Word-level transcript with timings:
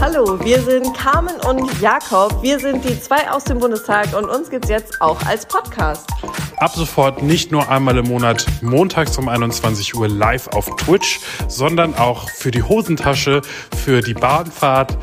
Hallo, 0.00 0.42
wir 0.42 0.62
sind 0.62 0.96
Carmen 0.96 1.36
und 1.46 1.78
Jakob. 1.78 2.42
Wir 2.42 2.58
sind 2.58 2.82
die 2.86 2.98
zwei 2.98 3.30
aus 3.30 3.44
dem 3.44 3.58
Bundestag 3.58 4.16
und 4.16 4.24
uns 4.30 4.48
gibt's 4.48 4.70
jetzt 4.70 4.98
auch 5.02 5.20
als 5.26 5.44
Podcast. 5.44 6.08
Ab 6.56 6.72
sofort 6.74 7.22
nicht 7.22 7.52
nur 7.52 7.68
einmal 7.68 7.98
im 7.98 8.08
Monat 8.08 8.46
montags 8.62 9.18
um 9.18 9.28
21 9.28 9.94
Uhr 9.94 10.08
live 10.08 10.48
auf 10.48 10.74
Twitch, 10.76 11.20
sondern 11.48 11.94
auch 11.94 12.30
für 12.30 12.50
die 12.50 12.62
Hosentasche, 12.62 13.42
für 13.76 14.00
die 14.00 14.14
Bahnfahrt, 14.14 14.96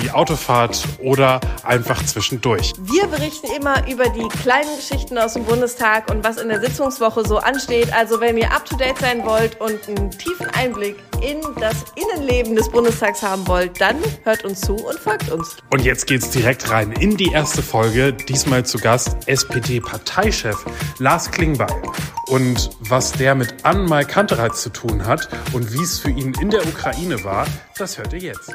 die 0.00 0.12
Autofahrt 0.12 0.84
oder 1.00 1.40
einfach 1.64 2.04
zwischendurch. 2.06 2.74
Wir 2.78 3.08
berichten 3.08 3.48
immer 3.56 3.88
über 3.88 4.08
die 4.08 4.28
kleinen 4.28 4.76
Geschichten 4.76 5.18
aus 5.18 5.32
dem 5.32 5.42
Bundestag 5.44 6.08
und 6.12 6.22
was 6.22 6.36
in 6.36 6.48
der 6.48 6.60
Sitzungswoche 6.60 7.26
so 7.26 7.38
ansteht. 7.38 7.92
Also 7.92 8.20
wenn 8.20 8.38
ihr 8.38 8.52
up 8.52 8.64
to 8.66 8.76
date 8.76 8.98
sein 8.98 9.26
wollt 9.26 9.60
und 9.60 9.88
einen 9.88 10.12
tiefen 10.12 10.46
Einblick 10.50 10.96
in 11.24 11.40
das 11.58 11.84
Innenleben 11.94 12.54
des 12.54 12.68
Bundestags 12.68 13.22
haben 13.22 13.46
wollt, 13.48 13.80
dann 13.80 13.96
hört 14.24 14.44
uns 14.44 14.60
zu 14.60 14.74
und 14.74 14.98
folgt 14.98 15.30
uns. 15.30 15.56
Und 15.70 15.82
jetzt 15.82 16.06
geht's 16.06 16.30
direkt 16.30 16.70
rein 16.70 16.92
in 16.92 17.16
die 17.16 17.32
erste 17.32 17.62
Folge. 17.62 18.12
Diesmal 18.12 18.66
zu 18.66 18.78
Gast 18.78 19.16
SPD-Parteichef 19.26 20.64
Lars 20.98 21.30
Klingbeil. 21.30 21.82
Und 22.26 22.70
was 22.80 23.12
der 23.12 23.34
mit 23.34 23.64
Anmal 23.64 24.04
Kantereit 24.04 24.56
zu 24.56 24.70
tun 24.70 25.06
hat 25.06 25.28
und 25.52 25.72
wie 25.72 25.82
es 25.82 25.98
für 25.98 26.10
ihn 26.10 26.34
in 26.40 26.50
der 26.50 26.66
Ukraine 26.66 27.22
war, 27.24 27.46
das 27.76 27.98
hört 27.98 28.12
ihr 28.12 28.20
jetzt. 28.20 28.52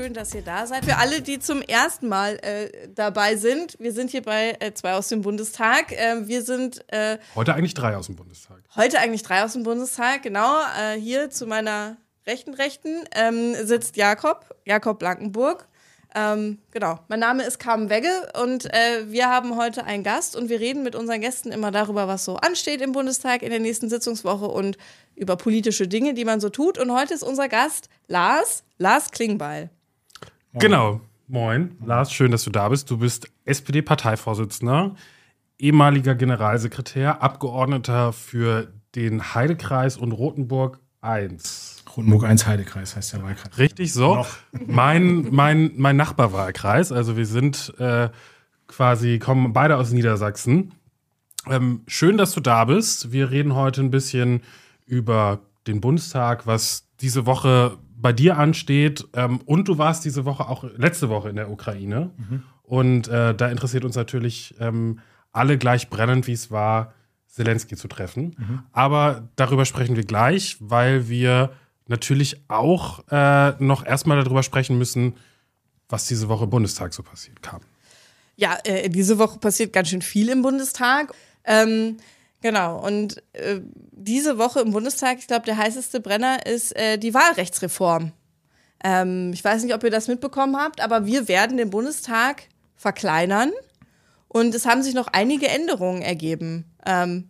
Schön, 0.00 0.14
dass 0.14 0.34
ihr 0.34 0.42
da 0.42 0.66
seid. 0.66 0.84
Für 0.84 0.96
alle, 0.96 1.20
die 1.20 1.38
zum 1.40 1.60
ersten 1.60 2.08
Mal 2.08 2.38
äh, 2.42 2.88
dabei 2.94 3.36
sind, 3.36 3.76
wir 3.80 3.92
sind 3.92 4.10
hier 4.10 4.22
bei 4.22 4.56
äh, 4.60 4.72
zwei 4.72 4.94
aus 4.94 5.08
dem 5.08 5.20
Bundestag. 5.20 5.92
Äh, 5.92 6.26
wir 6.26 6.42
sind 6.42 6.82
äh, 6.90 7.18
heute 7.34 7.54
eigentlich 7.54 7.74
drei 7.74 7.96
aus 7.96 8.06
dem 8.06 8.16
Bundestag. 8.16 8.62
Heute 8.76 8.98
eigentlich 8.98 9.22
drei 9.22 9.44
aus 9.44 9.52
dem 9.52 9.62
Bundestag, 9.62 10.22
genau. 10.22 10.60
Äh, 10.78 10.98
hier 10.98 11.28
zu 11.28 11.46
meiner 11.46 11.98
rechten 12.26 12.54
Rechten 12.54 13.04
ähm, 13.14 13.54
sitzt 13.54 13.96
Jakob, 13.96 14.46
Jakob 14.64 14.98
Blankenburg. 14.98 15.68
Ähm, 16.14 16.58
genau, 16.70 16.98
mein 17.08 17.20
Name 17.20 17.44
ist 17.44 17.58
Carmen 17.58 17.90
Wegge 17.90 18.10
und 18.42 18.72
äh, 18.72 19.04
wir 19.06 19.28
haben 19.28 19.56
heute 19.56 19.84
einen 19.84 20.02
Gast 20.02 20.34
und 20.34 20.48
wir 20.48 20.60
reden 20.60 20.82
mit 20.82 20.96
unseren 20.96 21.20
Gästen 21.20 21.52
immer 21.52 21.70
darüber, 21.70 22.08
was 22.08 22.24
so 22.24 22.36
ansteht 22.36 22.80
im 22.80 22.92
Bundestag 22.92 23.42
in 23.42 23.50
der 23.50 23.60
nächsten 23.60 23.90
Sitzungswoche 23.90 24.46
und 24.48 24.78
über 25.14 25.36
politische 25.36 25.86
Dinge, 25.86 26.14
die 26.14 26.24
man 26.24 26.40
so 26.40 26.48
tut. 26.48 26.78
Und 26.78 26.90
heute 26.90 27.12
ist 27.12 27.22
unser 27.22 27.48
Gast 27.48 27.90
Lars, 28.08 28.64
Lars 28.78 29.10
Klingbeil. 29.10 29.70
Moin. 30.52 30.60
Genau. 30.60 31.00
Moin. 31.28 31.76
Lars, 31.84 32.12
schön, 32.12 32.32
dass 32.32 32.42
du 32.42 32.50
da 32.50 32.68
bist. 32.68 32.90
Du 32.90 32.98
bist 32.98 33.30
SPD-Parteivorsitzender, 33.44 34.96
ehemaliger 35.60 36.16
Generalsekretär, 36.16 37.22
Abgeordneter 37.22 38.12
für 38.12 38.72
den 38.96 39.32
Heidekreis 39.32 39.96
und 39.96 40.10
Rotenburg 40.10 40.80
1. 41.02 41.84
Rotenburg 41.96 42.24
1 42.24 42.46
Heidekreis 42.46 42.96
heißt 42.96 43.12
der 43.12 43.22
Wahlkreis. 43.22 43.58
Richtig 43.58 43.92
so. 43.92 44.26
Mein, 44.66 45.28
mein, 45.30 45.70
mein 45.76 45.96
Nachbarwahlkreis. 45.96 46.90
Also 46.90 47.16
wir 47.16 47.26
sind 47.26 47.72
äh, 47.78 48.08
quasi, 48.66 49.20
kommen 49.20 49.52
beide 49.52 49.76
aus 49.76 49.92
Niedersachsen. 49.92 50.74
Ähm, 51.46 51.82
schön, 51.86 52.18
dass 52.18 52.32
du 52.32 52.40
da 52.40 52.64
bist. 52.64 53.12
Wir 53.12 53.30
reden 53.30 53.54
heute 53.54 53.82
ein 53.82 53.92
bisschen 53.92 54.42
über 54.84 55.42
den 55.68 55.80
Bundestag, 55.80 56.48
was 56.48 56.88
diese 57.00 57.24
Woche 57.24 57.78
bei 58.00 58.12
dir 58.12 58.38
ansteht. 58.38 59.06
Ähm, 59.14 59.40
und 59.44 59.68
du 59.68 59.78
warst 59.78 60.04
diese 60.04 60.24
Woche 60.24 60.48
auch 60.48 60.64
letzte 60.76 61.08
Woche 61.08 61.28
in 61.28 61.36
der 61.36 61.50
Ukraine. 61.50 62.10
Mhm. 62.16 62.42
Und 62.62 63.08
äh, 63.08 63.34
da 63.34 63.48
interessiert 63.48 63.84
uns 63.84 63.96
natürlich 63.96 64.54
ähm, 64.60 65.00
alle 65.32 65.58
gleich 65.58 65.90
brennend, 65.90 66.26
wie 66.26 66.32
es 66.32 66.50
war, 66.50 66.94
Zelensky 67.26 67.76
zu 67.76 67.88
treffen. 67.88 68.36
Mhm. 68.38 68.62
Aber 68.72 69.28
darüber 69.36 69.64
sprechen 69.64 69.96
wir 69.96 70.04
gleich, 70.04 70.56
weil 70.60 71.08
wir 71.08 71.52
natürlich 71.86 72.42
auch 72.48 73.04
äh, 73.10 73.52
noch 73.62 73.84
erstmal 73.84 74.22
darüber 74.22 74.42
sprechen 74.42 74.78
müssen, 74.78 75.14
was 75.88 76.06
diese 76.06 76.28
Woche 76.28 76.44
im 76.44 76.50
Bundestag 76.50 76.94
so 76.94 77.02
passiert 77.02 77.42
kam. 77.42 77.60
Ja, 78.36 78.56
äh, 78.64 78.88
diese 78.88 79.18
Woche 79.18 79.38
passiert 79.38 79.72
ganz 79.72 79.88
schön 79.88 80.02
viel 80.02 80.28
im 80.28 80.42
Bundestag. 80.42 81.12
Ähm, 81.44 81.96
Genau, 82.42 82.78
und 82.78 83.22
äh, 83.34 83.60
diese 83.92 84.38
Woche 84.38 84.60
im 84.60 84.72
Bundestag, 84.72 85.18
ich 85.18 85.26
glaube, 85.26 85.44
der 85.44 85.58
heißeste 85.58 86.00
Brenner 86.00 86.46
ist 86.46 86.74
äh, 86.76 86.98
die 86.98 87.12
Wahlrechtsreform. 87.12 88.12
Ähm, 88.82 89.32
ich 89.34 89.44
weiß 89.44 89.62
nicht, 89.62 89.74
ob 89.74 89.84
ihr 89.84 89.90
das 89.90 90.08
mitbekommen 90.08 90.56
habt, 90.56 90.80
aber 90.80 91.04
wir 91.04 91.28
werden 91.28 91.58
den 91.58 91.70
Bundestag 91.70 92.44
verkleinern 92.76 93.52
und 94.28 94.54
es 94.54 94.64
haben 94.64 94.82
sich 94.82 94.94
noch 94.94 95.08
einige 95.08 95.48
Änderungen 95.48 96.00
ergeben. 96.00 96.64
Ähm, 96.86 97.28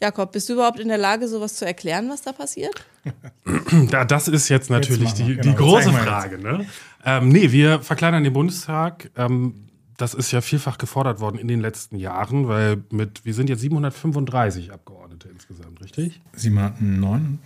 Jakob, 0.00 0.32
bist 0.32 0.48
du 0.48 0.54
überhaupt 0.54 0.80
in 0.80 0.88
der 0.88 0.98
Lage, 0.98 1.28
sowas 1.28 1.54
zu 1.54 1.64
erklären, 1.64 2.08
was 2.08 2.22
da 2.22 2.32
passiert? 2.32 2.84
Ja, 3.90 4.04
das 4.04 4.28
ist 4.28 4.48
jetzt 4.48 4.70
natürlich 4.70 5.08
jetzt 5.10 5.18
die, 5.18 5.36
genau, 5.36 5.42
die 5.42 5.54
große 5.54 5.92
Frage. 5.92 6.38
Ne? 6.38 6.66
Ähm, 7.04 7.28
nee, 7.28 7.50
wir 7.50 7.80
verkleinern 7.80 8.22
den 8.22 8.32
Bundestag. 8.32 9.10
Ähm, 9.16 9.67
das 9.98 10.14
ist 10.14 10.30
ja 10.30 10.40
vielfach 10.40 10.78
gefordert 10.78 11.18
worden 11.18 11.38
in 11.38 11.48
den 11.48 11.60
letzten 11.60 11.96
Jahren, 11.96 12.46
weil 12.46 12.84
mit, 12.90 13.24
wir 13.24 13.34
sind 13.34 13.50
jetzt 13.50 13.60
735 13.60 14.72
Abgeordnete 14.72 15.28
insgesamt, 15.28 15.82
richtig? 15.82 16.20
709? 16.34 17.40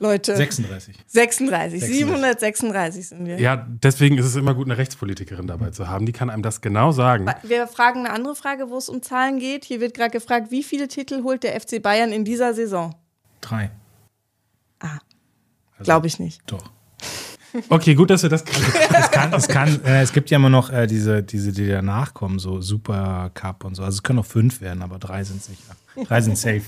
Leute. 0.00 0.36
36. 0.36 0.96
36. 1.06 1.80
36. 1.80 1.98
736 1.98 3.08
sind 3.08 3.26
wir. 3.26 3.40
Ja, 3.40 3.68
deswegen 3.68 4.18
ist 4.18 4.26
es 4.26 4.34
immer 4.34 4.52
gut, 4.52 4.66
eine 4.66 4.78
Rechtspolitikerin 4.78 5.46
dabei 5.46 5.70
zu 5.70 5.88
haben. 5.88 6.04
Die 6.04 6.12
kann 6.12 6.28
einem 6.28 6.42
das 6.42 6.60
genau 6.60 6.90
sagen. 6.90 7.26
Wir 7.44 7.68
fragen 7.68 8.00
eine 8.00 8.10
andere 8.10 8.34
Frage, 8.34 8.68
wo 8.68 8.78
es 8.78 8.88
um 8.88 9.00
Zahlen 9.00 9.38
geht. 9.38 9.64
Hier 9.64 9.80
wird 9.80 9.94
gerade 9.94 10.10
gefragt, 10.10 10.50
wie 10.50 10.64
viele 10.64 10.88
Titel 10.88 11.22
holt 11.22 11.44
der 11.44 11.58
FC 11.58 11.80
Bayern 11.80 12.10
in 12.10 12.24
dieser 12.24 12.52
Saison? 12.52 12.96
Drei. 13.40 13.70
Ah. 14.80 14.98
Also, 15.78 15.84
Glaube 15.84 16.08
ich 16.08 16.18
nicht. 16.18 16.42
Doch. 16.46 16.68
Okay, 17.68 17.94
gut, 17.94 18.10
dass 18.10 18.22
wir 18.22 18.30
das 18.30 18.42
es, 18.98 19.10
kann, 19.10 19.32
es, 19.32 19.48
kann, 19.48 19.84
äh, 19.84 20.02
es 20.02 20.12
gibt 20.12 20.30
ja 20.30 20.36
immer 20.36 20.50
noch 20.50 20.70
äh, 20.70 20.86
diese, 20.86 21.22
diese, 21.22 21.52
die 21.52 21.68
danach 21.68 22.14
kommen, 22.14 22.38
so 22.38 22.60
Super 22.60 23.30
Cup 23.34 23.64
und 23.64 23.74
so. 23.74 23.82
Also 23.82 23.96
es 23.96 24.02
können 24.02 24.20
auch 24.20 24.26
fünf 24.26 24.60
werden, 24.60 24.82
aber 24.82 24.98
drei 24.98 25.24
sind 25.24 25.42
sicher. 25.42 25.76
Drei 26.06 26.20
sind 26.20 26.38
safe. 26.38 26.62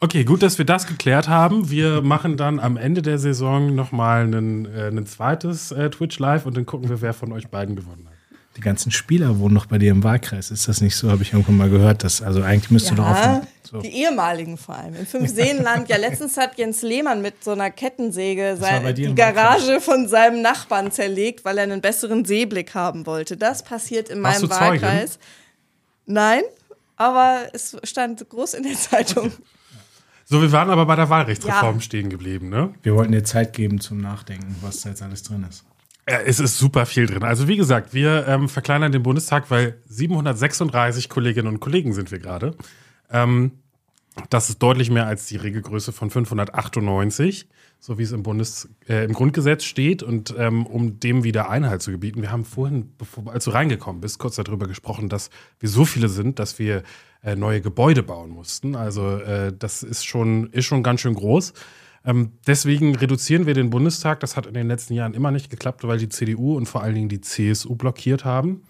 Okay, 0.00 0.24
gut, 0.24 0.42
dass 0.42 0.58
wir 0.58 0.66
das 0.66 0.86
geklärt 0.86 1.28
haben. 1.28 1.70
Wir 1.70 2.02
machen 2.02 2.36
dann 2.36 2.60
am 2.60 2.76
Ende 2.76 3.00
der 3.00 3.18
Saison 3.18 3.74
nochmal 3.74 4.26
ein, 4.26 4.66
äh, 4.66 5.04
zweites 5.04 5.72
äh, 5.72 5.88
Twitch 5.88 6.18
Live 6.18 6.44
und 6.44 6.56
dann 6.56 6.66
gucken 6.66 6.90
wir, 6.90 7.00
wer 7.00 7.14
von 7.14 7.32
euch 7.32 7.48
beiden 7.48 7.76
gewonnen 7.76 8.06
hat 8.06 8.15
die 8.56 8.60
ganzen 8.60 8.90
Spieler 8.90 9.38
wohnen 9.38 9.54
noch 9.54 9.66
bei 9.66 9.78
dir 9.78 9.90
im 9.90 10.02
Wahlkreis. 10.02 10.50
Ist 10.50 10.66
das 10.66 10.80
nicht 10.80 10.96
so? 10.96 11.10
Habe 11.10 11.22
ich 11.22 11.32
irgendwann 11.32 11.56
mal 11.56 11.70
gehört. 11.70 12.04
Dass, 12.04 12.22
also 12.22 12.42
eigentlich 12.42 12.70
müsste 12.70 12.90
ja, 12.90 12.96
du 12.96 13.02
doch 13.02 13.10
offen. 13.10 13.46
So. 13.62 13.80
Die 13.80 13.88
ehemaligen 13.88 14.56
vor 14.56 14.76
allem. 14.76 14.94
Im 14.94 15.06
Fünfseenland. 15.06 15.88
ja, 15.88 15.96
letztens 15.96 16.36
hat 16.36 16.56
Jens 16.56 16.82
Lehmann 16.82 17.20
mit 17.20 17.42
so 17.42 17.50
einer 17.50 17.70
Kettensäge 17.70 18.56
sein, 18.58 18.94
die 18.94 19.14
Garage 19.14 19.80
von 19.80 20.08
seinem 20.08 20.40
Nachbarn 20.40 20.90
zerlegt, 20.92 21.44
weil 21.44 21.58
er 21.58 21.64
einen 21.64 21.80
besseren 21.80 22.24
Seeblick 22.24 22.74
haben 22.74 23.06
wollte. 23.06 23.36
Das 23.36 23.62
passiert 23.62 24.08
in 24.08 24.22
Warst 24.22 24.42
meinem 24.42 24.50
Wahlkreis. 24.50 25.12
Zeugin? 25.12 25.26
Nein, 26.06 26.42
aber 26.96 27.48
es 27.52 27.76
stand 27.82 28.28
groß 28.28 28.54
in 28.54 28.62
der 28.62 28.74
Zeitung. 28.74 29.32
So, 30.24 30.40
wir 30.40 30.50
waren 30.52 30.70
aber 30.70 30.86
bei 30.86 30.96
der 30.96 31.10
Wahlrechtsreform 31.10 31.76
ja. 31.76 31.80
stehen 31.80 32.08
geblieben, 32.08 32.48
ne? 32.48 32.74
Wir 32.82 32.94
wollten 32.94 33.12
dir 33.12 33.22
Zeit 33.22 33.52
geben 33.52 33.80
zum 33.80 33.98
Nachdenken, 33.98 34.56
was 34.60 34.80
da 34.80 34.88
jetzt 34.88 35.02
alles 35.02 35.22
drin 35.22 35.44
ist. 35.48 35.64
Ja, 36.08 36.20
es 36.20 36.38
ist 36.38 36.58
super 36.58 36.86
viel 36.86 37.06
drin. 37.06 37.24
Also 37.24 37.48
wie 37.48 37.56
gesagt, 37.56 37.92
wir 37.92 38.28
ähm, 38.28 38.48
verkleinern 38.48 38.92
den 38.92 39.02
Bundestag, 39.02 39.50
weil 39.50 39.80
736 39.86 41.08
Kolleginnen 41.08 41.48
und 41.48 41.60
Kollegen 41.60 41.92
sind 41.92 42.12
wir 42.12 42.20
gerade. 42.20 42.54
Ähm, 43.10 43.52
das 44.30 44.48
ist 44.48 44.62
deutlich 44.62 44.88
mehr 44.88 45.06
als 45.06 45.26
die 45.26 45.36
Regelgröße 45.36 45.92
von 45.92 46.10
598, 46.10 47.48
so 47.80 47.98
wie 47.98 48.04
es 48.04 48.12
im, 48.12 48.22
Bundes, 48.22 48.68
äh, 48.88 49.04
im 49.04 49.12
Grundgesetz 49.12 49.64
steht. 49.64 50.04
Und 50.04 50.32
ähm, 50.38 50.64
um 50.64 51.00
dem 51.00 51.24
wieder 51.24 51.50
Einhalt 51.50 51.82
zu 51.82 51.90
gebieten, 51.90 52.22
wir 52.22 52.30
haben 52.30 52.44
vorhin, 52.44 52.92
bevor, 52.96 53.32
als 53.32 53.44
du 53.44 53.50
reingekommen 53.50 54.00
bist, 54.00 54.18
kurz 54.18 54.36
darüber 54.36 54.68
gesprochen, 54.68 55.08
dass 55.08 55.30
wir 55.58 55.68
so 55.68 55.84
viele 55.84 56.08
sind, 56.08 56.38
dass 56.38 56.58
wir 56.60 56.84
äh, 57.24 57.34
neue 57.34 57.60
Gebäude 57.60 58.04
bauen 58.04 58.30
mussten. 58.30 58.76
Also 58.76 59.18
äh, 59.18 59.52
das 59.56 59.82
ist 59.82 60.06
schon, 60.06 60.50
ist 60.50 60.66
schon 60.66 60.82
ganz 60.84 61.00
schön 61.00 61.14
groß. 61.14 61.52
Ähm, 62.06 62.32
deswegen 62.46 62.94
reduzieren 62.94 63.46
wir 63.46 63.54
den 63.54 63.68
Bundestag. 63.68 64.20
Das 64.20 64.36
hat 64.36 64.46
in 64.46 64.54
den 64.54 64.68
letzten 64.68 64.94
Jahren 64.94 65.12
immer 65.12 65.32
nicht 65.32 65.50
geklappt, 65.50 65.86
weil 65.86 65.98
die 65.98 66.08
CDU 66.08 66.56
und 66.56 66.66
vor 66.66 66.82
allen 66.82 66.94
Dingen 66.94 67.08
die 67.08 67.20
CSU 67.20 67.74
blockiert 67.74 68.24
haben, 68.24 68.62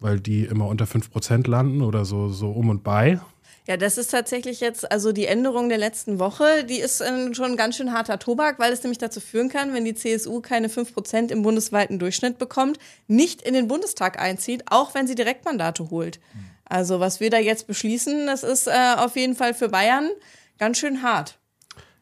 weil 0.00 0.20
die 0.20 0.44
immer 0.44 0.66
unter 0.66 0.84
5% 0.84 1.48
landen 1.48 1.82
oder 1.82 2.04
so, 2.04 2.28
so 2.28 2.50
um 2.50 2.68
und 2.68 2.84
bei. 2.84 3.20
Ja, 3.66 3.76
das 3.76 3.98
ist 3.98 4.10
tatsächlich 4.10 4.60
jetzt, 4.60 4.90
also 4.90 5.12
die 5.12 5.26
Änderung 5.26 5.68
der 5.68 5.76
letzten 5.76 6.18
Woche, 6.18 6.64
die 6.64 6.78
ist 6.78 7.00
äh, 7.00 7.34
schon 7.34 7.52
ein 7.52 7.56
ganz 7.56 7.76
schön 7.76 7.92
harter 7.92 8.18
Tobak, 8.18 8.58
weil 8.58 8.72
es 8.72 8.82
nämlich 8.82 8.98
dazu 8.98 9.20
führen 9.20 9.48
kann, 9.48 9.74
wenn 9.74 9.84
die 9.84 9.94
CSU 9.94 10.40
keine 10.40 10.68
5% 10.68 11.30
im 11.30 11.42
bundesweiten 11.42 11.98
Durchschnitt 11.98 12.38
bekommt, 12.38 12.78
nicht 13.08 13.42
in 13.42 13.54
den 13.54 13.68
Bundestag 13.68 14.18
einzieht, 14.18 14.64
auch 14.70 14.94
wenn 14.94 15.06
sie 15.06 15.14
Direktmandate 15.14 15.90
holt. 15.90 16.18
Also 16.64 17.00
was 17.00 17.20
wir 17.20 17.30
da 17.30 17.38
jetzt 17.38 17.66
beschließen, 17.66 18.26
das 18.26 18.42
ist 18.42 18.68
äh, 18.68 18.94
auf 18.96 19.16
jeden 19.16 19.34
Fall 19.34 19.54
für 19.54 19.68
Bayern 19.68 20.10
ganz 20.58 20.78
schön 20.78 21.02
hart. 21.02 21.38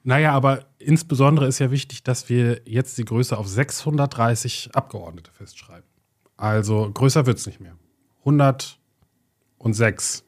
Naja, 0.07 0.33
aber 0.35 0.67
insbesondere 0.79 1.49
ist 1.49 1.59
ja 1.59 1.73
wichtig, 1.73 2.05
dass 2.05 2.29
wir 2.29 2.61
jetzt 2.65 2.97
die 2.97 3.05
Größe 3.05 3.37
auf 3.37 3.49
630 3.49 4.71
Abgeordnete 4.73 5.33
festschreiben. 5.33 5.91
Also 6.37 6.89
größer 6.95 7.27
wird 7.27 7.39
es 7.39 7.47
nicht 7.47 7.59
mehr. 7.59 7.77
106 8.21 10.23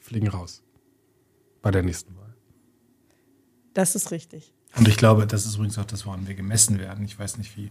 fliegen 0.00 0.28
raus 0.28 0.62
bei 1.60 1.70
der 1.70 1.82
nächsten 1.82 2.16
Wahl. 2.16 2.34
Das 3.74 3.94
ist 3.94 4.12
richtig. 4.12 4.54
Und 4.76 4.88
ich 4.88 4.96
glaube, 4.96 5.26
das 5.26 5.44
ist 5.44 5.56
übrigens 5.56 5.76
auch 5.76 5.84
das, 5.84 6.06
woran 6.06 6.26
wir 6.26 6.34
gemessen 6.34 6.78
werden. 6.78 7.04
Ich 7.04 7.18
weiß 7.18 7.36
nicht, 7.36 7.54
wie, 7.58 7.70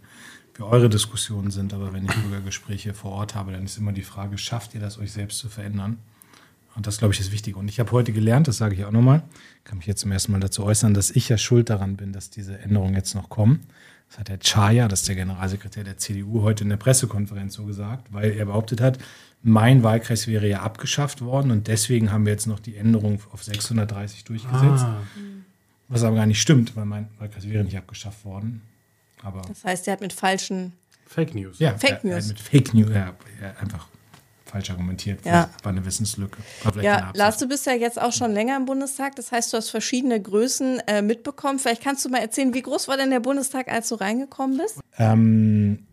wie 0.53 0.61
eure 0.61 0.89
Diskussionen 0.89 1.49
sind, 1.49 1.73
aber 1.73 1.91
wenn 1.91 2.05
ich 2.05 2.13
Bürgergespräche 2.13 2.93
vor 2.93 3.13
Ort 3.13 3.33
habe, 3.33 3.51
dann 3.51 3.65
ist 3.65 3.79
immer 3.79 3.93
die 3.93 4.03
Frage, 4.03 4.37
schafft 4.37 4.75
ihr 4.75 4.79
das, 4.79 4.99
euch 4.99 5.11
selbst 5.11 5.39
zu 5.39 5.49
verändern? 5.49 5.97
Und 6.77 6.85
das, 6.85 6.99
glaube 6.99 7.11
ich, 7.11 7.19
ist 7.19 7.31
wichtig. 7.31 7.55
Und 7.55 7.67
ich 7.69 7.79
habe 7.79 7.91
heute 7.91 8.13
gelernt, 8.13 8.47
das 8.47 8.57
sage 8.57 8.75
ich 8.75 8.85
auch 8.85 8.91
nochmal, 8.91 9.23
kann 9.63 9.79
mich 9.79 9.87
jetzt 9.87 10.01
zum 10.01 10.11
ersten 10.11 10.31
Mal 10.31 10.39
dazu 10.39 10.63
äußern, 10.63 10.93
dass 10.93 11.09
ich 11.09 11.27
ja 11.27 11.39
schuld 11.39 11.71
daran 11.71 11.97
bin, 11.97 12.13
dass 12.13 12.29
diese 12.29 12.59
Änderungen 12.59 12.93
jetzt 12.93 13.15
noch 13.15 13.29
kommen. 13.29 13.61
Das 14.09 14.19
hat 14.19 14.27
der 14.27 14.37
Chaya, 14.37 14.87
das 14.87 14.99
ist 15.01 15.07
der 15.09 15.15
Generalsekretär 15.15 15.83
der 15.83 15.97
CDU, 15.97 16.43
heute 16.43 16.63
in 16.63 16.69
der 16.69 16.77
Pressekonferenz 16.77 17.55
so 17.55 17.65
gesagt, 17.65 18.13
weil 18.13 18.31
er 18.31 18.45
behauptet 18.45 18.79
hat, 18.79 18.99
mein 19.41 19.81
Wahlkreis 19.81 20.27
wäre 20.27 20.47
ja 20.47 20.61
abgeschafft 20.61 21.21
worden 21.21 21.49
und 21.49 21.67
deswegen 21.67 22.11
haben 22.11 22.25
wir 22.27 22.33
jetzt 22.33 22.45
noch 22.45 22.59
die 22.59 22.75
Änderung 22.75 23.21
auf 23.31 23.43
630 23.43 24.23
durchgesetzt. 24.25 24.83
Ah. 24.83 25.01
Was 25.87 26.03
aber 26.03 26.17
gar 26.17 26.27
nicht 26.27 26.39
stimmt, 26.39 26.75
weil 26.75 26.85
mein 26.85 27.07
Wahlkreis 27.17 27.49
wäre 27.49 27.63
nicht 27.63 27.77
abgeschafft 27.77 28.23
worden. 28.23 28.61
Aber 29.23 29.41
Das 29.47 29.63
heißt, 29.63 29.87
er 29.87 29.93
hat 29.93 30.01
mit 30.01 30.13
falschen. 30.13 30.73
Fake 31.07 31.33
News. 31.33 31.57
ja, 31.57 31.75
Fake 31.75 31.83
er, 31.83 31.89
er 31.89 31.95
hat 31.95 32.03
News. 32.03 32.27
mit 32.27 32.39
Fake 32.39 32.73
News 32.75 32.89
ja, 32.93 33.15
einfach 33.59 33.87
falsch 34.47 34.69
argumentiert. 34.69 35.25
Ja. 35.25 35.49
War 35.63 35.71
eine 35.71 35.85
Wissenslücke. 35.85 36.37
War 36.63 36.81
Ja. 36.81 37.11
Lars, 37.13 37.37
du 37.37 37.47
bist 37.47 37.65
ja 37.65 37.73
jetzt 37.73 38.01
auch 38.01 38.13
schon 38.13 38.31
länger 38.31 38.57
im 38.57 38.65
Bundestag. 38.65 39.15
Das 39.15 39.31
heißt, 39.31 39.53
du 39.53 39.57
hast 39.57 39.69
verschiedene 39.69 40.21
Größen 40.21 40.79
äh, 40.87 41.01
mitbekommen. 41.01 41.59
Vielleicht 41.59 41.83
kannst 41.83 42.05
du 42.05 42.09
mal 42.09 42.19
erzählen, 42.19 42.53
wie 42.53 42.61
groß 42.61 42.87
war 42.87 42.97
denn 42.97 43.09
der 43.09 43.19
Bundestag, 43.19 43.67
als 43.67 43.89
du 43.89 43.95
reingekommen 43.95 44.57
bist? 44.57 44.79
Ähm, 44.97 45.87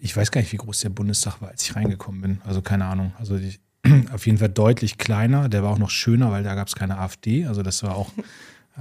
ich 0.00 0.16
weiß 0.16 0.30
gar 0.30 0.40
nicht, 0.40 0.52
wie 0.52 0.58
groß 0.58 0.80
der 0.80 0.90
Bundestag 0.90 1.40
war, 1.40 1.48
als 1.48 1.62
ich 1.62 1.74
reingekommen 1.74 2.20
bin. 2.20 2.40
Also 2.44 2.62
keine 2.62 2.84
Ahnung. 2.84 3.12
Also 3.18 3.38
die, 3.38 3.58
auf 4.12 4.26
jeden 4.26 4.38
Fall 4.38 4.48
deutlich 4.50 4.98
kleiner. 4.98 5.48
Der 5.48 5.62
war 5.62 5.70
auch 5.70 5.78
noch 5.78 5.90
schöner, 5.90 6.30
weil 6.30 6.42
da 6.42 6.54
gab 6.54 6.68
es 6.68 6.74
keine 6.74 6.98
AfD. 6.98 7.46
Also 7.46 7.62
das 7.62 7.82
war 7.82 7.96
auch, 7.96 8.10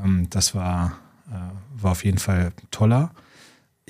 ähm, 0.04 0.28
das 0.30 0.56
war, 0.56 0.98
äh, 1.30 1.82
war 1.82 1.92
auf 1.92 2.04
jeden 2.04 2.18
Fall 2.18 2.52
toller. 2.72 3.12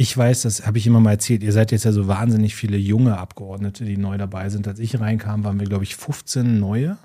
Ich 0.01 0.17
weiß, 0.17 0.43
das 0.43 0.65
habe 0.65 0.77
ich 0.77 0.87
immer 0.87 1.01
mal 1.01 1.11
erzählt, 1.11 1.43
ihr 1.43 1.51
seid 1.51 1.73
jetzt 1.73 1.83
ja 1.83 1.91
so 1.91 2.07
wahnsinnig 2.07 2.55
viele 2.55 2.77
junge 2.77 3.17
Abgeordnete, 3.17 3.83
die 3.83 3.97
neu 3.97 4.17
dabei 4.17 4.47
sind. 4.47 4.65
Als 4.65 4.79
ich 4.79 4.97
reinkam, 4.97 5.43
waren 5.43 5.59
wir, 5.59 5.67
glaube 5.67 5.83
ich, 5.83 5.97
15 5.97 6.57
neue. 6.57 6.97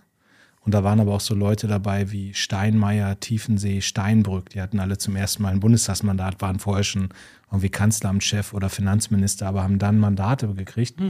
Und 0.61 0.75
da 0.75 0.85
waren 0.85 1.01
aber 1.01 1.13
auch 1.13 1.21
so 1.21 1.35
Leute 1.35 1.67
dabei 1.67 2.13
wie 2.13 2.35
Steinmeier, 2.35 3.19
Tiefensee, 3.19 3.81
Steinbrück. 3.81 4.51
Die 4.51 4.61
hatten 4.61 4.79
alle 4.79 4.97
zum 4.97 5.17
ersten 5.17 5.43
Mal 5.43 5.49
ein 5.49 5.59
Bundestagsmandat, 5.59 6.41
waren 6.41 6.61
vorher 6.61 6.85
schon 6.85 7.09
irgendwie 7.51 7.69
Kanzleramtschef 7.69 8.55
oder 8.55 8.69
Finanzminister, 8.71 9.49
aber 9.49 9.65
haben 9.65 9.81
dann 9.81 9.99
Mandate 9.99 10.47
gekriegt. 10.55 11.01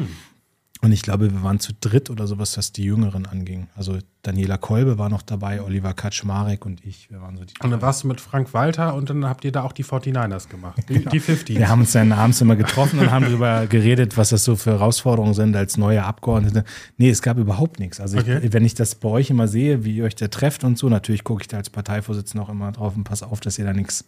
Und 0.84 0.92
ich 0.92 1.02
glaube, 1.02 1.32
wir 1.32 1.42
waren 1.42 1.60
zu 1.60 1.72
dritt 1.80 2.10
oder 2.10 2.26
sowas, 2.26 2.58
was 2.58 2.70
die 2.72 2.84
Jüngeren 2.84 3.24
anging. 3.26 3.68
Also 3.74 3.96
Daniela 4.22 4.58
Kolbe 4.58 4.98
war 4.98 5.08
noch 5.08 5.22
dabei, 5.22 5.62
Oliver 5.62 5.94
Kaczmarek 5.94 6.66
und 6.66 6.84
ich. 6.84 7.10
Wir 7.10 7.20
waren 7.22 7.36
so 7.38 7.44
die 7.44 7.54
Und 7.62 7.70
dann 7.70 7.80
warst 7.80 8.04
du 8.04 8.08
mit 8.08 8.20
Frank 8.20 8.52
Walter 8.52 8.94
und 8.94 9.08
dann 9.08 9.24
habt 9.26 9.44
ihr 9.44 9.52
da 9.52 9.62
auch 9.62 9.72
die 9.72 9.84
49ers 9.84 10.48
gemacht. 10.48 10.78
Die, 10.90 11.04
die 11.04 11.20
50. 11.20 11.56
Wir 11.58 11.68
haben 11.68 11.80
uns 11.80 11.92
dann 11.92 12.12
abends 12.12 12.40
immer 12.42 12.54
getroffen 12.56 12.98
und 12.98 13.10
haben 13.10 13.24
darüber 13.24 13.66
geredet, 13.66 14.16
was 14.18 14.28
das 14.28 14.44
so 14.44 14.56
für 14.56 14.72
Herausforderungen 14.72 15.34
sind 15.34 15.56
als 15.56 15.76
neue 15.78 16.04
Abgeordnete. 16.04 16.64
Nee, 16.98 17.08
es 17.08 17.22
gab 17.22 17.38
überhaupt 17.38 17.80
nichts. 17.80 17.98
Also 18.00 18.18
ich, 18.18 18.24
Okay. 18.24 18.52
wenn 18.52 18.64
ich 18.64 18.74
das 18.74 18.94
bei 18.94 19.08
euch 19.08 19.30
immer 19.30 19.48
sehe, 19.48 19.84
wie 19.84 19.96
ihr 19.96 20.04
euch 20.04 20.14
da 20.16 20.28
trefft 20.28 20.64
und 20.64 20.76
so, 20.78 20.88
natürlich 20.88 21.24
gucke 21.24 21.42
ich 21.42 21.48
da 21.48 21.56
als 21.56 21.70
Parteivorsitzender 21.70 22.44
auch 22.44 22.50
immer 22.50 22.72
drauf 22.72 22.94
und 22.96 23.04
pass 23.04 23.22
auf, 23.22 23.40
dass 23.40 23.58
ihr 23.58 23.64
da 23.64 23.72
nichts 23.72 24.04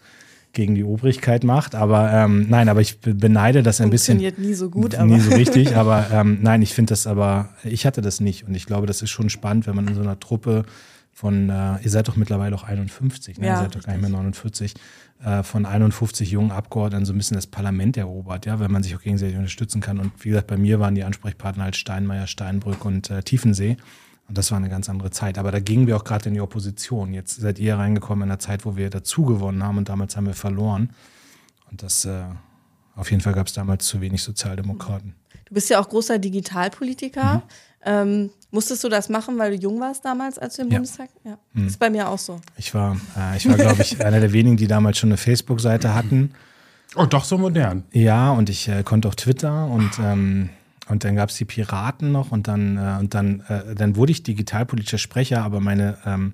gegen 0.56 0.74
die 0.74 0.82
Obrigkeit 0.82 1.44
macht. 1.44 1.76
Aber 1.76 2.12
ähm, 2.12 2.46
nein, 2.48 2.68
aber 2.68 2.80
ich 2.80 2.98
be- 3.00 3.14
beneide 3.14 3.62
das 3.62 3.80
ein 3.80 3.90
bisschen. 3.90 4.18
Funktioniert 4.18 4.38
nie 4.48 4.54
so 4.54 4.68
gut, 4.68 4.96
aber. 4.96 5.06
Nie 5.06 5.20
so 5.20 5.30
richtig, 5.34 5.76
aber 5.82 6.10
ähm, 6.10 6.38
nein, 6.42 6.62
ich 6.62 6.74
finde 6.74 6.90
das 6.90 7.06
aber, 7.06 7.50
ich 7.62 7.86
hatte 7.86 8.00
das 8.02 8.20
nicht 8.20 8.48
und 8.48 8.54
ich 8.56 8.66
glaube, 8.66 8.86
das 8.88 9.00
ist 9.02 9.10
schon 9.10 9.30
spannend, 9.30 9.68
wenn 9.68 9.76
man 9.76 9.86
in 9.86 9.94
so 9.94 10.00
einer 10.00 10.18
Truppe 10.18 10.64
von, 11.12 11.48
äh, 11.48 11.76
ihr 11.82 11.90
seid 11.90 12.08
doch 12.08 12.16
mittlerweile 12.16 12.54
auch 12.56 12.64
51, 12.64 13.38
ne? 13.38 13.46
Ja, 13.46 13.52
ihr 13.54 13.58
seid 13.60 13.74
doch 13.76 13.82
gar 13.84 13.92
nicht 13.96 14.02
mehr 14.02 14.10
richtig. 14.10 14.74
49, 14.74 14.74
äh, 15.24 15.42
von 15.42 15.64
51 15.64 16.30
jungen 16.30 16.50
Abgeordneten 16.50 17.06
so 17.06 17.12
ein 17.14 17.16
bisschen 17.16 17.36
das 17.36 17.46
Parlament 17.46 17.96
erobert, 17.96 18.44
ja, 18.44 18.60
wenn 18.60 18.70
man 18.70 18.82
sich 18.82 18.94
auch 18.96 19.00
gegenseitig 19.00 19.36
unterstützen 19.36 19.80
kann. 19.80 19.98
Und 19.98 20.12
wie 20.24 20.28
gesagt, 20.30 20.46
bei 20.48 20.58
mir 20.58 20.78
waren 20.80 20.94
die 20.94 21.04
Ansprechpartner 21.04 21.64
halt 21.64 21.76
Steinmeier, 21.76 22.26
Steinbrück 22.26 22.84
und 22.84 23.08
äh, 23.10 23.22
Tiefensee. 23.22 23.76
Und 24.28 24.36
das 24.36 24.50
war 24.50 24.58
eine 24.58 24.68
ganz 24.68 24.88
andere 24.88 25.10
Zeit. 25.10 25.38
Aber 25.38 25.52
da 25.52 25.60
gingen 25.60 25.86
wir 25.86 25.96
auch 25.96 26.04
gerade 26.04 26.28
in 26.28 26.34
die 26.34 26.40
Opposition. 26.40 27.14
Jetzt 27.14 27.36
seid 27.40 27.58
ihr 27.58 27.76
reingekommen 27.76 28.24
in 28.24 28.30
einer 28.30 28.38
Zeit, 28.38 28.64
wo 28.64 28.76
wir 28.76 28.90
dazu 28.90 29.24
gewonnen 29.24 29.62
haben 29.62 29.78
und 29.78 29.88
damals 29.88 30.16
haben 30.16 30.26
wir 30.26 30.34
verloren. 30.34 30.90
Und 31.70 31.82
das, 31.82 32.04
äh, 32.04 32.24
auf 32.96 33.10
jeden 33.10 33.22
Fall 33.22 33.34
gab 33.34 33.46
es 33.46 33.52
damals 33.52 33.86
zu 33.86 34.00
wenig 34.00 34.22
Sozialdemokraten. 34.22 35.14
Du 35.44 35.54
bist 35.54 35.70
ja 35.70 35.78
auch 35.80 35.88
großer 35.88 36.18
Digitalpolitiker. 36.18 37.34
Mhm. 37.34 37.42
Ähm, 37.88 38.30
musstest 38.50 38.82
du 38.82 38.88
das 38.88 39.08
machen, 39.08 39.38
weil 39.38 39.56
du 39.56 39.62
jung 39.62 39.78
warst 39.80 40.04
damals, 40.04 40.38
als 40.38 40.56
du 40.56 40.62
im 40.62 40.68
Ja. 40.70 40.78
Bundestag? 40.78 41.08
Ja. 41.24 41.38
Mhm. 41.52 41.68
Ist 41.68 41.78
bei 41.78 41.88
mir 41.88 42.08
auch 42.08 42.18
so. 42.18 42.40
Ich 42.56 42.74
war, 42.74 42.96
äh, 43.16 43.36
ich 43.36 43.48
war, 43.48 43.56
glaube 43.56 43.82
ich, 43.82 44.00
einer 44.04 44.18
der 44.18 44.32
wenigen, 44.32 44.56
die 44.56 44.66
damals 44.66 44.98
schon 44.98 45.10
eine 45.10 45.16
Facebook-Seite 45.18 45.94
hatten. 45.94 46.32
Oh, 46.96 47.04
doch 47.06 47.24
so 47.24 47.38
modern. 47.38 47.84
Ja, 47.92 48.32
und 48.32 48.48
ich 48.50 48.66
äh, 48.68 48.82
konnte 48.82 49.06
auch 49.08 49.14
Twitter 49.14 49.66
und 49.66 49.90
ähm, 50.02 50.48
und 50.88 51.04
dann 51.04 51.16
gab 51.16 51.30
es 51.30 51.36
die 51.36 51.44
Piraten 51.44 52.12
noch 52.12 52.32
und 52.32 52.48
dann 52.48 52.76
äh, 52.76 52.98
und 53.00 53.14
dann 53.14 53.40
äh, 53.48 53.74
dann 53.74 53.96
wurde 53.96 54.12
ich 54.12 54.22
digitalpolitischer 54.22 54.98
Sprecher, 54.98 55.42
aber 55.42 55.60
meine 55.60 55.98
ähm, 56.04 56.32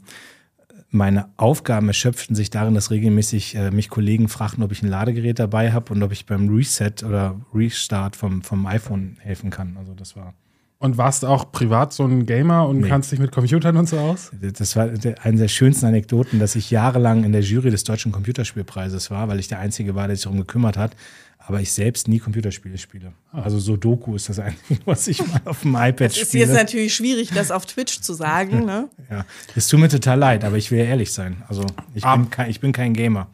meine 0.94 1.30
Aufgaben 1.38 1.88
erschöpften 1.88 2.36
sich 2.36 2.50
darin, 2.50 2.74
dass 2.74 2.90
regelmäßig 2.90 3.54
äh, 3.54 3.70
mich 3.70 3.88
Kollegen 3.88 4.28
fragten, 4.28 4.62
ob 4.62 4.72
ich 4.72 4.82
ein 4.82 4.88
Ladegerät 4.88 5.38
dabei 5.38 5.72
habe 5.72 5.94
und 5.94 6.02
ob 6.02 6.12
ich 6.12 6.26
beim 6.26 6.48
Reset 6.48 7.02
oder 7.06 7.40
Restart 7.54 8.14
vom 8.14 8.42
vom 8.42 8.66
iPhone 8.66 9.16
helfen 9.20 9.50
kann. 9.50 9.76
Also 9.78 9.94
das 9.94 10.16
war 10.16 10.34
Und 10.82 10.98
warst 10.98 11.24
auch 11.24 11.52
privat 11.52 11.92
so 11.92 12.04
ein 12.04 12.26
Gamer 12.26 12.66
und 12.66 12.80
Nee. 12.80 12.88
kannst 12.88 13.12
dich 13.12 13.20
mit 13.20 13.30
Computern 13.30 13.76
und 13.76 13.88
so 13.88 13.98
aus? 14.00 14.32
Das 14.58 14.74
war 14.74 14.90
eine 15.22 15.36
der 15.38 15.46
schönsten 15.48 15.86
Anekdoten, 15.86 16.40
dass 16.40 16.56
ich 16.56 16.72
jahrelang 16.72 17.22
in 17.22 17.30
der 17.30 17.42
Jury 17.42 17.70
des 17.70 17.84
Deutschen 17.84 18.10
Computerspielpreises 18.10 19.08
war, 19.12 19.28
weil 19.28 19.38
ich 19.38 19.46
der 19.46 19.60
Einzige 19.60 19.94
war, 19.94 20.08
der 20.08 20.16
sich 20.16 20.24
darum 20.24 20.38
gekümmert 20.38 20.76
hat. 20.76 20.96
Aber 21.38 21.60
ich 21.60 21.70
selbst 21.72 22.08
nie 22.08 22.18
Computerspiele 22.18 22.78
spiele. 22.78 23.12
Also 23.30 23.60
Sudoku 23.60 24.16
ist 24.16 24.28
das 24.28 24.40
Einzige, 24.40 24.80
was 24.84 25.06
ich 25.06 25.24
mal 25.24 25.40
auf 25.44 25.60
dem 25.62 25.76
iPad 25.76 26.00
Es 26.10 26.16
ist 26.16 26.28
spiele. 26.30 26.46
jetzt 26.46 26.54
natürlich 26.54 26.94
schwierig, 26.96 27.30
das 27.32 27.52
auf 27.52 27.64
Twitch 27.64 28.00
zu 28.00 28.12
sagen. 28.14 28.64
Ne? 28.64 28.88
ja. 29.10 29.24
Es 29.54 29.68
tut 29.68 29.78
mir 29.78 29.88
total 29.88 30.18
leid, 30.18 30.44
aber 30.44 30.56
ich 30.56 30.72
will 30.72 30.80
ja 30.80 30.86
ehrlich 30.86 31.12
sein. 31.12 31.42
Also 31.48 31.64
ich, 31.94 32.04
Ah. 32.04 32.16
bin, 32.16 32.28
kein, 32.30 32.50
ich 32.50 32.58
bin 32.58 32.72
kein 32.72 32.92
Gamer. 32.92 33.28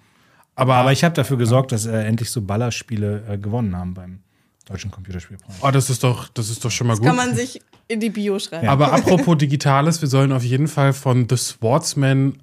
Aber, 0.54 0.74
aber 0.74 0.92
ich 0.92 1.02
habe 1.02 1.14
dafür 1.14 1.38
gesorgt, 1.38 1.72
dass 1.72 1.86
äh, 1.86 2.02
endlich 2.04 2.28
so 2.30 2.42
Ballerspiele 2.42 3.22
äh, 3.26 3.38
gewonnen 3.38 3.74
haben 3.74 3.94
beim 3.94 4.18
Deutschen 4.68 4.90
Computerspielpreis. 4.90 5.56
Oh, 5.62 5.70
das 5.70 5.88
ist 5.88 6.04
doch, 6.04 6.28
das 6.28 6.50
ist 6.50 6.64
doch 6.64 6.70
schon 6.70 6.88
mal 6.88 6.96
gut. 6.96 7.06
Kann 7.06 7.16
man 7.16 7.34
sich 7.34 7.60
in 7.88 8.00
die 8.00 8.10
Bio 8.10 8.38
schreiben. 8.38 8.68
Aber 8.68 8.92
apropos 8.92 9.38
Digitales, 9.38 10.02
wir 10.02 10.08
sollen 10.08 10.30
auf 10.30 10.44
jeden 10.44 10.68
Fall 10.68 10.92
von 10.92 11.26
The 11.28 11.36
Swordsman 11.36 12.38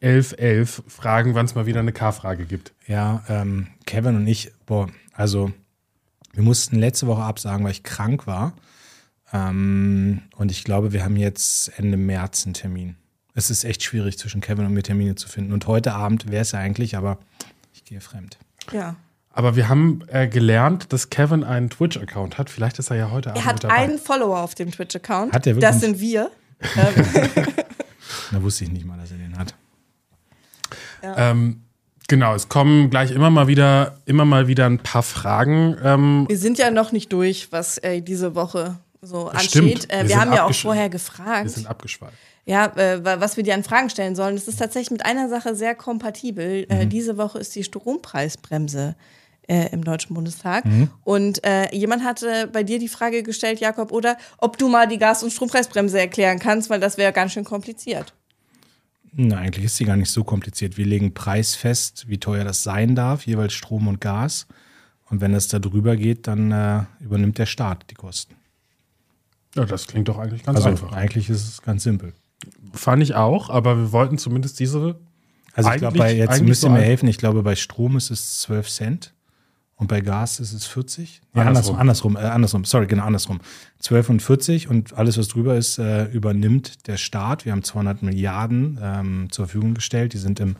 1111 0.00 0.82
fragen, 0.86 1.34
wann 1.34 1.46
es 1.46 1.54
mal 1.54 1.66
wieder 1.66 1.80
eine 1.80 1.92
K-Frage 1.92 2.46
gibt. 2.46 2.72
Ja, 2.86 3.24
ähm, 3.28 3.68
Kevin 3.84 4.16
und 4.16 4.26
ich, 4.26 4.52
boah, 4.64 4.88
also 5.12 5.52
wir 6.32 6.42
mussten 6.42 6.76
letzte 6.76 7.06
Woche 7.06 7.22
absagen, 7.22 7.64
weil 7.64 7.72
ich 7.72 7.82
krank 7.82 8.26
war. 8.26 8.54
Ähm, 9.32 10.22
und 10.36 10.50
ich 10.50 10.64
glaube, 10.64 10.92
wir 10.92 11.04
haben 11.04 11.16
jetzt 11.16 11.78
Ende 11.78 11.96
März 11.96 12.46
einen 12.46 12.54
Termin. 12.54 12.96
Es 13.34 13.50
ist 13.50 13.64
echt 13.64 13.82
schwierig, 13.82 14.18
zwischen 14.18 14.40
Kevin 14.40 14.64
und 14.64 14.72
mir 14.72 14.82
Termine 14.82 15.14
zu 15.14 15.28
finden. 15.28 15.52
Und 15.52 15.66
heute 15.66 15.92
Abend 15.92 16.30
wäre 16.30 16.42
es 16.42 16.52
ja 16.52 16.58
eigentlich, 16.58 16.96
aber 16.96 17.18
ich 17.74 17.84
gehe 17.84 18.00
fremd. 18.00 18.38
Ja. 18.72 18.96
Aber 19.36 19.54
wir 19.54 19.68
haben 19.68 20.00
äh, 20.08 20.26
gelernt, 20.26 20.92
dass 20.92 21.10
Kevin 21.10 21.44
einen 21.44 21.68
Twitch-Account 21.70 22.38
hat. 22.38 22.50
Vielleicht 22.50 22.78
ist 22.78 22.90
er 22.90 22.96
ja 22.96 23.10
heute 23.10 23.30
Abend 23.30 23.42
Er 23.42 23.44
mit 23.44 23.54
hat 23.54 23.64
dabei. 23.64 23.74
einen 23.76 23.98
Follower 23.98 24.38
auf 24.40 24.54
dem 24.54 24.70
Twitch-Account. 24.72 25.32
Hat 25.34 25.44
der 25.46 25.54
wirklich? 25.56 25.70
Das 25.70 25.80
sind 25.80 26.00
wir. 26.00 26.30
Ähm, 26.76 26.94
Da 28.32 28.42
wusste 28.42 28.64
ich 28.64 28.72
nicht 28.72 28.86
mal, 28.86 28.96
dass 28.98 29.10
er 29.12 29.18
den 29.18 29.38
hat. 29.38 29.54
Ähm, 31.02 31.60
genau, 32.08 32.34
es 32.34 32.48
kommen 32.48 32.90
gleich 32.90 33.10
immer 33.12 33.30
mal 33.30 33.46
wieder, 33.46 33.98
immer 34.06 34.24
mal 34.24 34.48
wieder 34.48 34.66
ein 34.66 34.78
paar 34.78 35.02
Fragen. 35.02 35.76
Ähm, 35.84 36.24
wir 36.28 36.38
sind 36.38 36.58
ja 36.58 36.70
noch 36.70 36.92
nicht 36.92 37.12
durch, 37.12 37.52
was 37.52 37.78
äh, 37.78 38.00
diese 38.00 38.34
Woche 38.34 38.76
so 39.02 39.28
ansteht. 39.28 39.90
Äh, 39.92 40.02
Wir 40.04 40.08
wir 40.08 40.20
haben 40.20 40.32
ja 40.32 40.44
auch 40.44 40.54
vorher 40.54 40.84
wir 40.84 40.90
gefragt. 40.90 41.50
sind 41.50 41.66
abgeschweift. 41.66 42.14
Ja, 42.46 42.66
äh, 42.76 43.04
wa- 43.04 43.20
was 43.20 43.36
wir 43.36 43.44
dir 43.44 43.54
an 43.54 43.64
Fragen 43.64 43.90
stellen 43.90 44.16
sollen, 44.16 44.36
das 44.36 44.48
ist 44.48 44.58
tatsächlich 44.58 44.90
mit 44.92 45.04
einer 45.04 45.28
Sache 45.28 45.54
sehr 45.54 45.74
kompatibel. 45.74 46.66
Mhm. 46.68 46.76
Äh, 46.76 46.86
diese 46.86 47.16
Woche 47.18 47.38
ist 47.38 47.54
die 47.54 47.64
Strompreisbremse 47.64 48.94
äh, 49.48 49.68
im 49.72 49.84
Deutschen 49.84 50.14
Bundestag. 50.14 50.64
Mhm. 50.64 50.90
Und 51.04 51.44
äh, 51.44 51.74
jemand 51.74 52.04
hatte 52.04 52.48
bei 52.52 52.62
dir 52.62 52.78
die 52.78 52.88
Frage 52.88 53.22
gestellt, 53.22 53.60
Jakob, 53.60 53.92
oder 53.92 54.16
ob 54.38 54.58
du 54.58 54.68
mal 54.68 54.86
die 54.86 54.98
Gas- 54.98 55.22
und 55.22 55.32
Strompreisbremse 55.32 55.98
erklären 55.98 56.38
kannst, 56.38 56.70
weil 56.70 56.80
das 56.80 56.96
wäre 56.98 57.12
ganz 57.12 57.32
schön 57.32 57.44
kompliziert. 57.44 58.14
Na, 59.12 59.38
eigentlich 59.38 59.64
ist 59.64 59.76
sie 59.76 59.84
gar 59.84 59.96
nicht 59.96 60.10
so 60.10 60.24
kompliziert. 60.24 60.76
Wir 60.76 60.84
legen 60.84 61.14
Preis 61.14 61.54
fest, 61.54 62.04
wie 62.08 62.18
teuer 62.18 62.44
das 62.44 62.62
sein 62.62 62.94
darf, 62.94 63.26
jeweils 63.26 63.54
Strom 63.54 63.88
und 63.88 64.00
Gas. 64.00 64.46
Und 65.08 65.20
wenn 65.20 65.32
es 65.34 65.48
da 65.48 65.58
drüber 65.58 65.96
geht, 65.96 66.26
dann 66.26 66.52
äh, 66.52 66.82
übernimmt 67.00 67.38
der 67.38 67.46
Staat 67.46 67.86
die 67.90 67.94
Kosten. 67.94 68.34
Ja, 69.54 69.64
das 69.64 69.86
klingt 69.86 70.08
doch 70.08 70.18
eigentlich 70.18 70.42
ganz 70.42 70.56
Also 70.56 70.68
einfach. 70.68 70.92
eigentlich 70.92 71.30
ist 71.30 71.48
es 71.48 71.62
ganz 71.62 71.82
simpel. 71.82 72.12
Fand 72.72 73.02
ich 73.02 73.14
auch, 73.14 73.48
aber 73.48 73.78
wir 73.78 73.92
wollten 73.92 74.18
zumindest 74.18 74.60
diese 74.60 74.96
Also 75.54 75.70
ich 75.70 75.76
glaube, 75.78 76.04
jetzt 76.08 76.42
müsst 76.42 76.64
ihr 76.64 76.70
mir 76.70 76.82
helfen, 76.82 77.08
ich 77.08 77.16
glaube, 77.16 77.42
bei 77.42 77.56
Strom 77.56 77.96
ist 77.96 78.10
es 78.10 78.40
12 78.40 78.68
Cent 78.68 79.14
und 79.78 79.88
bei 79.88 80.00
Gas 80.00 80.40
ist 80.40 80.54
es 80.54 80.66
40. 80.66 81.20
Ja, 81.34 81.42
andersrum, 81.42 81.76
andersrum, 81.76 82.16
äh, 82.16 82.20
andersrum, 82.20 82.64
sorry, 82.64 82.86
genau 82.86 83.04
andersrum. 83.04 83.40
12 83.80 84.08
und 84.08 84.22
40 84.22 84.68
und 84.68 84.94
alles, 84.94 85.18
was 85.18 85.28
drüber 85.28 85.56
ist, 85.56 85.78
äh, 85.78 86.04
übernimmt 86.06 86.86
der 86.86 86.96
Staat. 86.96 87.44
Wir 87.44 87.52
haben 87.52 87.62
200 87.62 88.02
Milliarden 88.02 88.78
ähm, 88.82 89.28
zur 89.30 89.46
Verfügung 89.46 89.74
gestellt. 89.74 90.14
Die 90.14 90.18
sind 90.18 90.40
im 90.40 90.56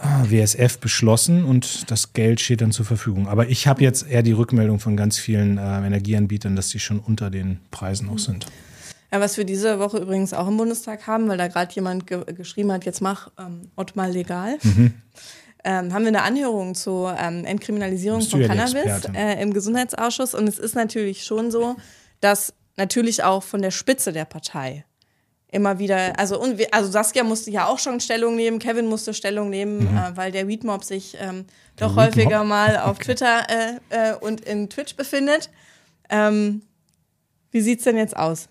äh, 0.00 0.30
WSF 0.30 0.78
beschlossen 0.78 1.44
und 1.44 1.92
das 1.92 2.12
Geld 2.12 2.40
steht 2.40 2.60
dann 2.60 2.72
zur 2.72 2.84
Verfügung. 2.84 3.28
Aber 3.28 3.48
ich 3.48 3.68
habe 3.68 3.82
jetzt 3.82 4.08
eher 4.08 4.24
die 4.24 4.32
Rückmeldung 4.32 4.80
von 4.80 4.96
ganz 4.96 5.16
vielen 5.18 5.56
äh, 5.58 5.86
Energieanbietern, 5.86 6.56
dass 6.56 6.70
die 6.70 6.80
schon 6.80 6.98
unter 6.98 7.30
den 7.30 7.60
Preisen 7.70 8.08
auch 8.08 8.18
sind. 8.18 8.46
Ja, 9.12 9.20
was 9.20 9.36
wir 9.36 9.44
diese 9.44 9.78
Woche 9.78 9.98
übrigens 9.98 10.32
auch 10.32 10.48
im 10.48 10.56
Bundestag 10.56 11.06
haben, 11.06 11.28
weil 11.28 11.38
da 11.38 11.46
gerade 11.46 11.72
jemand 11.72 12.08
ge 12.08 12.24
geschrieben 12.34 12.72
hat, 12.72 12.84
jetzt 12.84 13.00
mach 13.00 13.30
ähm, 13.38 13.68
Ott 13.76 13.94
mal 13.94 14.10
legal. 14.10 14.58
Mhm 14.64 14.94
ähm, 15.64 15.92
haben 15.92 16.02
wir 16.02 16.08
eine 16.08 16.22
Anhörung 16.22 16.74
zur 16.74 17.16
ähm, 17.18 17.44
Entkriminalisierung 17.44 18.22
von 18.22 18.42
Cannabis 18.42 19.04
äh, 19.14 19.40
im 19.40 19.52
Gesundheitsausschuss. 19.52 20.34
Und 20.34 20.48
es 20.48 20.58
ist 20.58 20.74
natürlich 20.74 21.24
schon 21.24 21.50
so, 21.50 21.76
dass 22.20 22.54
natürlich 22.76 23.22
auch 23.22 23.42
von 23.42 23.62
der 23.62 23.70
Spitze 23.70 24.12
der 24.12 24.24
Partei 24.24 24.84
immer 25.52 25.78
wieder, 25.78 26.18
also, 26.18 26.40
und 26.40 26.58
also 26.72 26.90
Saskia 26.90 27.22
musste 27.24 27.50
ja 27.50 27.66
auch 27.66 27.78
schon 27.78 28.00
Stellung 28.00 28.36
nehmen, 28.36 28.58
Kevin 28.58 28.86
musste 28.86 29.12
Stellung 29.12 29.50
nehmen, 29.50 29.80
mhm. 29.80 29.96
äh, 29.96 30.16
weil 30.16 30.32
der 30.32 30.48
Weedmob 30.48 30.82
sich 30.82 31.16
ähm, 31.20 31.44
doch 31.76 31.94
häufiger 31.94 32.42
mal 32.42 32.78
auf 32.78 32.96
okay. 32.96 33.04
Twitter 33.04 33.46
äh, 33.50 34.12
äh, 34.12 34.14
und 34.16 34.40
in 34.40 34.70
Twitch 34.70 34.96
befindet. 34.96 35.50
Ähm, 36.08 36.62
wie 37.50 37.60
sieht's 37.60 37.84
denn 37.84 37.98
jetzt 37.98 38.16
aus? 38.16 38.48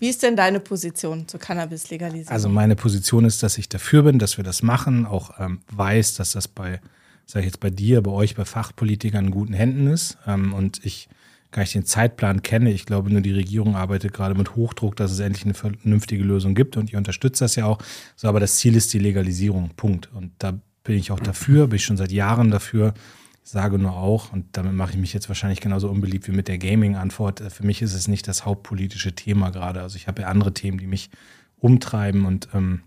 Wie 0.00 0.08
ist 0.08 0.22
denn 0.22 0.34
deine 0.34 0.60
Position 0.60 1.28
zur 1.28 1.38
Cannabis-Legalisierung? 1.38 2.32
Also 2.32 2.48
meine 2.48 2.74
Position 2.74 3.26
ist, 3.26 3.42
dass 3.42 3.58
ich 3.58 3.68
dafür 3.68 4.02
bin, 4.02 4.18
dass 4.18 4.38
wir 4.38 4.44
das 4.44 4.62
machen, 4.62 5.04
auch 5.04 5.38
ähm, 5.38 5.60
weiß, 5.70 6.14
dass 6.14 6.32
das 6.32 6.48
bei, 6.48 6.80
sage 7.26 7.40
ich 7.40 7.52
jetzt 7.52 7.60
bei 7.60 7.68
dir, 7.68 8.02
bei 8.02 8.10
euch, 8.10 8.34
bei 8.34 8.46
Fachpolitikern 8.46 9.26
in 9.26 9.30
guten 9.30 9.52
Händen 9.52 9.88
ist. 9.88 10.16
Ähm, 10.26 10.54
und 10.54 10.84
ich 10.84 11.10
gar 11.50 11.62
nicht 11.62 11.74
den 11.74 11.84
Zeitplan 11.84 12.42
kenne. 12.42 12.72
Ich 12.72 12.86
glaube, 12.86 13.10
nur 13.10 13.20
die 13.20 13.32
Regierung 13.32 13.76
arbeitet 13.76 14.14
gerade 14.14 14.34
mit 14.34 14.56
Hochdruck, 14.56 14.96
dass 14.96 15.12
es 15.12 15.18
endlich 15.18 15.44
eine 15.44 15.54
vernünftige 15.54 16.22
Lösung 16.22 16.54
gibt 16.54 16.76
und 16.78 16.90
ihr 16.92 16.98
unterstützt 16.98 17.42
das 17.42 17.56
ja 17.56 17.66
auch. 17.66 17.78
So, 18.16 18.28
aber 18.28 18.40
das 18.40 18.56
Ziel 18.56 18.76
ist 18.76 18.92
die 18.94 18.98
Legalisierung. 18.98 19.70
Punkt. 19.76 20.08
Und 20.14 20.32
da 20.38 20.58
bin 20.82 20.96
ich 20.96 21.10
auch 21.10 21.20
dafür, 21.20 21.66
bin 21.66 21.76
ich 21.76 21.84
schon 21.84 21.96
seit 21.96 22.12
Jahren 22.12 22.50
dafür 22.50 22.94
sage 23.42 23.78
nur 23.78 23.96
auch, 23.96 24.32
und 24.32 24.46
damit 24.52 24.74
mache 24.74 24.92
ich 24.92 24.98
mich 24.98 25.12
jetzt 25.12 25.28
wahrscheinlich 25.28 25.60
genauso 25.60 25.88
unbeliebt 25.88 26.28
wie 26.28 26.32
mit 26.32 26.48
der 26.48 26.58
Gaming-Antwort, 26.58 27.40
äh, 27.40 27.50
für 27.50 27.64
mich 27.64 27.82
ist 27.82 27.94
es 27.94 28.08
nicht 28.08 28.28
das 28.28 28.44
hauptpolitische 28.44 29.14
Thema 29.14 29.50
gerade. 29.50 29.82
Also 29.82 29.96
ich 29.96 30.06
habe 30.08 30.22
ja 30.22 30.28
andere 30.28 30.54
Themen, 30.54 30.78
die 30.78 30.86
mich 30.86 31.10
umtreiben 31.58 32.24
und 32.24 32.48
ähm, 32.54 32.82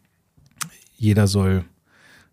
jeder 0.95 1.27
soll, 1.27 1.65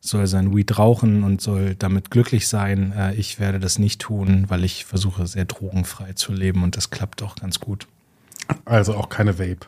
soll 0.00 0.26
sein 0.26 0.54
Weed 0.54 0.78
rauchen 0.78 1.24
und 1.24 1.40
soll 1.40 1.74
damit 1.74 2.10
glücklich 2.10 2.48
sein. 2.48 2.92
Äh, 2.92 3.14
ich 3.14 3.40
werde 3.40 3.58
das 3.58 3.78
nicht 3.78 4.00
tun, 4.00 4.44
weil 4.48 4.64
ich 4.64 4.84
versuche 4.84 5.26
sehr 5.26 5.44
drogenfrei 5.44 6.12
zu 6.12 6.32
leben 6.32 6.62
und 6.62 6.76
das 6.76 6.90
klappt 6.90 7.22
auch 7.22 7.36
ganz 7.36 7.60
gut. 7.60 7.86
Also 8.64 8.94
auch 8.94 9.08
keine 9.08 9.38
Vape. 9.38 9.66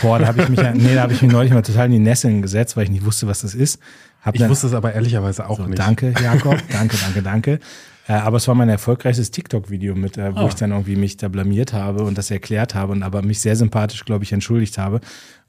Boah, 0.00 0.18
da 0.18 0.26
habe 0.26 0.42
ich 0.42 0.48
mich, 0.48 0.58
nee, 0.74 0.94
da 0.94 1.02
habe 1.02 1.12
ich 1.12 1.20
mich 1.20 1.30
neulich 1.30 1.52
mal 1.52 1.62
total 1.62 1.86
in 1.86 1.92
die 1.92 1.98
Nesseln 1.98 2.40
gesetzt, 2.40 2.76
weil 2.76 2.84
ich 2.84 2.90
nicht 2.90 3.04
wusste, 3.04 3.26
was 3.26 3.42
das 3.42 3.54
ist. 3.54 3.78
Hab 4.26 4.34
ich 4.34 4.40
dann, 4.40 4.50
wusste 4.50 4.66
es 4.66 4.74
aber 4.74 4.92
ehrlicherweise 4.92 5.48
auch 5.48 5.58
so, 5.58 5.66
nicht. 5.66 5.78
Danke, 5.78 6.12
Jakob. 6.22 6.58
danke, 6.72 6.96
danke, 6.96 7.22
danke. 7.22 7.60
Äh, 8.08 8.14
aber 8.14 8.38
es 8.38 8.48
war 8.48 8.56
mein 8.56 8.68
erfolgreichstes 8.68 9.30
TikTok-Video 9.30 9.94
mit, 9.94 10.18
äh, 10.18 10.34
wo 10.34 10.40
oh. 10.40 10.48
ich 10.48 10.54
dann 10.54 10.72
irgendwie 10.72 10.96
mich 10.96 11.16
da 11.16 11.28
blamiert 11.28 11.72
habe 11.72 12.02
und 12.02 12.18
das 12.18 12.32
erklärt 12.32 12.74
habe 12.74 12.92
und 12.92 13.04
aber 13.04 13.22
mich 13.22 13.40
sehr 13.40 13.54
sympathisch, 13.54 14.04
glaube 14.04 14.24
ich, 14.24 14.32
entschuldigt 14.32 14.78
habe. 14.78 15.00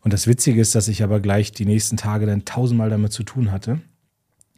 Und 0.02 0.14
das 0.14 0.28
Witzige 0.28 0.62
ist, 0.62 0.76
dass 0.76 0.88
ich 0.90 1.02
aber 1.02 1.20
gleich 1.20 1.52
die 1.52 1.66
nächsten 1.66 1.98
Tage 1.98 2.28
dann 2.28 2.46
tausendmal 2.46 2.92
damit 2.92 3.12
zu 3.12 3.24
tun 3.24 3.52
hatte. 3.52 3.82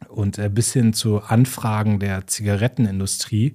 Und 0.08 0.36
äh, 0.36 0.50
bis 0.50 0.74
hin 0.74 0.92
zu 0.92 1.22
Anfragen 1.22 1.98
der 1.98 2.26
Zigarettenindustrie, 2.26 3.54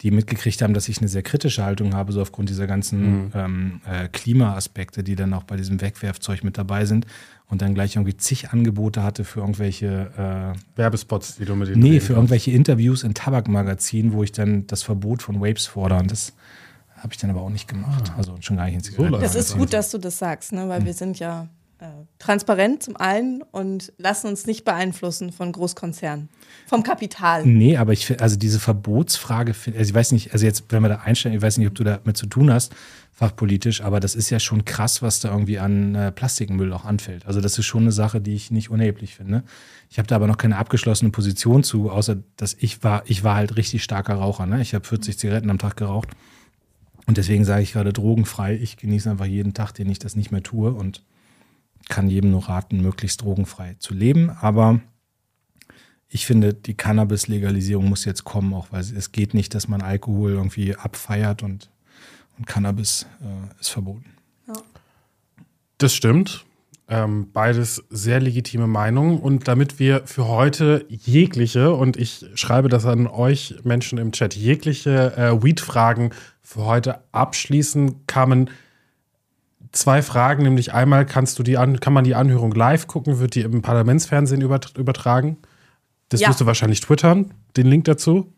die 0.00 0.10
mitgekriegt 0.12 0.62
haben, 0.62 0.74
dass 0.74 0.88
ich 0.88 0.98
eine 0.98 1.08
sehr 1.08 1.22
kritische 1.22 1.64
Haltung 1.64 1.94
habe, 1.94 2.12
so 2.12 2.22
aufgrund 2.22 2.50
dieser 2.50 2.68
ganzen 2.68 3.24
mhm. 3.24 3.30
ähm, 3.34 3.80
äh, 3.84 4.08
Klimaaspekte, 4.08 5.02
die 5.02 5.16
dann 5.16 5.34
auch 5.34 5.44
bei 5.44 5.56
diesem 5.56 5.80
Wegwerfzeug 5.80 6.44
mit 6.44 6.56
dabei 6.56 6.84
sind 6.84 7.06
und 7.48 7.62
dann 7.62 7.74
gleich 7.74 7.96
irgendwie 7.96 8.16
zig 8.16 8.50
Angebote 8.50 9.02
hatte 9.02 9.24
für 9.24 9.40
irgendwelche 9.40 10.54
äh, 10.56 10.78
Werbespots, 10.78 11.36
die 11.36 11.44
du 11.44 11.54
mit 11.54 11.68
denen 11.68 11.82
Nee, 11.82 12.00
für 12.00 12.14
irgendwelche 12.14 12.50
Interviews 12.50 13.02
in 13.02 13.14
Tabakmagazinen, 13.14 14.12
wo 14.12 14.22
ich 14.22 14.32
dann 14.32 14.66
das 14.66 14.82
Verbot 14.82 15.22
von 15.22 15.40
Vapes 15.40 15.66
fordere. 15.66 16.00
Und 16.00 16.10
das 16.10 16.32
habe 16.96 17.12
ich 17.12 17.18
dann 17.18 17.30
aber 17.30 17.42
auch 17.42 17.50
nicht 17.50 17.68
gemacht. 17.68 18.10
Ah. 18.12 18.18
Also 18.18 18.36
schon 18.40 18.56
gar 18.56 18.64
nicht 18.64 18.74
in 18.74 18.82
Zigaretten. 18.82 19.20
Das 19.20 19.34
ist 19.34 19.56
gut, 19.56 19.72
dass 19.72 19.90
du 19.90 19.98
das 19.98 20.18
sagst, 20.18 20.52
ne? 20.52 20.68
weil 20.68 20.80
hm. 20.80 20.86
wir 20.86 20.94
sind 20.94 21.18
ja 21.18 21.48
äh, 21.78 21.86
transparent 22.18 22.82
zum 22.82 22.96
einen 22.96 23.42
und 23.42 23.92
lassen 23.98 24.28
uns 24.28 24.46
nicht 24.46 24.64
beeinflussen 24.64 25.30
von 25.30 25.52
Großkonzernen, 25.52 26.30
vom 26.66 26.82
Kapital. 26.82 27.44
Nee, 27.44 27.76
aber 27.76 27.92
ich 27.92 28.06
finde, 28.06 28.22
also 28.22 28.36
diese 28.36 28.58
Verbotsfrage, 28.58 29.54
also 29.66 29.78
ich 29.78 29.94
weiß 29.94 30.12
nicht, 30.12 30.32
also 30.32 30.46
jetzt, 30.46 30.64
wenn 30.70 30.82
wir 30.82 30.88
da 30.88 31.00
einstellen, 31.04 31.34
ich 31.34 31.42
weiß 31.42 31.58
nicht, 31.58 31.68
ob 31.68 31.74
du 31.74 31.84
damit 31.84 32.16
zu 32.16 32.26
tun 32.26 32.50
hast, 32.50 32.74
fachpolitisch, 33.14 33.80
aber 33.80 34.00
das 34.00 34.16
ist 34.16 34.28
ja 34.30 34.40
schon 34.40 34.64
krass, 34.64 35.00
was 35.00 35.20
da 35.20 35.30
irgendwie 35.30 35.60
an 35.60 35.94
äh, 35.94 36.10
Plastikmüll 36.10 36.72
auch 36.72 36.84
anfällt. 36.84 37.26
Also 37.26 37.40
das 37.40 37.56
ist 37.56 37.64
schon 37.64 37.82
eine 37.82 37.92
Sache, 37.92 38.20
die 38.20 38.34
ich 38.34 38.50
nicht 38.50 38.70
unerheblich 38.70 39.14
finde. 39.14 39.44
Ich 39.88 39.98
habe 39.98 40.08
da 40.08 40.16
aber 40.16 40.26
noch 40.26 40.36
keine 40.36 40.56
abgeschlossene 40.56 41.12
Position 41.12 41.62
zu, 41.62 41.90
außer 41.90 42.16
dass 42.36 42.54
ich 42.58 42.82
war, 42.82 43.04
ich 43.06 43.22
war 43.22 43.36
halt 43.36 43.56
richtig 43.56 43.84
starker 43.84 44.14
Raucher. 44.14 44.46
Ne? 44.46 44.60
Ich 44.60 44.74
habe 44.74 44.84
40 44.84 45.16
Zigaretten 45.16 45.48
am 45.48 45.58
Tag 45.58 45.76
geraucht. 45.76 46.08
Und 47.06 47.16
deswegen 47.16 47.44
sage 47.44 47.62
ich 47.62 47.72
gerade 47.72 47.92
drogenfrei. 47.92 48.56
Ich 48.56 48.78
genieße 48.78 49.08
einfach 49.08 49.26
jeden 49.26 49.54
Tag, 49.54 49.72
den 49.72 49.88
ich 49.88 50.00
das 50.00 50.16
nicht 50.16 50.32
mehr 50.32 50.42
tue 50.42 50.72
und 50.72 51.04
kann 51.88 52.08
jedem 52.08 52.32
nur 52.32 52.48
raten, 52.48 52.80
möglichst 52.82 53.22
drogenfrei 53.22 53.76
zu 53.78 53.94
leben. 53.94 54.30
Aber 54.30 54.80
ich 56.08 56.26
finde, 56.26 56.52
die 56.52 56.74
Cannabis-Legalisierung 56.74 57.88
muss 57.88 58.04
jetzt 58.06 58.24
kommen, 58.24 58.54
auch 58.54 58.72
weil 58.72 58.80
es 58.80 59.12
geht 59.12 59.34
nicht, 59.34 59.54
dass 59.54 59.68
man 59.68 59.82
Alkohol 59.82 60.32
irgendwie 60.32 60.74
abfeiert 60.74 61.44
und 61.44 61.70
und 62.38 62.46
Cannabis 62.46 63.06
äh, 63.20 63.60
ist 63.60 63.70
verboten. 63.70 64.04
Ja. 64.46 64.54
Das 65.78 65.94
stimmt. 65.94 66.44
Ähm, 66.86 67.30
beides 67.32 67.82
sehr 67.88 68.20
legitime 68.20 68.66
Meinungen. 68.66 69.18
Und 69.18 69.48
damit 69.48 69.78
wir 69.78 70.02
für 70.06 70.28
heute 70.28 70.84
jegliche, 70.88 71.72
und 71.72 71.96
ich 71.96 72.26
schreibe 72.34 72.68
das 72.68 72.84
an 72.84 73.06
euch 73.06 73.54
Menschen 73.64 73.98
im 73.98 74.12
Chat, 74.12 74.34
jegliche 74.34 75.16
äh, 75.16 75.42
Weed-Fragen 75.42 76.10
für 76.42 76.64
heute 76.64 77.00
abschließen, 77.12 78.06
kamen 78.06 78.50
zwei 79.72 80.02
Fragen, 80.02 80.42
nämlich 80.42 80.74
einmal 80.74 81.06
kannst 81.06 81.38
du 81.38 81.42
die 81.42 81.56
an, 81.56 81.80
kann 81.80 81.94
man 81.94 82.04
die 82.04 82.14
Anhörung 82.14 82.52
live 82.52 82.86
gucken, 82.86 83.18
wird 83.18 83.34
die 83.34 83.40
im 83.40 83.62
Parlamentsfernsehen 83.62 84.42
übertragen. 84.42 85.38
Das 86.10 86.20
ja. 86.20 86.28
wirst 86.28 86.42
du 86.42 86.46
wahrscheinlich 86.46 86.80
twittern, 86.80 87.32
den 87.56 87.66
Link 87.66 87.84
dazu. 87.84 88.32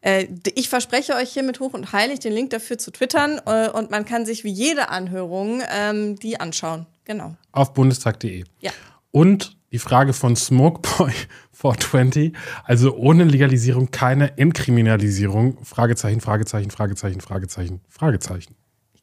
Äh, 0.00 0.26
ich 0.54 0.68
verspreche 0.68 1.14
euch 1.14 1.32
hiermit 1.32 1.60
hoch 1.60 1.74
und 1.74 1.92
heilig 1.92 2.20
den 2.20 2.32
Link 2.32 2.50
dafür 2.50 2.78
zu 2.78 2.90
twittern 2.90 3.40
äh, 3.46 3.68
und 3.68 3.90
man 3.90 4.04
kann 4.04 4.26
sich 4.26 4.44
wie 4.44 4.50
jede 4.50 4.88
Anhörung 4.88 5.62
ähm, 5.70 6.16
die 6.16 6.38
anschauen. 6.38 6.86
Genau. 7.04 7.36
Auf 7.52 7.72
bundestag.de. 7.72 8.44
Ja. 8.60 8.72
Und 9.10 9.56
die 9.72 9.78
Frage 9.78 10.12
von 10.12 10.36
Smokeboy 10.36 11.12
420, 11.52 12.34
also 12.64 12.96
ohne 12.96 13.24
Legalisierung 13.24 13.90
keine 13.90 14.36
Entkriminalisierung, 14.38 15.64
Fragezeichen, 15.64 16.20
Fragezeichen, 16.20 16.70
Fragezeichen, 16.70 17.20
Fragezeichen, 17.20 17.80
Fragezeichen 17.88 18.56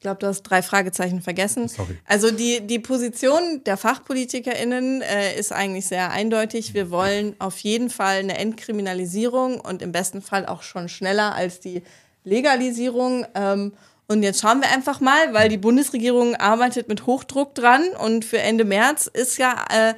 glaube, 0.03 0.19
du 0.19 0.27
hast 0.27 0.43
drei 0.43 0.61
Fragezeichen 0.61 1.21
vergessen. 1.21 1.67
Sorry. 1.67 1.97
Also 2.05 2.29
die, 2.29 2.61
die 2.61 2.79
Position 2.79 3.63
der 3.65 3.77
FachpolitikerInnen 3.77 5.01
äh, 5.01 5.37
ist 5.37 5.51
eigentlich 5.51 5.87
sehr 5.87 6.11
eindeutig. 6.11 6.75
Wir 6.75 6.91
wollen 6.91 7.35
auf 7.39 7.57
jeden 7.59 7.89
Fall 7.89 8.17
eine 8.17 8.37
Entkriminalisierung 8.37 9.59
und 9.59 9.81
im 9.81 9.91
besten 9.91 10.21
Fall 10.21 10.45
auch 10.45 10.61
schon 10.61 10.89
schneller 10.89 11.33
als 11.33 11.59
die 11.59 11.81
Legalisierung. 12.23 13.25
Ähm, 13.33 13.73
und 14.07 14.21
jetzt 14.21 14.41
schauen 14.41 14.61
wir 14.61 14.69
einfach 14.71 14.99
mal, 14.99 15.33
weil 15.33 15.49
die 15.49 15.57
Bundesregierung 15.57 16.35
arbeitet 16.35 16.87
mit 16.87 17.05
Hochdruck 17.07 17.55
dran 17.55 17.83
und 17.99 18.25
für 18.25 18.39
Ende 18.39 18.65
März 18.65 19.07
ist 19.11 19.37
ja 19.37 19.65
äh, 19.69 19.93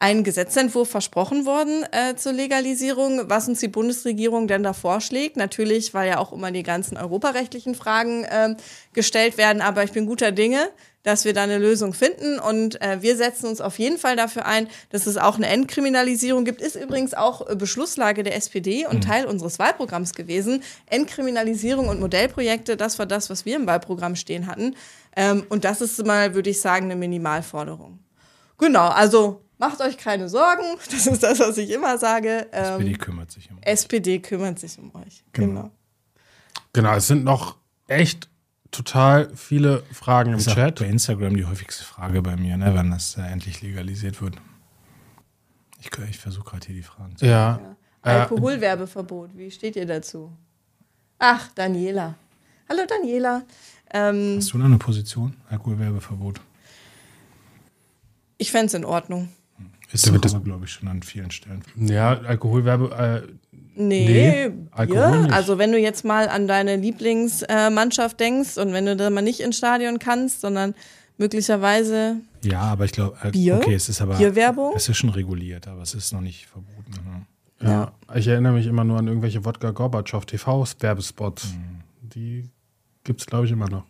ein 0.00 0.22
Gesetzentwurf 0.22 0.88
versprochen 0.88 1.44
worden 1.44 1.84
äh, 1.90 2.14
zur 2.14 2.32
Legalisierung, 2.32 3.28
was 3.28 3.48
uns 3.48 3.60
die 3.60 3.68
Bundesregierung 3.68 4.46
denn 4.46 4.62
da 4.62 4.72
vorschlägt. 4.72 5.36
Natürlich, 5.36 5.92
weil 5.92 6.08
ja 6.08 6.18
auch 6.18 6.32
immer 6.32 6.52
die 6.52 6.62
ganzen 6.62 6.96
europarechtlichen 6.96 7.74
Fragen 7.74 8.24
äh, 8.24 8.54
gestellt 8.92 9.38
werden, 9.38 9.60
aber 9.60 9.82
ich 9.82 9.92
bin 9.92 10.06
guter 10.06 10.30
Dinge, 10.30 10.70
dass 11.02 11.24
wir 11.24 11.32
da 11.32 11.42
eine 11.42 11.58
Lösung 11.58 11.94
finden 11.94 12.38
und 12.38 12.80
äh, 12.82 13.00
wir 13.00 13.16
setzen 13.16 13.46
uns 13.46 13.60
auf 13.60 13.78
jeden 13.78 13.98
Fall 13.98 14.14
dafür 14.14 14.46
ein, 14.46 14.68
dass 14.90 15.06
es 15.06 15.16
auch 15.16 15.36
eine 15.36 15.46
Entkriminalisierung 15.46 16.44
gibt. 16.44 16.60
Ist 16.60 16.76
übrigens 16.76 17.14
auch 17.14 17.48
äh, 17.48 17.56
Beschlusslage 17.56 18.22
der 18.22 18.36
SPD 18.36 18.86
und 18.86 18.96
mhm. 18.96 19.00
Teil 19.00 19.26
unseres 19.26 19.58
Wahlprogramms 19.58 20.12
gewesen. 20.12 20.62
Entkriminalisierung 20.86 21.88
und 21.88 21.98
Modellprojekte, 21.98 22.76
das 22.76 22.98
war 22.98 23.06
das, 23.06 23.30
was 23.30 23.44
wir 23.44 23.56
im 23.56 23.66
Wahlprogramm 23.66 24.16
stehen 24.16 24.46
hatten. 24.46 24.76
Ähm, 25.16 25.44
und 25.48 25.64
das 25.64 25.80
ist 25.80 26.04
mal, 26.04 26.34
würde 26.34 26.50
ich 26.50 26.60
sagen, 26.60 26.86
eine 26.86 26.96
Minimalforderung. 26.96 28.00
Genau, 28.58 28.88
also 28.88 29.40
Macht 29.58 29.80
euch 29.80 29.98
keine 29.98 30.28
Sorgen, 30.28 30.62
das 30.90 31.06
ist 31.06 31.22
das, 31.22 31.40
was 31.40 31.58
ich 31.58 31.70
immer 31.70 31.98
sage. 31.98 32.46
Ähm, 32.52 32.80
SPD 32.80 32.92
kümmert 32.94 33.30
sich 33.30 33.50
um 33.50 33.58
euch. 33.58 33.66
SPD 33.66 34.18
kümmert 34.20 34.58
sich 34.58 34.78
um 34.78 34.94
euch, 34.94 35.24
genau. 35.32 35.62
genau. 35.62 35.70
Genau, 36.72 36.94
es 36.94 37.08
sind 37.08 37.24
noch 37.24 37.56
echt 37.88 38.28
total 38.70 39.34
viele 39.34 39.82
Fragen 39.92 40.34
im 40.34 40.38
Chat. 40.38 40.78
bei 40.78 40.86
Instagram 40.86 41.36
die 41.36 41.44
häufigste 41.44 41.84
Frage 41.84 42.22
bei 42.22 42.36
mir, 42.36 42.56
ne, 42.56 42.74
wann 42.74 42.90
das 42.90 43.16
äh, 43.16 43.22
endlich 43.22 43.62
legalisiert 43.62 44.20
wird. 44.20 44.36
Ich, 45.80 45.90
ich 46.08 46.18
versuche 46.18 46.50
gerade 46.50 46.66
hier 46.66 46.76
die 46.76 46.82
Fragen 46.82 47.16
zu 47.16 47.26
Ja. 47.26 47.76
Äh, 48.02 48.10
Alkoholwerbeverbot, 48.10 49.30
wie 49.36 49.50
steht 49.50 49.76
ihr 49.76 49.86
dazu? 49.86 50.32
Ach, 51.18 51.50
Daniela. 51.54 52.14
Hallo 52.68 52.82
Daniela. 52.86 53.42
Ähm, 53.90 54.34
Hast 54.36 54.52
du 54.52 54.58
da 54.58 54.66
eine 54.66 54.78
Position? 54.78 55.36
Alkoholwerbeverbot. 55.50 56.40
ich 58.36 58.50
fände 58.50 58.66
es 58.66 58.74
in 58.74 58.84
Ordnung. 58.84 59.30
Ist 59.92 60.06
Damit 60.06 60.24
doch 60.24 60.34
aber, 60.34 60.44
glaube 60.44 60.64
ich, 60.66 60.72
schon 60.72 60.88
an 60.88 61.02
vielen 61.02 61.30
Stellen. 61.30 61.62
ja, 61.76 62.18
Alkoholwerbe. 62.20 63.24
Äh, 63.26 63.32
Nee, 63.80 64.48
Nee, 64.50 64.50
Alkohol 64.72 65.08
Bier. 65.12 65.20
nicht. 65.22 65.32
Also 65.32 65.56
wenn 65.58 65.70
du 65.70 65.78
jetzt 65.78 66.04
mal 66.04 66.28
an 66.28 66.48
deine 66.48 66.74
Lieblingsmannschaft 66.74 68.18
denkst 68.18 68.58
und 68.58 68.72
wenn 68.72 68.86
du 68.86 68.96
da 68.96 69.08
mal 69.08 69.22
nicht 69.22 69.38
ins 69.38 69.56
Stadion 69.56 70.00
kannst, 70.00 70.40
sondern 70.40 70.74
möglicherweise 71.16 72.16
Ja, 72.42 72.60
aber 72.62 72.86
ich 72.86 72.92
glaube, 72.92 73.16
äh, 73.22 73.30
Bier? 73.30 73.56
okay, 73.56 73.74
es 73.74 73.88
ist 73.88 74.00
aber. 74.00 74.16
Bierwerbung? 74.16 74.72
Es 74.74 74.88
ist 74.88 74.96
schon 74.96 75.10
reguliert, 75.10 75.68
aber 75.68 75.82
es 75.82 75.94
ist 75.94 76.12
noch 76.12 76.20
nicht 76.20 76.46
verboten. 76.46 76.92
Ne? 77.60 77.68
ja. 77.68 77.92
Ich 78.16 78.26
erinnere 78.26 78.54
mich 78.54 78.66
immer 78.66 78.82
nur 78.84 78.98
an 78.98 79.06
irgendwelche 79.06 79.44
Wodka 79.44 79.70
Gorbatschow 79.70 80.24
TV-Werbespots. 80.26 81.52
Mhm. 81.52 81.80
Die 82.14 82.50
gibt 83.04 83.20
es, 83.20 83.26
glaube 83.26 83.46
ich, 83.46 83.52
immer 83.52 83.68
noch. 83.68 83.84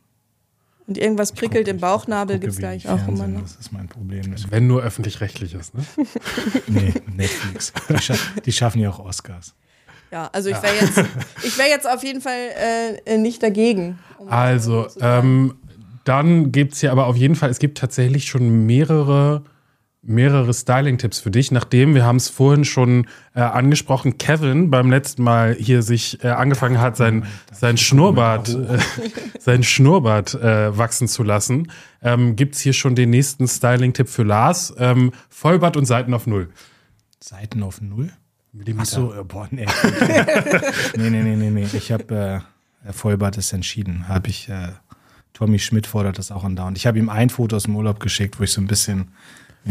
Und 0.88 0.98
irgendwas 0.98 1.32
prickelt 1.32 1.66
gucke- 1.66 1.70
im 1.70 1.78
Bauchnabel 1.80 2.38
gibt 2.38 2.54
es 2.54 2.58
gleich 2.58 2.88
auch 2.88 3.06
immer 3.06 3.28
noch. 3.28 3.42
Das 3.42 3.56
ist 3.56 3.70
mein 3.72 3.86
Problem. 3.88 4.22
Deswegen- 4.32 4.50
Wenn 4.50 4.66
nur 4.66 4.82
öffentlich-rechtliches, 4.82 5.74
ne? 5.74 5.84
Nee, 6.66 6.94
Netflix. 7.14 7.72
Die, 7.88 7.98
scha 7.98 8.14
die 8.44 8.52
schaffen 8.52 8.80
ja 8.80 8.90
auch 8.90 8.98
Oscars. 8.98 9.54
Ja, 10.10 10.30
also 10.32 10.48
ich 10.48 10.60
wäre 10.62 10.74
jetzt, 10.80 10.98
ich 11.44 11.58
wäre 11.58 11.68
jetzt 11.68 11.86
auf 11.86 12.02
jeden 12.02 12.22
Fall 12.22 12.48
äh, 13.04 13.18
nicht 13.18 13.42
dagegen. 13.42 13.98
um 14.18 14.28
Also, 14.28 14.86
ähm, 15.00 15.54
dann 16.04 16.50
gibt 16.50 16.72
es 16.72 16.80
hier 16.80 16.90
aber 16.92 17.06
auf 17.06 17.16
jeden 17.16 17.34
Fall, 17.36 17.50
es 17.50 17.58
gibt 17.58 17.76
tatsächlich 17.76 18.24
schon 18.24 18.64
mehrere, 18.64 19.42
mehrere 20.08 20.52
Styling-Tipps 20.52 21.20
für 21.20 21.30
dich, 21.30 21.50
nachdem, 21.52 21.94
wir 21.94 22.04
haben 22.04 22.16
es 22.16 22.28
vorhin 22.28 22.64
schon 22.64 23.06
äh, 23.34 23.40
angesprochen, 23.40 24.16
Kevin 24.16 24.70
beim 24.70 24.90
letzten 24.90 25.22
Mal 25.22 25.54
hier 25.54 25.82
sich 25.82 26.24
äh, 26.24 26.28
angefangen 26.28 26.80
hat, 26.80 26.96
sein, 26.96 27.26
sein 27.52 27.76
Schnurrbart, 27.76 28.48
äh, 28.48 28.78
sein 29.38 29.62
Schnurrbart 29.62 30.34
äh, 30.34 30.76
wachsen 30.76 31.08
zu 31.08 31.22
lassen, 31.22 31.70
ähm, 32.02 32.36
gibt 32.36 32.54
es 32.54 32.62
hier 32.62 32.72
schon 32.72 32.94
den 32.94 33.10
nächsten 33.10 33.46
Styling-Tipp 33.46 34.08
für 34.08 34.22
Lars. 34.22 34.74
Ähm, 34.78 35.12
Vollbart 35.28 35.76
und 35.76 35.84
Seiten 35.84 36.14
auf 36.14 36.26
Null. 36.26 36.48
Seiten 37.20 37.62
auf 37.62 37.80
Null? 37.80 38.10
Millimeter. 38.52 38.82
Ach 38.82 38.86
so, 38.86 39.14
äh, 39.14 39.24
boah, 39.24 39.46
nee. 39.50 39.66
nee, 40.96 41.10
nee, 41.10 41.22
nee, 41.22 41.36
nee, 41.36 41.50
nee. 41.50 41.66
Ich 41.74 41.92
habe, 41.92 42.42
äh, 42.86 42.92
Vollbart 42.92 43.36
ist 43.36 43.52
entschieden. 43.52 44.08
Habe 44.08 44.28
ich, 44.30 44.48
äh, 44.48 44.68
Tommy 45.34 45.58
Schmidt 45.58 45.86
fordert 45.86 46.18
das 46.18 46.32
auch 46.32 46.44
andauernd. 46.44 46.78
Ich 46.78 46.86
habe 46.86 46.98
ihm 46.98 47.10
ein 47.10 47.28
Foto 47.28 47.56
aus 47.56 47.64
dem 47.64 47.76
Urlaub 47.76 48.00
geschickt, 48.00 48.40
wo 48.40 48.44
ich 48.44 48.52
so 48.52 48.60
ein 48.60 48.66
bisschen, 48.66 49.12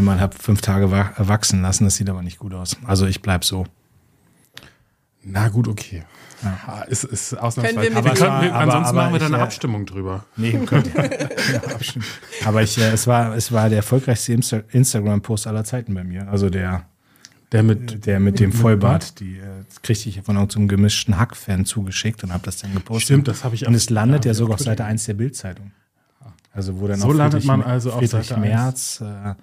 man 0.01 0.19
habe 0.19 0.35
fünf 0.37 0.61
Tage 0.61 0.91
wa 0.91 1.11
wachsen 1.17 1.61
lassen. 1.61 1.85
Das 1.85 1.95
sieht 1.95 2.09
aber 2.09 2.21
nicht 2.21 2.39
gut 2.39 2.53
aus. 2.53 2.77
Also 2.85 3.05
ich 3.05 3.21
bleib 3.21 3.43
so. 3.45 3.65
Na 5.23 5.49
gut, 5.49 5.67
okay. 5.67 6.03
Ja. 6.43 6.83
Ist, 6.83 7.03
ist 7.03 7.33
ausnahmsweise. 7.33 7.89
Können 7.89 7.95
wir 7.95 8.01
mit- 8.11 8.21
aber 8.21 8.27
können 8.27 8.41
wir, 8.43 8.53
aber- 8.53 8.63
ansonsten 8.63 8.89
aber 8.89 9.01
machen 9.01 9.13
wir 9.13 9.19
da 9.19 9.25
ich, 9.25 9.33
eine 9.33 9.41
äh, 9.41 9.45
Abstimmung 9.45 9.85
drüber. 9.85 10.25
Nee, 10.37 10.51
könnt 10.65 10.87
ihr 10.87 11.03
ja, 11.53 11.63
abstimmen. 11.73 12.05
Aber 12.45 12.61
ich, 12.61 12.77
äh, 12.77 12.91
es, 12.91 13.07
war, 13.07 13.35
es 13.35 13.51
war 13.51 13.69
der 13.69 13.77
erfolgreichste 13.79 14.33
Insta 14.33 14.61
Instagram-Post 14.71 15.47
aller 15.47 15.63
Zeiten 15.63 15.93
bei 15.95 16.03
mir. 16.03 16.27
Also 16.29 16.49
der, 16.51 16.83
Der 17.51 17.63
mit 17.63 18.05
der 18.05 18.19
mit 18.19 18.39
dem 18.39 18.51
Vollbart. 18.53 19.19
Die 19.19 19.37
äh, 19.37 19.41
das 19.67 19.81
kriegte 19.81 20.09
ich 20.09 20.21
von 20.21 20.35
irgendeinem 20.35 20.67
gemischten 20.67 21.17
Hack-Fan 21.17 21.65
zugeschickt 21.65 22.23
und 22.23 22.31
habe 22.31 22.43
das 22.43 22.57
dann 22.57 22.73
gepostet. 22.73 23.05
Stimmt, 23.05 23.27
das 23.27 23.43
habe 23.43 23.55
ich 23.55 23.65
Und 23.65 23.73
auch- 23.73 23.77
es 23.77 23.89
landet 23.89 24.23
ja, 24.25 24.29
ja 24.29 24.31
ich 24.33 24.37
sogar 24.37 24.53
auf 24.55 24.59
Seite 24.61 24.85
1 24.85 25.05
der 25.05 25.13
Bild-Zeitung. 25.15 25.71
Also 26.53 26.79
wo 26.79 26.87
dann 26.87 26.99
So 26.99 27.07
auch 27.09 27.13
landet 27.13 27.45
man 27.45 27.61
also 27.63 27.91
auf 27.91 27.99
Friedrich 27.99 28.27
Seite 28.27 28.39
Merz, 28.39 29.01
äh, 29.01 29.33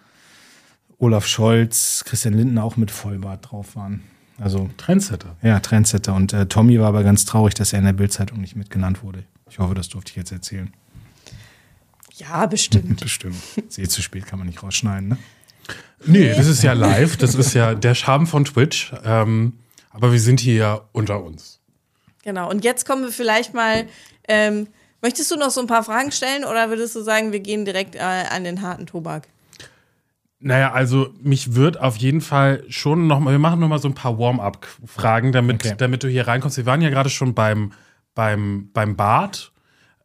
Olaf 1.05 1.27
Scholz, 1.27 2.03
Christian 2.07 2.33
Lindner 2.33 2.65
auch 2.65 2.79
mit 2.79 2.91
Vollbart 2.91 3.51
drauf 3.51 3.77
waren. 3.77 4.03
Also 4.39 4.71
Trendsetter. 4.79 5.37
ja, 5.43 5.61
Trendsetter. 5.61 6.15
Und 6.15 6.33
äh, 6.33 6.47
Tommy 6.47 6.81
war 6.81 6.89
aber 6.89 7.05
ganz 7.05 7.27
traurig, 7.27 7.53
dass 7.53 7.75
er 7.75 7.81
in 7.81 7.85
der 7.85 7.93
Bild-Zeitung 7.93 8.41
nicht 8.41 8.57
mitgenannt 8.57 9.03
wurde. 9.03 9.25
Ich 9.51 9.59
hoffe, 9.59 9.75
das 9.75 9.91
durfte 9.91 10.11
ich 10.11 10.17
jetzt 10.17 10.33
erzählen. 10.33 10.73
ja, 12.15 12.47
bestimmt. 12.47 13.01
Bestimmt. 13.03 13.37
Sehe 13.69 13.87
zu 13.87 14.01
spät 14.01 14.25
kann 14.25 14.39
man 14.39 14.49
nicht 14.49 14.63
rausschneiden, 14.63 15.11
ne? 15.11 15.19
Nee, 16.07 16.35
das 16.35 16.47
ist 16.47 16.63
ja 16.63 16.73
live. 16.73 17.19
Das 17.19 17.35
ist 17.35 17.53
ja 17.53 17.75
der 17.75 17.95
Charme 17.95 18.27
von 18.27 18.47
Twitch. 18.47 18.93
Ähm, 19.05 19.59
aber 19.91 20.11
wir 20.11 20.21
sind 20.21 20.41
hier 20.41 20.55
ja 20.55 20.81
unter 20.93 21.23
uns. 21.23 21.61
Genau. 22.23 22.49
Und 22.49 22.65
jetzt 22.65 22.87
kommen 22.87 23.03
wir 23.03 23.13
vielleicht 23.13 23.53
mal. 23.53 23.87
Ähm, 24.27 24.69
möchtest 25.03 25.31
du 25.31 25.37
noch 25.37 25.51
so 25.51 25.61
ein 25.61 25.67
paar 25.67 25.85
Fragen 25.85 26.13
stellen 26.13 26.45
oder 26.45 26.71
würdest 26.71 26.97
du 26.97 27.03
sagen, 27.03 27.33
wir 27.33 27.41
gehen 27.41 27.67
direkt 27.67 27.95
äh, 27.95 27.99
an 27.99 28.45
den 28.45 28.63
harten 28.63 28.87
Tobak? 28.87 29.29
Naja, 30.47 30.73
also 30.73 31.09
mich 31.23 31.55
wird 31.55 31.81
auf 31.81 31.97
jeden 31.97 32.21
Fall 32.21 32.65
schon 32.69 33.07
noch 33.07 33.19
mal, 33.19 33.31
wir 33.33 33.39
machen 33.39 33.61
noch 33.61 33.69
mal 33.69 33.79
so 33.79 33.89
ein 33.89 33.95
paar 33.95 34.19
Warm-up-Fragen, 34.19 35.33
damit, 35.33 35.65
Okay. 35.65 35.75
damit 35.79 36.03
du 36.03 36.09
hier 36.09 36.29
reinkommst. 36.29 36.59
Wir 36.59 36.67
waren 36.67 36.83
ja 36.83 36.91
gerade 36.91 37.09
schon 37.09 37.33
beim, 37.33 37.73
beim, 38.15 38.69
beim 38.75 38.95
Bad. 38.95 39.53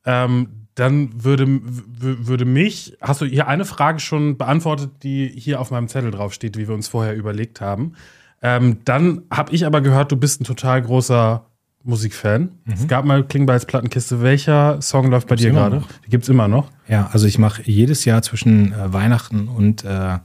Ähm, 0.05 0.67
dann 0.75 1.25
würde, 1.25 1.59
würde 1.99 2.45
mich, 2.45 2.97
hast 3.01 3.19
du 3.19 3.25
hier 3.25 3.49
eine 3.49 3.65
Frage 3.65 3.99
schon 3.99 4.37
beantwortet, 4.37 4.91
die 5.03 5.27
hier 5.27 5.59
auf 5.59 5.71
meinem 5.71 5.89
Zettel 5.89 6.09
draufsteht, 6.11 6.55
wie 6.57 6.69
wir 6.69 6.73
uns 6.75 6.87
vorher 6.87 7.17
überlegt 7.17 7.59
haben. 7.59 7.93
Ähm, 8.41 8.77
dann 8.85 9.23
habe 9.29 9.53
ich 9.53 9.65
aber 9.65 9.81
gehört, 9.81 10.09
du 10.13 10.15
bist 10.15 10.39
ein 10.39 10.45
total 10.45 10.81
großer 10.81 11.45
Musikfan. 11.83 12.49
Es 12.65 12.87
gab 12.87 13.03
mal 13.03 13.25
Klingbeils 13.25 13.65
Plattenkiste. 13.65 14.21
Welcher 14.21 14.81
Song 14.81 15.09
läuft 15.11 15.27
bei 15.27 15.35
dir 15.35 15.51
gerade? 15.51 15.83
Die 16.05 16.09
gibt's 16.09 16.29
immer 16.29 16.47
noch. 16.47 16.71
Ja, 16.87 17.09
also 17.11 17.27
ich 17.27 17.39
mache 17.39 17.61
jedes 17.63 18.05
Jahr 18.05 18.21
zwischen 18.21 18.71
äh, 18.71 18.93
Weihnachten 18.93 19.49
und, 19.49 19.83
äh, 19.83 20.19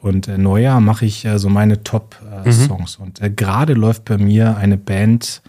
und 0.00 0.28
äh, 0.28 0.38
Neujahr 0.38 0.80
mache 0.80 1.06
ich 1.06 1.24
äh, 1.24 1.38
so 1.38 1.48
meine 1.48 1.82
Top-Songs. 1.82 2.96
Und 2.96 3.20
äh, 3.20 3.30
gerade 3.30 3.74
läuft 3.74 4.04
bei 4.04 4.16
mir 4.16 4.56
eine 4.56 4.76
Band, 4.76 5.42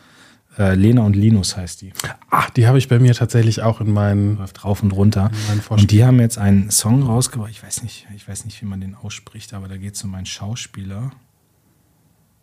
äh, 0.57 0.73
Lena 0.73 1.03
und 1.03 1.15
Linus 1.15 1.55
heißt 1.55 1.81
die. 1.81 1.93
Ach, 2.29 2.49
die 2.49 2.67
habe 2.67 2.77
ich 2.77 2.88
bei 2.88 2.99
mir 2.99 3.13
tatsächlich 3.13 3.62
auch 3.62 3.79
in 3.79 3.91
meinen. 3.91 4.38
Läuft 4.38 4.65
rauf 4.65 4.81
und 4.81 4.91
runter. 4.91 5.31
Und 5.69 5.91
die 5.91 6.03
haben 6.03 6.19
jetzt 6.19 6.38
einen 6.38 6.71
Song 6.71 7.03
rausgebracht. 7.03 7.51
Ich 7.51 7.63
weiß 7.63 7.83
nicht, 7.83 8.07
ich 8.15 8.27
weiß 8.27 8.45
nicht, 8.45 8.62
wie 8.62 8.65
man 8.65 8.81
den 8.81 8.95
ausspricht, 8.95 9.53
aber 9.53 9.67
da 9.67 9.77
geht 9.77 9.95
es 9.95 10.03
um 10.03 10.13
einen 10.15 10.25
Schauspieler. 10.25 11.12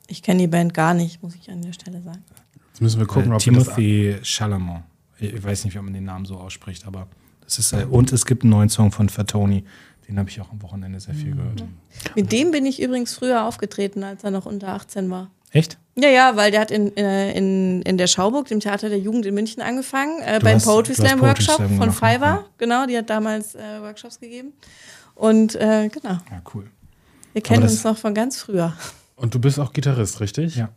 Ich 0.07 0.23
kenne 0.23 0.41
die 0.41 0.47
Band 0.47 0.73
gar 0.73 0.95
nicht, 0.95 1.23
muss 1.23 1.35
ich 1.35 1.51
an 1.51 1.63
der 1.63 1.73
Stelle 1.73 2.01
sagen. 2.01 2.23
Jetzt 2.69 2.81
müssen 2.81 3.01
wir 3.01 3.07
gucken, 3.07 3.33
äh, 3.33 3.35
ob 3.35 3.45
wir 3.45 3.53
das 3.53 3.65
Timothy 3.65 4.17
Chalamet. 4.23 4.83
Ich 5.19 5.33
ich 5.33 5.43
weiß 5.43 5.65
nicht, 5.65 5.75
wie 5.75 5.81
man 5.81 5.93
den 5.93 6.05
Namen 6.05 6.25
so 6.25 6.37
ausspricht, 6.37 6.87
aber 6.87 7.09
das 7.43 7.59
ist. 7.59 7.73
Äh, 7.73 7.87
und 7.91 8.13
es 8.13 8.25
gibt 8.25 8.45
einen 8.45 8.51
neuen 8.51 8.69
Song 8.69 8.93
von 8.93 9.09
Fatoni. 9.09 9.65
Den 10.09 10.19
habe 10.19 10.29
ich 10.31 10.41
auch 10.41 10.51
am 10.51 10.63
Wochenende 10.63 11.01
sehr 11.01 11.15
viel 11.15 11.35
gehört. 11.35 11.65
Mit 12.15 12.31
dem 12.31 12.51
bin 12.53 12.65
ich 12.65 12.81
übrigens 12.81 13.15
früher 13.15 13.45
aufgetreten, 13.45 14.05
als 14.05 14.23
er 14.23 14.31
noch 14.31 14.47
unter 14.47 14.69
18 14.69 15.11
war. 15.11 15.31
Echt? 15.51 15.79
Ja, 15.97 16.09
ja, 16.09 16.37
weil 16.37 16.51
der 16.51 16.61
hat 16.61 16.71
in, 16.71 16.97
äh, 16.97 17.33
in, 17.37 17.83
in 17.83 17.97
der 17.99 18.07
Schauburg, 18.07 18.47
dem 18.49 18.61
Theater 18.61 18.89
der 18.89 18.99
Jugend 18.99 19.27
in 19.27 19.35
München, 19.35 19.63
angefangen, 19.63 20.21
äh, 20.23 20.39
beim 20.43 20.57
hast- 20.57 20.65
Poetry 20.67 20.95
Slam 20.95 21.19
Poetry 21.19 21.27
Workshop 21.47 21.57
Slam 21.57 21.77
von 21.79 21.87
ne? 21.89 21.93
Fiverr. 21.93 22.19
ja. 22.21 22.45
Genau, 22.59 22.87
die 22.87 22.97
hat 22.97 23.09
damals 23.11 23.55
äh, 23.55 23.81
Workshops 23.81 24.21
gegeben. 24.21 24.53
Und 25.15 25.55
äh, 25.57 25.89
genau, 25.89 26.19
Ja, 26.31 26.43
cool. 26.55 26.71
wir 27.33 27.43
kennen 27.43 27.63
uns 27.63 27.83
noch 27.85 27.97
von 27.97 28.13
ganz 28.15 28.39
früher. 28.41 28.75
Und 29.17 29.35
du 29.35 29.39
bist 29.41 29.59
auch 29.59 29.73
Gitarrist, 29.73 30.21
richtig? 30.21 30.57
Ja. 30.57 30.69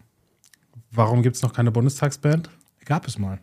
Warum 0.91 1.21
gibt 1.21 1.35
es 1.35 1.41
noch 1.43 1.53
keine 1.53 1.71
Bundestagsband? 1.71 2.49
Gab 2.85 3.05
es 3.07 3.17
mal. 3.19 3.39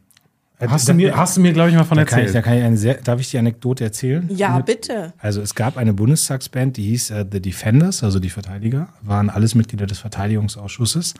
Äh, 0.58 0.68
Hast 0.68 0.88
da- 0.88 0.92
du 0.92 0.96
mir, 0.96 1.14
hast 1.16 1.36
du 1.36 1.40
mir 1.42 1.52
glaube 1.52 1.68
ich, 1.70 1.76
mal 1.76 1.84
von 1.84 1.98
da 1.98 2.04
kann 2.04 2.20
ich, 2.20 2.26
erzählt. 2.26 2.34
da 2.44 2.48
kann 2.48 2.58
ich 2.58 2.64
eine 2.64 2.76
sehr, 2.78 2.94
darf 2.94 3.20
ich 3.20 3.30
die 3.30 3.38
Anekdote 3.38 3.84
erzählen? 3.84 4.26
Ja, 4.32 4.58
bitte. 4.60 5.12
Also 5.18 5.42
es 5.42 5.54
gab 5.54 5.76
eine 5.76 5.92
Bundestagsband, 5.92 6.76
die 6.78 6.84
hieß 6.84 7.10
äh, 7.10 7.26
The 7.30 7.40
Defenders, 7.40 8.02
also 8.02 8.18
die 8.20 8.30
Verteidiger, 8.30 8.88
waren 9.02 9.28
alles 9.28 9.54
Mitglieder 9.54 9.86
des 9.86 9.98
Verteidigungsausschusses. 9.98 11.12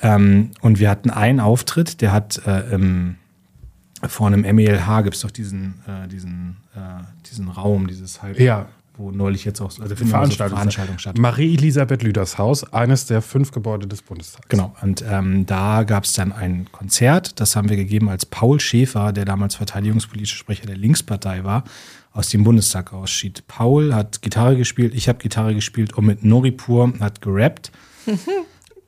Ähm, 0.00 0.50
und 0.62 0.78
wir 0.80 0.88
hatten 0.90 1.10
einen 1.10 1.40
Auftritt, 1.40 2.00
der 2.00 2.12
hat 2.12 2.40
äh, 2.46 2.74
im, 2.74 3.16
vorne 4.08 4.36
im 4.36 4.56
MELH 4.56 5.02
gibt 5.02 5.16
es 5.16 5.22
doch 5.22 5.30
diesen, 5.30 5.74
äh, 5.86 6.08
diesen, 6.08 6.56
äh, 6.74 6.78
diesen 7.30 7.48
Raum, 7.48 7.86
dieses 7.86 8.22
halb, 8.22 8.40
Ja. 8.40 8.66
Wo 8.96 9.10
neulich 9.10 9.44
jetzt 9.44 9.60
auch 9.60 9.70
so, 9.70 9.82
also 9.82 9.94
Die 9.94 10.04
Veranstaltung, 10.04 10.56
Veranstaltung 10.56 10.98
statt. 10.98 11.18
Marie-Elisabeth 11.18 12.02
Lüders 12.02 12.38
Haus, 12.38 12.64
eines 12.72 13.06
der 13.06 13.22
fünf 13.22 13.50
Gebäude 13.50 13.86
des 13.86 14.02
Bundestags. 14.02 14.48
Genau, 14.48 14.74
und 14.82 15.04
ähm, 15.08 15.46
da 15.46 15.82
gab 15.82 16.04
es 16.04 16.12
dann 16.12 16.32
ein 16.32 16.70
Konzert, 16.72 17.40
das 17.40 17.56
haben 17.56 17.68
wir 17.68 17.76
gegeben, 17.76 18.08
als 18.08 18.24
Paul 18.26 18.60
Schäfer, 18.60 19.12
der 19.12 19.24
damals 19.24 19.56
verteidigungspolitischer 19.56 20.36
Sprecher 20.36 20.66
der 20.66 20.76
Linkspartei 20.76 21.44
war, 21.44 21.64
aus 22.12 22.28
dem 22.28 22.44
Bundestag 22.44 22.92
ausschied. 22.92 23.42
Paul 23.48 23.92
hat 23.94 24.22
Gitarre 24.22 24.56
gespielt, 24.56 24.94
ich 24.94 25.08
habe 25.08 25.18
Gitarre 25.18 25.54
gespielt 25.54 25.92
und 25.94 26.06
mit 26.06 26.24
Noripur 26.24 26.92
hat 27.00 27.20
gerappt. 27.20 27.72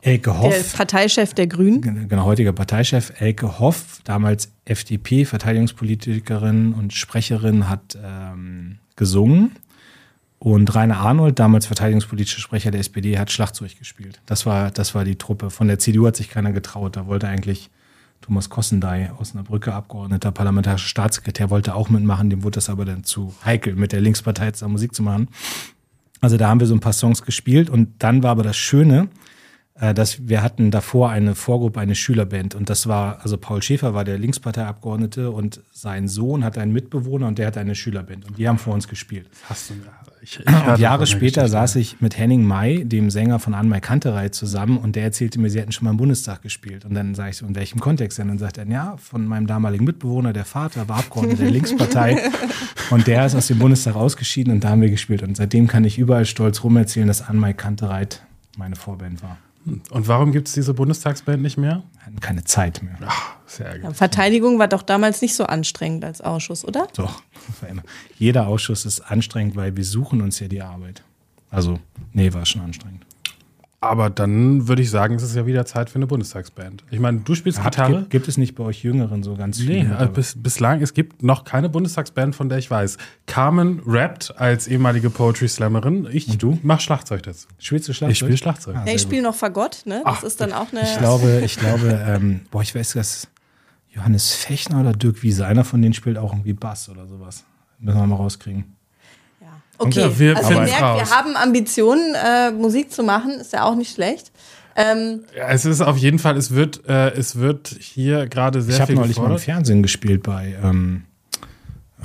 Elke 0.02 0.30
Der 0.30 0.38
Hoff, 0.40 0.76
Parteichef 0.76 1.34
der 1.34 1.48
Grünen. 1.48 2.08
genau, 2.08 2.24
heutiger 2.24 2.52
Parteichef, 2.52 3.12
Elke 3.18 3.58
Hoff, 3.58 3.98
damals 4.04 4.52
FDP, 4.64 5.24
Verteidigungspolitikerin 5.24 6.74
und 6.74 6.92
Sprecherin, 6.92 7.68
hat 7.68 7.98
ähm, 8.00 8.78
gesungen. 8.94 9.56
Und 10.46 10.72
Rainer 10.76 10.98
Arnold, 10.98 11.40
damals 11.40 11.66
verteidigungspolitischer 11.66 12.40
Sprecher 12.40 12.70
der 12.70 12.78
SPD, 12.78 13.18
hat 13.18 13.32
Schlagzeug 13.32 13.76
gespielt. 13.80 14.20
Das 14.26 14.46
war, 14.46 14.70
das 14.70 14.94
war 14.94 15.04
die 15.04 15.16
Truppe. 15.16 15.50
Von 15.50 15.66
der 15.66 15.80
CDU 15.80 16.06
hat 16.06 16.14
sich 16.14 16.30
keiner 16.30 16.52
getraut. 16.52 16.94
Da 16.94 17.08
wollte 17.08 17.26
eigentlich 17.26 17.68
Thomas 18.20 18.48
Kossendey 18.48 19.08
aus 19.18 19.34
einer 19.34 19.42
Brücke, 19.42 19.74
Abgeordneter, 19.74 20.30
parlamentarischer 20.30 20.86
Staatssekretär, 20.86 21.50
wollte 21.50 21.74
auch 21.74 21.88
mitmachen. 21.88 22.30
Dem 22.30 22.44
wurde 22.44 22.54
das 22.54 22.70
aber 22.70 22.84
dann 22.84 23.02
zu 23.02 23.34
heikel, 23.44 23.74
mit 23.74 23.90
der 23.90 24.00
Linkspartei 24.00 24.52
zusammen 24.52 24.74
Musik 24.74 24.94
zu 24.94 25.02
machen. 25.02 25.26
Also 26.20 26.36
da 26.36 26.48
haben 26.48 26.60
wir 26.60 26.68
so 26.68 26.74
ein 26.74 26.80
paar 26.80 26.92
Songs 26.92 27.22
gespielt 27.22 27.68
und 27.68 27.94
dann 27.98 28.22
war 28.22 28.30
aber 28.30 28.44
das 28.44 28.56
Schöne, 28.56 29.08
dass 29.94 30.28
wir 30.28 30.42
hatten 30.42 30.70
davor 30.70 31.10
eine 31.10 31.34
Vorgruppe, 31.34 31.80
eine 31.80 31.94
Schülerband 31.94 32.54
und 32.54 32.70
das 32.70 32.86
war, 32.86 33.20
also 33.22 33.36
Paul 33.36 33.62
Schäfer 33.62 33.94
war 33.94 34.04
der 34.04 34.18
Linksparteiabgeordnete 34.18 35.30
und 35.30 35.60
sein 35.72 36.08
Sohn 36.08 36.44
hatte 36.44 36.60
einen 36.60 36.72
Mitbewohner 36.72 37.26
und 37.26 37.38
der 37.38 37.48
hatte 37.48 37.60
eine 37.60 37.74
Schülerband 37.74 38.26
und 38.26 38.38
die 38.38 38.48
haben 38.48 38.58
vor 38.58 38.74
uns 38.74 38.88
gespielt. 38.88 39.28
Hast 39.48 39.70
du 39.70 39.74
ich, 40.26 40.40
ich 40.40 40.46
Und 40.46 40.78
Jahre 40.78 41.06
später 41.06 41.48
saß 41.48 41.76
ich 41.76 42.00
mit 42.00 42.18
Henning 42.18 42.44
May, 42.44 42.84
dem 42.84 43.10
Sänger 43.10 43.38
von 43.38 43.54
Anmai 43.54 43.80
Kanterei, 43.80 44.30
zusammen 44.30 44.78
und 44.78 44.96
der 44.96 45.04
erzählte 45.04 45.38
mir, 45.38 45.50
sie 45.50 45.60
hätten 45.60 45.72
schon 45.72 45.84
mal 45.84 45.92
im 45.92 45.98
Bundestag 45.98 46.42
gespielt. 46.42 46.84
Und 46.84 46.94
dann 46.94 47.14
sage 47.14 47.30
ich 47.30 47.36
so, 47.36 47.46
in 47.46 47.54
welchem 47.54 47.80
Kontext 47.80 48.18
denn? 48.18 48.24
Und 48.24 48.40
dann 48.40 48.48
sagt 48.48 48.58
er, 48.58 48.66
ja, 48.66 48.96
von 48.96 49.26
meinem 49.26 49.46
damaligen 49.46 49.84
Mitbewohner, 49.84 50.32
der 50.32 50.44
Vater 50.44 50.88
war 50.88 50.98
Abgeordneter 50.98 51.42
der 51.42 51.52
Linkspartei 51.52 52.18
und 52.90 53.06
der 53.06 53.26
ist 53.26 53.36
aus 53.36 53.46
dem 53.46 53.58
Bundestag 53.58 53.94
ausgeschieden 53.94 54.52
und 54.52 54.64
da 54.64 54.70
haben 54.70 54.80
wir 54.80 54.90
gespielt. 54.90 55.22
Und 55.22 55.36
seitdem 55.36 55.68
kann 55.68 55.84
ich 55.84 55.98
überall 55.98 56.24
stolz 56.24 56.64
rumerzählen, 56.64 57.06
dass 57.06 57.22
Anmai 57.22 57.52
Kantereit 57.52 58.22
meine 58.56 58.74
Vorband 58.74 59.22
war. 59.22 59.38
Und 59.66 60.08
warum 60.08 60.32
gibt 60.32 60.48
es 60.48 60.54
diese 60.54 60.74
Bundestagsband 60.74 61.42
nicht 61.42 61.56
mehr? 61.56 61.82
Hatten 61.98 62.20
keine 62.20 62.44
Zeit 62.44 62.82
mehr. 62.82 62.96
Ach. 63.04 63.36
Ja, 63.58 63.92
Verteidigung 63.92 64.58
war 64.58 64.68
doch 64.68 64.82
damals 64.82 65.22
nicht 65.22 65.34
so 65.34 65.44
anstrengend 65.44 66.04
als 66.04 66.20
Ausschuss, 66.20 66.64
oder? 66.64 66.88
Doch. 66.96 67.22
Jeder 68.18 68.48
Ausschuss 68.48 68.84
ist 68.84 69.00
anstrengend, 69.00 69.56
weil 69.56 69.76
wir 69.76 69.84
suchen 69.84 70.20
uns 70.20 70.40
ja 70.40 70.48
die 70.48 70.62
Arbeit. 70.62 71.02
Also, 71.50 71.78
nee, 72.12 72.32
war 72.32 72.44
schon 72.44 72.62
anstrengend. 72.62 73.05
Aber 73.80 74.08
dann 74.08 74.68
würde 74.68 74.80
ich 74.80 74.90
sagen, 74.90 75.14
es 75.16 75.22
ist 75.22 75.36
ja 75.36 75.44
wieder 75.46 75.66
Zeit 75.66 75.90
für 75.90 75.96
eine 75.96 76.06
Bundestagsband. 76.06 76.82
Ich 76.90 76.98
meine, 76.98 77.20
du 77.20 77.34
spielst 77.34 77.62
Hat, 77.62 77.74
Gitarre. 77.74 77.98
gibt, 77.98 78.10
gibt 78.10 78.28
es 78.28 78.38
nicht 78.38 78.54
bei 78.54 78.64
euch 78.64 78.82
Jüngeren 78.82 79.22
so 79.22 79.34
ganz 79.36 79.58
viele? 79.60 79.84
Nee, 79.84 80.04
äh, 80.04 80.08
bis, 80.08 80.34
bislang, 80.42 80.80
es 80.80 80.94
gibt 80.94 81.22
noch 81.22 81.44
keine 81.44 81.68
Bundestagsband, 81.68 82.34
von 82.34 82.48
der 82.48 82.56
ich 82.58 82.70
weiß. 82.70 82.96
Carmen 83.26 83.80
rappt 83.86 84.34
als 84.38 84.66
ehemalige 84.66 85.10
Poetry 85.10 85.46
Slammerin. 85.48 86.08
Ich 86.10 86.26
Und 86.28 86.42
du? 86.42 86.58
mach 86.62 86.80
Schlagzeug 86.80 87.22
dazu. 87.24 87.48
Spielst 87.58 87.86
du 87.88 87.92
Schlagzeug? 87.92 88.12
Ich 88.12 88.18
spiele 88.18 88.36
Schlagzeug. 88.38 88.76
Ah, 88.76 88.84
Ja, 88.86 88.94
ich 88.94 89.02
spiele 89.02 89.22
noch 89.22 89.34
Fagott, 89.34 89.82
ne? 89.84 90.00
Das 90.04 90.18
Ach, 90.18 90.22
ist 90.24 90.40
dann 90.40 90.52
auch 90.54 90.72
eine. 90.72 90.80
Ich 90.82 90.96
glaube, 90.98 91.42
ich 91.44 91.56
glaube, 91.58 92.02
ähm, 92.08 92.40
boah, 92.50 92.62
ich 92.62 92.74
weiß, 92.74 92.94
dass 92.94 93.28
Johannes 93.90 94.32
Fechner 94.32 94.80
oder 94.80 94.92
Dirk 94.94 95.22
Wiese, 95.22 95.46
einer 95.46 95.64
von 95.64 95.82
denen 95.82 95.94
spielt 95.94 96.16
auch 96.18 96.32
irgendwie 96.32 96.54
Bass 96.54 96.88
oder 96.88 97.06
sowas. 97.06 97.44
Müssen 97.78 97.98
wir 97.98 98.06
mal 98.06 98.16
rauskriegen. 98.16 98.75
Okay, 99.78 100.00
Ja, 100.00 100.18
wir 100.18 100.36
also 100.36 100.50
merkt, 100.50 100.70
wir 100.70 101.10
haben 101.10 101.36
Ambitionen, 101.36 102.14
äh, 102.14 102.50
Musik 102.52 102.92
zu 102.92 103.02
machen, 103.02 103.32
ist 103.40 103.52
ja 103.52 103.64
auch 103.64 103.74
nicht 103.74 103.92
schlecht. 103.94 104.32
Ähm, 104.74 105.20
Ja, 105.36 105.48
es 105.48 105.64
ist 105.64 105.80
auf 105.80 105.96
jeden 105.96 106.18
Fall, 106.18 106.36
es 106.36 106.50
wird, 106.52 106.86
äh, 106.88 107.10
es 107.14 107.36
wird 107.36 107.68
hier 107.80 108.26
gerade 108.26 108.60
sehr 108.62 108.74
ich 108.74 108.80
habe 108.80 108.92
viel 108.92 109.00
neulich 109.00 109.18
mal 109.18 109.30
im. 109.32 109.38
Fernsehen 109.38 109.82
gespielt 109.82 110.22
bei, 110.22 110.54
ähm, 110.62 111.04
oh, 112.02 112.04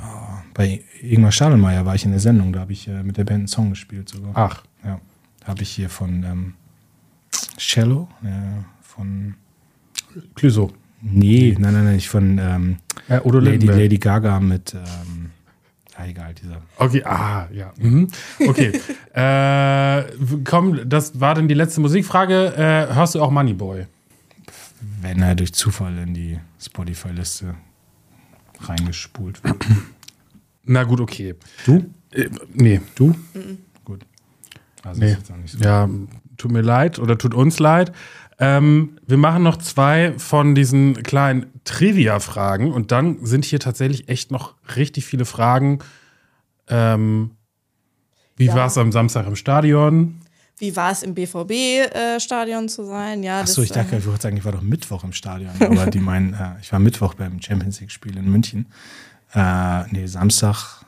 bei 0.54 0.82
Ingmar 1.02 1.32
Stadelmeier 1.32 1.84
war 1.86 1.94
ich 1.94 2.04
in 2.04 2.10
der 2.12 2.20
Sendung, 2.20 2.52
da 2.52 2.60
habe 2.60 2.72
ich 2.72 2.88
äh, 2.88 3.02
mit 3.02 3.16
der 3.16 3.24
Band 3.24 3.38
einen 3.40 3.48
Song 3.48 3.70
gespielt 3.70 4.08
sogar. 4.08 4.32
Ach, 4.34 4.62
Ja, 4.84 5.00
da 5.40 5.46
habe 5.48 5.62
ich 5.62 5.70
hier 5.70 5.88
von 5.90 6.24
ähm, 6.24 6.54
Cello, 7.58 8.08
äh, 8.24 8.28
von 8.82 9.34
Clüso. 10.34 10.70
nee, 11.00 11.54
nein, 11.58 11.72
nein, 11.74 11.84
nein, 11.84 11.94
nicht 11.96 12.08
von 12.08 12.38
ähm, 12.38 12.76
Äh, 13.08 13.20
Lady. 13.24 13.66
Lady 13.66 13.98
Gaga 13.98 14.40
mit, 14.40 14.74
ähm, 14.74 15.21
ja, 16.04 16.10
egal, 16.10 16.34
dieser. 16.34 16.62
Okay, 16.76 17.02
ah, 17.04 17.48
ja. 17.52 17.72
Mhm. 17.78 18.08
Okay. 18.46 18.72
äh, 19.14 20.04
komm, 20.44 20.88
das 20.88 21.20
war 21.20 21.34
dann 21.34 21.48
die 21.48 21.54
letzte 21.54 21.80
Musikfrage. 21.80 22.54
Äh, 22.56 22.94
hörst 22.94 23.14
du 23.14 23.22
auch 23.22 23.30
Moneyboy? 23.30 23.86
wenn 25.00 25.22
er 25.22 25.34
durch 25.34 25.52
Zufall 25.52 25.96
in 25.98 26.14
die 26.14 26.38
Spotify-Liste 26.60 27.54
reingespult 28.60 29.42
wird. 29.44 29.64
Na 30.64 30.84
gut, 30.84 31.00
okay. 31.00 31.34
Du? 31.66 31.90
Äh, 32.12 32.28
nee. 32.52 32.80
Du? 32.94 33.14
Gut. 33.84 34.04
Also 34.82 35.00
Nee. 35.00 35.12
ist 35.12 35.18
jetzt 35.18 35.32
auch 35.32 35.36
nicht 35.36 35.52
so. 35.52 35.58
Ja, 35.58 35.88
tut 36.36 36.52
mir 36.52 36.62
leid 36.62 36.98
oder 36.98 37.18
tut 37.18 37.34
uns 37.34 37.58
leid. 37.58 37.92
Ähm, 38.44 38.98
wir 39.06 39.18
machen 39.18 39.44
noch 39.44 39.56
zwei 39.58 40.14
von 40.18 40.56
diesen 40.56 41.02
kleinen 41.04 41.46
Trivia-Fragen 41.62 42.72
und 42.72 42.90
dann 42.90 43.24
sind 43.24 43.44
hier 43.44 43.60
tatsächlich 43.60 44.08
echt 44.08 44.32
noch 44.32 44.54
richtig 44.76 45.06
viele 45.06 45.24
Fragen. 45.24 45.78
Ähm, 46.68 47.30
wie 48.36 48.46
Ja. 48.46 48.54
war 48.56 48.66
es 48.66 48.76
am 48.78 48.90
Samstag 48.90 49.26
im 49.26 49.36
Stadion? 49.36 50.18
wie 50.58 50.76
war 50.76 50.92
es 50.92 51.02
im 51.02 51.12
BVB-Stadion 51.14 52.68
zu 52.68 52.84
sein? 52.84 53.24
Ja, 53.24 53.40
Achso, 53.40 53.62
ich 53.62 53.72
dachte, 53.72 53.96
äh, 53.96 53.98
ich 53.98 54.06
wollte 54.06 54.22
sagen, 54.22 54.36
ich 54.36 54.44
war 54.44 54.52
doch 54.52 54.62
Mittwoch 54.62 55.02
im 55.02 55.12
Stadion. 55.12 55.50
Aber 55.60 55.86
die 55.86 55.98
meinen, 55.98 56.34
äh, 56.40 56.60
ich 56.60 56.70
war 56.72 56.78
Mittwoch 56.78 57.14
beim 57.14 57.42
Champions 57.42 57.80
League-Spiel 57.80 58.16
in 58.16 58.30
München. 58.30 58.66
Äh, 59.34 59.82
nee, 59.90 60.06
Samstag. 60.06 60.84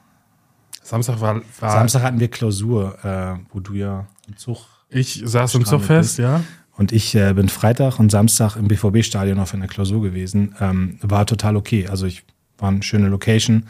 Samstag 0.81 1.21
war, 1.21 1.41
war 1.59 1.71
Samstag 1.73 2.03
hatten 2.03 2.21
wir 2.21 2.29
Klausur, 2.31 3.05
äh, 3.05 3.37
wo 3.53 3.59
du 3.59 3.75
ja 3.75 4.07
im 4.29 4.37
Zug 4.37 4.59
ich 4.91 5.23
saß 5.25 5.57
im 5.57 5.65
Zugfest, 5.65 6.11
bist. 6.11 6.19
ja. 6.19 6.41
Und 6.77 6.91
ich 6.93 7.15
äh, 7.15 7.33
bin 7.35 7.49
Freitag 7.49 7.99
und 8.01 8.11
Samstag 8.11 8.57
im 8.57 8.67
BVB-Stadion 8.69 9.39
auf 9.39 9.55
einer 9.55 9.69
Klausur 9.69 10.03
gewesen. 10.03 10.55
Ähm, 10.61 10.99
war 11.03 11.25
total 11.27 11.57
okay. 11.57 11.87
Also 11.89 12.07
ich 12.07 12.25
war 12.59 12.69
eine 12.71 12.83
schöne 12.83 13.09
Location. 13.09 13.67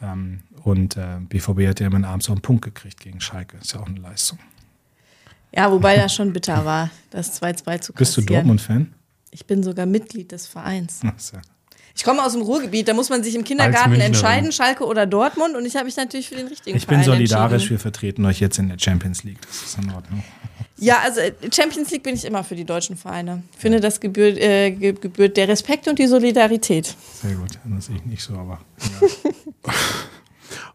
Ähm, 0.00 0.40
und 0.62 0.96
äh, 0.96 1.18
BVB 1.20 1.66
hat 1.68 1.80
ja 1.80 1.86
immer 1.86 2.06
abends 2.06 2.28
auch 2.28 2.32
einen 2.34 2.42
Punkt 2.42 2.62
gekriegt 2.64 3.00
gegen 3.00 3.20
Schalke. 3.20 3.56
Ist 3.58 3.72
ja 3.72 3.80
auch 3.80 3.86
eine 3.86 4.00
Leistung. 4.00 4.38
ja, 5.52 5.70
wobei 5.70 5.96
das 5.96 6.14
schon 6.14 6.32
bitter 6.32 6.64
war, 6.64 6.90
das 7.10 7.40
2-2 7.40 7.80
zu 7.80 7.92
Bist 7.92 8.16
du 8.16 8.20
kassieren. 8.20 8.26
Dortmund-Fan? 8.26 8.92
Ich 9.30 9.46
bin 9.46 9.62
sogar 9.62 9.86
Mitglied 9.86 10.32
des 10.32 10.46
Vereins. 10.46 11.00
Ach 11.04 11.12
so. 11.18 11.36
Ich 11.94 12.04
komme 12.04 12.22
aus 12.22 12.32
dem 12.32 12.42
Ruhrgebiet, 12.42 12.88
da 12.88 12.94
muss 12.94 13.08
man 13.08 13.22
sich 13.24 13.34
im 13.34 13.42
Kindergarten 13.42 13.94
entscheiden, 14.00 14.52
Schalke 14.52 14.84
oder 14.84 15.06
Dortmund. 15.06 15.56
Und 15.56 15.64
ich 15.64 15.76
habe 15.76 15.86
mich 15.86 15.96
natürlich 15.96 16.28
für 16.28 16.34
den 16.36 16.46
richtigen 16.46 16.76
Ich 16.76 16.86
bin 16.86 16.98
Verein 17.02 17.04
solidarisch, 17.06 17.52
entschieden. 17.54 17.70
wir 17.70 17.78
vertreten 17.80 18.24
euch 18.26 18.38
jetzt 18.38 18.58
in 18.58 18.68
der 18.68 18.78
Champions 18.78 19.24
League. 19.24 19.40
Das 19.46 19.62
ist 19.62 19.78
in 19.78 19.90
Ordnung. 19.92 20.22
Ja, 20.78 20.98
also 21.02 21.20
äh, 21.20 21.32
Champions 21.54 21.90
League 21.90 22.02
bin 22.02 22.14
ich 22.14 22.24
immer 22.24 22.44
für 22.44 22.54
die 22.54 22.64
deutschen 22.64 22.96
Vereine. 22.96 23.42
Ich 23.54 23.58
finde, 23.58 23.80
das 23.80 23.98
gebührt, 24.00 24.36
äh, 24.38 24.70
ge- 24.72 24.92
gebührt 24.92 25.36
der 25.38 25.48
Respekt 25.48 25.88
und 25.88 25.98
die 25.98 26.06
Solidarität. 26.06 26.94
Sehr 27.22 27.34
gut. 27.34 27.58
Das 27.64 27.86
sehe 27.86 27.96
ich 27.96 28.04
nicht 28.04 28.22
so, 28.22 28.34
aber. 28.34 28.60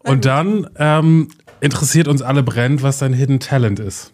Und 0.04 0.26
dann 0.26 0.68
ähm, 0.78 1.28
interessiert 1.60 2.08
uns 2.08 2.22
alle 2.22 2.42
brennend, 2.44 2.82
was 2.82 2.98
dein 2.98 3.14
Hidden 3.14 3.40
Talent 3.40 3.80
ist. 3.80 4.12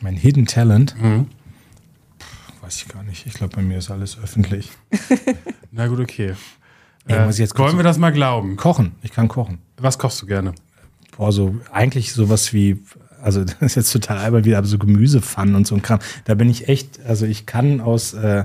Mein 0.00 0.14
Hidden 0.14 0.46
Talent, 0.46 0.94
Mhm. 1.00 1.26
weiß 2.62 2.76
ich 2.76 2.88
gar 2.88 3.02
nicht. 3.02 3.26
Ich 3.26 3.34
glaube, 3.34 3.56
bei 3.56 3.62
mir 3.62 3.78
ist 3.78 3.90
alles 3.90 4.16
öffentlich. 4.22 4.70
Na 5.72 5.88
gut, 5.88 5.98
okay. 6.00 6.34
Ey, 7.06 7.16
Äh, 7.16 7.30
jetzt 7.30 7.58
wollen 7.58 7.76
wir 7.76 7.82
das 7.84 7.98
mal 7.98 8.12
glauben? 8.12 8.56
Kochen. 8.56 8.92
Ich 9.02 9.10
kann 9.12 9.28
kochen. 9.28 9.58
Was 9.76 9.98
kochst 9.98 10.22
du 10.22 10.26
gerne? 10.26 10.54
Boah, 11.16 11.32
so 11.32 11.56
eigentlich 11.72 12.12
sowas 12.12 12.52
wie, 12.52 12.80
also 13.24 13.44
das 13.44 13.56
ist 13.60 13.74
jetzt 13.74 13.92
total 13.92 14.18
albern 14.18 14.44
wieder, 14.44 14.58
aber 14.58 14.66
so 14.66 14.78
Gemüsepfannen 14.78 15.54
und 15.54 15.66
so 15.66 15.74
ein 15.74 15.82
Kram. 15.82 15.98
Da 16.24 16.34
bin 16.34 16.48
ich 16.48 16.68
echt, 16.68 17.00
also 17.04 17.26
ich 17.26 17.46
kann 17.46 17.80
aus, 17.80 18.14
äh, 18.14 18.44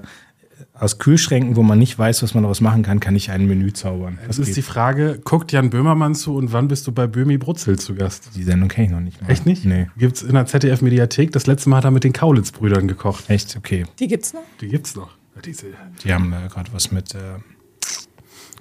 aus 0.74 0.98
Kühlschränken, 0.98 1.56
wo 1.58 1.64
man 1.64 1.78
nicht 1.78 2.00
weiß, 2.00 2.24
was 2.24 2.34
man 2.34 2.44
daraus 2.44 2.62
machen 2.62 2.84
kann, 2.84 3.00
kann 3.02 3.16
ich 3.16 3.32
ein 3.32 3.48
Menü 3.48 3.74
zaubern. 3.74 4.18
Das 4.26 4.38
Das 4.38 4.48
ist 4.48 4.56
die 4.56 4.62
geht. 4.62 4.66
Frage, 4.70 5.20
guckt 5.24 5.52
Jan 5.52 5.70
Böhmermann 5.70 6.16
zu 6.16 6.36
und 6.36 6.54
wann 6.54 6.70
bist 6.70 6.88
du 6.88 6.92
bei 6.94 7.06
Böhmi 7.06 7.38
Brutzel 7.38 7.78
zu 7.78 7.96
Gast? 7.96 8.30
Die 8.36 8.44
Sendung 8.44 8.70
kenne 8.70 8.88
ich 8.88 8.92
noch 8.94 9.02
nicht. 9.02 9.22
Mal. 9.22 9.30
Echt 9.30 9.46
nicht? 9.46 9.66
Nee. 9.66 9.88
Gibt's 9.98 10.22
in 10.22 10.34
der 10.34 10.46
ZDF-Mediathek. 10.46 11.32
Das 11.32 11.48
letzte 11.48 11.70
Mal 11.70 11.78
hat 11.78 11.86
er 11.86 11.92
mit 11.92 12.04
den 12.06 12.14
Kaulitz-Brüdern 12.14 12.88
gekocht. 12.88 13.30
Echt? 13.30 13.58
Okay. 13.58 13.86
Die 14.00 14.08
gibt's 14.08 14.34
noch? 14.34 14.44
Die 14.62 14.70
gibt's 14.70 14.96
noch. 14.96 15.12
Diese. 15.46 15.68
Die 16.04 16.14
haben 16.14 16.34
äh, 16.34 16.48
gerade 16.50 16.72
was 16.74 16.92
mit 16.92 17.14
äh, 17.16 17.20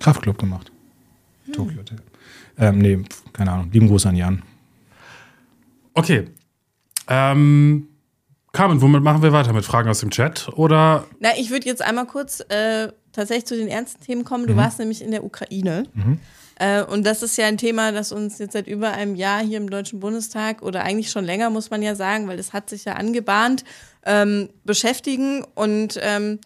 Kraftclub 0.00 0.38
gemacht. 0.38 0.70
Tokyo 1.52 1.78
Hotel. 1.78 1.98
Ähm, 2.58 2.78
nee, 2.78 2.98
keine 3.32 3.52
Ahnung. 3.52 3.70
Lieben 3.72 3.88
Gruß 3.88 4.06
an 4.06 4.16
Jan. 4.16 4.42
Okay. 5.98 6.28
Ähm, 7.08 7.88
Carmen, 8.52 8.80
womit 8.80 9.02
machen 9.02 9.22
wir 9.22 9.32
weiter? 9.32 9.52
Mit 9.52 9.64
Fragen 9.64 9.88
aus 9.88 9.98
dem 9.98 10.10
Chat? 10.10 10.48
Oder 10.54 11.04
Na, 11.18 11.30
ich 11.36 11.50
würde 11.50 11.66
jetzt 11.66 11.82
einmal 11.82 12.06
kurz 12.06 12.40
äh, 12.48 12.92
tatsächlich 13.12 13.46
zu 13.46 13.56
den 13.56 13.66
ernsten 13.66 14.04
Themen 14.04 14.24
kommen. 14.24 14.44
Mhm. 14.44 14.48
Du 14.48 14.56
warst 14.56 14.78
nämlich 14.78 15.02
in 15.02 15.10
der 15.10 15.24
Ukraine. 15.24 15.84
Äh, 16.60 16.84
und 16.84 17.04
das 17.04 17.22
ist 17.22 17.36
ja 17.36 17.46
ein 17.46 17.58
Thema, 17.58 17.90
das 17.90 18.12
uns 18.12 18.38
jetzt 18.38 18.52
seit 18.52 18.68
über 18.68 18.92
einem 18.92 19.16
Jahr 19.16 19.42
hier 19.42 19.58
im 19.58 19.70
Deutschen 19.70 20.00
Bundestag 20.00 20.62
oder 20.62 20.82
eigentlich 20.82 21.10
schon 21.10 21.24
länger, 21.24 21.50
muss 21.50 21.70
man 21.70 21.82
ja 21.82 21.94
sagen, 21.94 22.28
weil 22.28 22.36
das 22.36 22.52
hat 22.52 22.70
sich 22.70 22.84
ja 22.84 22.94
angebahnt, 22.94 23.64
ähm, 24.04 24.50
beschäftigen. 24.64 25.44
Und 25.54 25.98
ähm, 26.00 26.38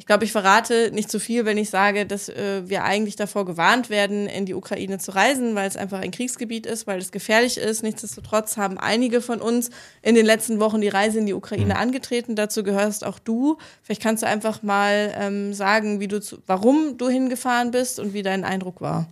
ich 0.00 0.06
glaube, 0.06 0.24
ich 0.24 0.32
verrate 0.32 0.90
nicht 0.94 1.10
zu 1.10 1.20
viel, 1.20 1.44
wenn 1.44 1.58
ich 1.58 1.68
sage, 1.68 2.06
dass 2.06 2.30
äh, 2.30 2.62
wir 2.64 2.84
eigentlich 2.84 3.16
davor 3.16 3.44
gewarnt 3.44 3.90
werden, 3.90 4.28
in 4.28 4.46
die 4.46 4.54
Ukraine 4.54 4.96
zu 4.96 5.14
reisen, 5.14 5.54
weil 5.54 5.68
es 5.68 5.76
einfach 5.76 6.00
ein 6.00 6.10
Kriegsgebiet 6.10 6.64
ist, 6.64 6.86
weil 6.86 6.98
es 6.98 7.12
gefährlich 7.12 7.58
ist. 7.58 7.82
Nichtsdestotrotz 7.82 8.56
haben 8.56 8.78
einige 8.78 9.20
von 9.20 9.42
uns 9.42 9.68
in 10.00 10.14
den 10.14 10.24
letzten 10.24 10.58
Wochen 10.58 10.80
die 10.80 10.88
Reise 10.88 11.18
in 11.18 11.26
die 11.26 11.34
Ukraine 11.34 11.76
angetreten. 11.76 12.34
Dazu 12.34 12.62
gehörst 12.62 13.04
auch 13.04 13.18
du. 13.18 13.58
Vielleicht 13.82 14.00
kannst 14.00 14.22
du 14.22 14.26
einfach 14.26 14.62
mal 14.62 15.12
ähm, 15.18 15.52
sagen, 15.52 16.00
wie 16.00 16.08
du 16.08 16.18
zu, 16.18 16.38
warum 16.46 16.96
du 16.96 17.10
hingefahren 17.10 17.70
bist 17.70 18.00
und 18.00 18.14
wie 18.14 18.22
dein 18.22 18.42
Eindruck 18.42 18.80
war. 18.80 19.06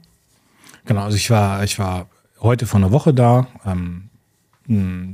Genau, 0.87 1.03
also 1.03 1.18
ich 1.18 1.29
war, 1.29 1.64
ich 1.64 1.79
war 1.79 2.09
heute 2.40 2.64
vor 2.64 2.81
einer 2.81 2.92
Woche 2.92 3.12
da, 3.12 3.46
ähm, 3.66 4.09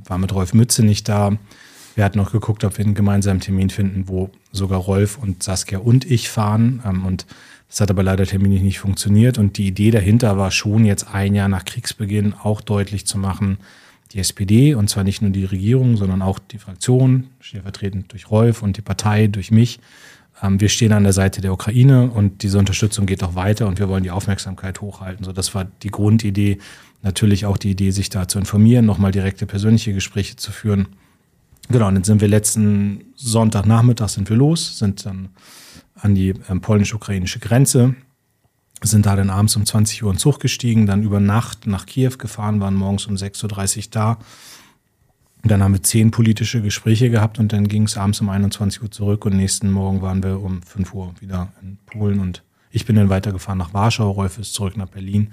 war 0.07 0.19
mit 0.19 0.33
Rolf 0.33 0.55
Mütze 0.55 0.85
nicht 0.85 1.09
da. 1.09 1.33
Wir 1.95 2.05
hatten 2.05 2.19
noch 2.19 2.33
geguckt, 2.33 2.65
ob 2.65 2.77
wir 2.77 2.85
einen 2.85 2.95
gemeinsamen 2.95 3.41
Termin 3.41 3.71
finden, 3.71 4.09
wo 4.09 4.31
sogar 4.53 4.81
Rolf 4.81 5.19
und 5.19 5.43
Saskia 5.43 5.79
und 5.79 6.11
ich 6.11 6.29
fahren. 6.29 6.83
Ähm, 6.85 7.07
und 7.07 7.27
das 7.69 7.81
hat 7.81 7.91
aber 7.91 8.03
leider 8.03 8.27
terminlich 8.27 8.63
nicht 8.63 8.79
funktioniert. 8.79 9.39
Und 9.39 9.59
die 9.59 9.67
Idee 9.67 9.91
dahinter 9.91 10.37
war 10.37 10.51
schon, 10.51 10.85
jetzt 10.85 11.13
ein 11.13 11.35
Jahr 11.35 11.49
nach 11.49 11.65
Kriegsbeginn 11.65 12.35
auch 12.35 12.61
deutlich 12.61 13.07
zu 13.07 13.19
machen, 13.19 13.59
die 14.13 14.21
SPD 14.21 14.75
und 14.75 14.89
zwar 14.89 15.03
nicht 15.03 15.23
nur 15.23 15.33
die 15.33 15.45
Regierung, 15.45 15.97
sondern 15.97 16.23
auch 16.23 16.39
die 16.39 16.59
Fraktion, 16.59 17.29
stellvertretend 17.41 18.13
durch 18.13 18.31
Rolf 18.31 18.63
und 18.63 18.77
die 18.77 18.83
Partei 18.83 19.27
durch 19.27 19.51
mich. 19.51 19.81
Ähm, 20.43 20.61
wir 20.61 20.69
stehen 20.69 20.93
an 20.93 21.05
der 21.05 21.13
Seite 21.13 21.41
der 21.41 21.53
Ukraine 21.53 22.11
und 22.11 22.43
diese 22.43 22.59
Unterstützung 22.59 23.07
geht 23.07 23.23
auch 23.25 23.35
weiter 23.35 23.67
und 23.67 23.79
wir 23.79 23.89
wollen 23.89 24.05
die 24.05 24.11
Aufmerksamkeit 24.11 24.81
hochhalten. 24.81 25.25
So, 25.25 25.33
das 25.33 25.55
war 25.55 25.65
die 25.65 25.91
Grundidee. 25.91 26.59
Natürlich 27.03 27.45
auch 27.45 27.59
die 27.59 27.73
Idee, 27.73 27.91
sich 27.91 28.09
da 28.09 28.29
zu 28.29 28.39
informieren, 28.39 28.87
nochmal 28.87 29.11
direkte 29.11 29.47
persönliche 29.47 29.93
Gespräche 29.93 30.37
zu 30.37 30.53
führen. 30.53 30.89
Genau, 31.69 31.89
und 31.89 31.95
dann 31.95 32.05
sind 32.05 32.21
wir 32.21 32.29
letzten 32.29 33.13
Sonntagnachmittag 33.15 34.09
sind 34.09 34.29
wir 34.29 34.37
los, 34.37 34.79
sind 34.79 35.07
dann 35.07 35.31
an 35.95 36.15
die 36.15 36.35
ähm, 36.49 36.61
polnisch-ukrainische 36.61 37.39
Grenze, 37.39 37.95
sind 38.83 39.07
da 39.07 39.17
dann 39.17 39.31
abends 39.31 39.57
um 39.57 39.65
20 39.65 40.03
Uhr 40.03 40.11
ins 40.11 40.21
Zug 40.21 40.41
gestiegen, 40.41 40.87
dann 40.87 41.03
über 41.03 41.21
Nacht 41.21 41.67
nach 41.67 41.87
Kiew 41.87 42.19
gefahren, 42.19 42.61
waren 42.61 42.75
morgens 42.75 43.07
um 43.07 43.15
6.30 43.15 43.77
Uhr 43.79 43.85
da. 43.91 44.19
Dann 45.43 45.63
haben 45.63 45.75
wir 45.75 45.83
zehn 45.83 46.11
politische 46.11 46.63
Gespräche 46.63 47.11
gehabt 47.11 47.39
und 47.39 47.53
dann 47.53 47.69
ging 47.69 47.85
es 47.85 47.97
abends 47.97 48.21
um 48.21 48.29
21 48.29 48.83
Uhr 48.83 48.91
zurück 48.91 49.27
und 49.27 49.37
nächsten 49.37 49.71
Morgen 49.71 50.03
waren 50.03 50.23
wir 50.23 50.43
um 50.43 50.63
5 50.63 50.95
Uhr 50.95 51.15
wieder 51.21 51.53
in 51.63 51.79
Polen 51.87 52.19
und 52.21 52.43
ich 52.71 52.87
bin 52.87 52.97
dann 52.97 53.09
weitergefahren 53.09 53.59
nach 53.59 53.73
Warschau, 53.73 54.11
Rolf 54.11 54.39
ist 54.39 54.55
zurück 54.55 54.77
nach 54.77 54.89
Berlin. 54.89 55.31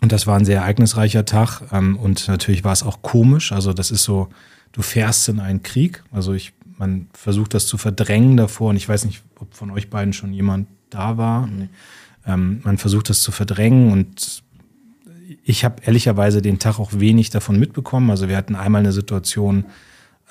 Und 0.00 0.12
das 0.12 0.26
war 0.26 0.36
ein 0.36 0.44
sehr 0.44 0.60
ereignisreicher 0.60 1.24
Tag 1.24 1.62
ähm, 1.72 1.96
und 1.96 2.28
natürlich 2.28 2.64
war 2.64 2.72
es 2.72 2.82
auch 2.82 3.02
komisch. 3.02 3.52
Also 3.52 3.72
das 3.72 3.90
ist 3.90 4.04
so, 4.04 4.28
du 4.74 4.82
fährst 4.82 5.28
in 5.28 5.40
einen 5.40 5.62
Krieg. 5.62 6.04
Also 6.12 6.34
ich, 6.34 6.52
man 6.76 7.06
versucht 7.14 7.54
das 7.54 7.66
zu 7.66 7.78
verdrängen 7.78 8.36
davor 8.36 8.70
und 8.70 8.76
ich 8.76 8.88
weiß 8.88 9.06
nicht, 9.06 9.22
ob 9.40 9.54
von 9.54 9.70
euch 9.70 9.88
beiden 9.88 10.12
schon 10.12 10.34
jemand 10.34 10.68
da 10.90 11.16
war. 11.16 11.46
Mhm. 11.46 11.68
Ähm, 12.26 12.60
man 12.64 12.76
versucht 12.76 13.08
das 13.08 13.22
zu 13.22 13.32
verdrängen 13.32 13.90
und 13.92 14.42
ich 15.44 15.64
habe 15.64 15.82
ehrlicherweise 15.84 16.42
den 16.42 16.58
Tag 16.58 16.78
auch 16.78 16.92
wenig 16.92 17.30
davon 17.30 17.58
mitbekommen. 17.58 18.10
Also 18.10 18.28
wir 18.28 18.36
hatten 18.36 18.54
einmal 18.54 18.80
eine 18.80 18.92
Situation 18.92 19.64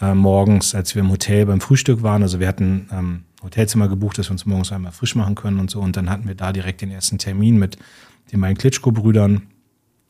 äh, 0.01 0.13
morgens, 0.13 0.75
als 0.75 0.93
wir 0.93 1.01
im 1.01 1.12
Hotel 1.12 1.45
beim 1.45 1.62
Frühstück 1.62 2.03
waren. 2.03 2.21
Also 2.21 2.39
wir 2.39 2.47
hatten 2.47 2.88
ähm, 2.91 3.23
Hotelzimmer 3.43 3.88
gebucht, 3.88 4.17
dass 4.17 4.29
wir 4.29 4.34
uns 4.34 4.45
morgens 4.45 4.71
einmal 4.71 4.91
frisch 4.91 5.15
machen 5.15 5.36
können 5.36 5.60
und 5.60 5.71
so. 5.71 5.79
Und 5.79 5.97
dann 5.97 6.10
hatten 6.10 6.27
wir 6.27 6.36
da 6.36 6.51
direkt 6.51 6.82
den 6.82 6.91
ersten 6.91 7.17
Termin 7.17 7.58
mit 7.58 7.77
den 8.32 8.41
beiden 8.41 8.58
Klitschko-Brüdern 8.58 9.43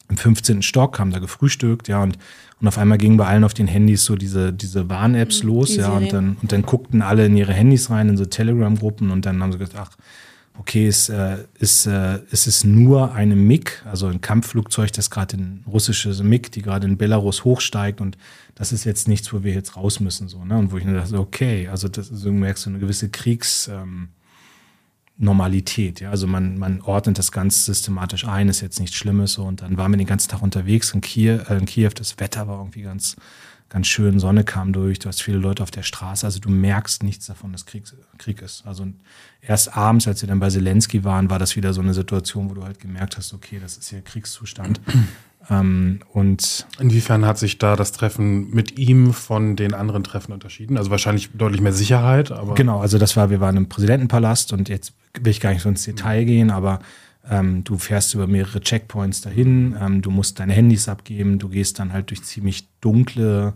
im 0.10 0.18
15. 0.18 0.62
Stock, 0.62 1.00
haben 1.00 1.12
da 1.12 1.20
gefrühstückt, 1.20 1.88
ja, 1.88 2.04
und, 2.04 2.18
und 2.62 2.68
auf 2.68 2.78
einmal 2.78 2.98
gingen 2.98 3.18
bei 3.18 3.26
allen 3.26 3.44
auf 3.44 3.54
den 3.54 3.68
Handys 3.68 4.06
so 4.06 4.16
diese, 4.16 4.54
diese 4.54 4.90
Warn-Apps 4.90 5.44
mhm, 5.44 5.50
los, 5.50 5.70
die 5.70 5.78
ja, 5.78 5.90
und 5.90 6.12
dann, 6.12 6.38
und 6.42 6.52
dann 6.52 6.64
guckten 6.64 7.02
alle 7.02 7.26
in 7.26 7.36
ihre 7.38 7.54
Handys 7.54 7.90
rein, 7.90 8.10
in 8.10 8.18
so 8.18 8.26
Telegram-Gruppen 8.26 9.12
und 9.12 9.26
dann 9.26 9.42
haben 9.42 9.52
sie 9.52 9.58
gesagt, 9.58 9.78
ach, 9.80 9.98
okay, 10.60 10.88
es, 10.88 11.10
äh, 11.10 11.38
ist, 11.58 11.88
äh, 11.88 12.20
es 12.32 12.48
ist 12.48 12.64
nur 12.64 13.14
eine 13.14 13.36
MiG, 13.36 13.82
also 13.86 14.08
ein 14.08 14.22
Kampfflugzeug, 14.22 14.92
das 14.94 15.10
gerade 15.10 15.38
in 15.38 15.64
russische 15.68 16.10
MiG, 16.24 16.52
die 16.52 16.62
gerade 16.62 16.88
in 16.88 16.98
Belarus 16.98 17.44
hochsteigt 17.44 18.02
und 18.02 18.18
das 18.56 18.72
ist 18.72 18.84
jetzt 18.84 19.08
nichts, 19.08 19.34
wo 19.34 19.44
wir 19.44 19.54
jetzt 19.54 19.76
raus 19.76 20.00
müssen, 20.00 20.28
so, 20.28 20.46
ne? 20.46 20.58
Und 20.58 20.72
wo 20.72 20.78
ich 20.78 20.86
nur 20.86 20.94
dachte, 20.94 21.18
okay, 21.18 21.68
also 21.70 21.88
das 21.88 22.08
so 22.08 22.32
merkst 22.32 22.66
du 22.66 22.70
eine 22.70 22.80
gewisse 22.80 23.10
Kriegs, 23.10 23.68
ähm, 23.68 24.10
Normalität. 25.18 26.00
Ja? 26.00 26.10
Also 26.10 26.28
man, 26.28 26.58
man 26.58 26.82
ordnet 26.82 27.20
das 27.20 27.32
ganz 27.32 27.66
systematisch 27.66 28.26
ein, 28.26 28.50
ist 28.50 28.62
jetzt 28.62 28.80
nichts 28.80 28.96
Schlimmes. 28.96 29.34
So. 29.34 29.44
Und 29.44 29.62
dann 29.62 29.78
waren 29.78 29.92
wir 29.92 29.98
den 29.98 30.08
ganzen 30.08 30.30
Tag 30.30 30.42
unterwegs 30.42 30.92
in 30.92 31.02
Kiew, 31.02 31.40
äh, 31.50 31.58
in 31.58 31.66
Kiew. 31.66 31.92
Das 31.96 32.20
Wetter 32.20 32.48
war 32.48 32.60
irgendwie 32.60 32.82
ganz, 32.82 33.16
ganz 33.70 33.88
schön, 33.88 34.20
Sonne 34.20 34.44
kam 34.44 34.74
durch, 34.74 35.00
du 35.00 35.10
hast 35.10 35.22
viele 35.22 35.38
Leute 35.38 35.64
auf 35.64 35.72
der 35.72 35.84
Straße. 35.84 36.26
Also 36.26 36.40
du 36.40 36.50
merkst 36.50 37.04
nichts 37.04 37.26
davon, 37.26 37.52
dass 37.52 37.66
Krieg, 37.66 37.84
Krieg 38.18 38.42
ist. 38.42 38.66
Also 38.66 38.88
erst 39.42 39.76
abends, 39.76 40.08
als 40.08 40.22
wir 40.22 40.28
dann 40.28 40.40
bei 40.40 40.50
Zelensky 40.50 41.04
waren, 41.04 41.30
war 41.30 41.40
das 41.40 41.56
wieder 41.56 41.74
so 41.74 41.82
eine 41.82 41.94
Situation, 41.94 42.50
wo 42.50 42.54
du 42.54 42.64
halt 42.64 42.80
gemerkt 42.80 43.18
hast, 43.18 43.34
okay, 43.34 43.60
das 43.62 43.78
ist 43.78 43.90
hier 43.90 44.02
Kriegszustand. 44.02 44.82
Ähm, 45.50 46.00
und 46.14 46.66
Inwiefern 46.80 47.26
hat 47.26 47.38
sich 47.38 47.58
da 47.58 47.76
das 47.76 47.92
Treffen 47.92 48.50
mit 48.52 48.80
ihm 48.80 49.12
von 49.12 49.58
den 49.58 49.74
anderen 49.74 50.06
Treffen 50.06 50.32
unterschieden? 50.32 50.78
Also 50.78 50.90
wahrscheinlich 50.90 51.32
deutlich 51.34 51.60
mehr 51.60 51.74
Sicherheit, 51.74 52.32
aber. 52.32 52.54
Genau, 52.54 52.80
also 52.80 52.98
das 52.98 53.18
war, 53.18 53.30
wir 53.30 53.42
waren 53.42 53.58
im 53.58 53.68
Präsidentenpalast 53.68 54.54
und 54.54 54.70
jetzt 54.70 54.94
will 55.20 55.32
ich 55.32 55.40
gar 55.40 55.54
nicht 55.54 55.62
so 55.62 55.70
ins 55.70 55.84
Detail 55.84 56.26
gehen, 56.26 56.50
aber 56.50 56.80
ähm, 57.30 57.64
du 57.64 57.78
fährst 57.78 58.14
über 58.14 58.28
mehrere 58.28 58.62
Checkpoints 58.62 59.22
dahin, 59.22 59.76
ähm, 59.80 60.02
du 60.02 60.12
musst 60.12 60.40
deine 60.40 60.54
Handys 60.54 60.90
abgeben, 60.90 61.40
du 61.40 61.50
gehst 61.50 61.80
dann 61.80 61.94
halt 61.94 62.10
durch 62.10 62.24
ziemlich 62.24 62.68
dunkle 62.82 63.54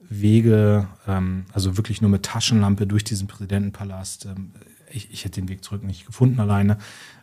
Wege, 0.00 0.86
ähm, 1.06 1.44
also 1.52 1.76
wirklich 1.76 2.00
nur 2.00 2.10
mit 2.10 2.22
Taschenlampe 2.22 2.86
durch 2.86 3.04
diesen 3.04 3.28
Präsidentenpalast. 3.28 4.26
Ähm, 4.26 4.52
ich, 4.90 5.10
ich 5.10 5.24
hätte 5.24 5.40
den 5.40 5.48
Weg 5.48 5.64
zurück 5.64 5.82
nicht 5.84 6.06
gefunden 6.06 6.40
alleine. 6.40 6.78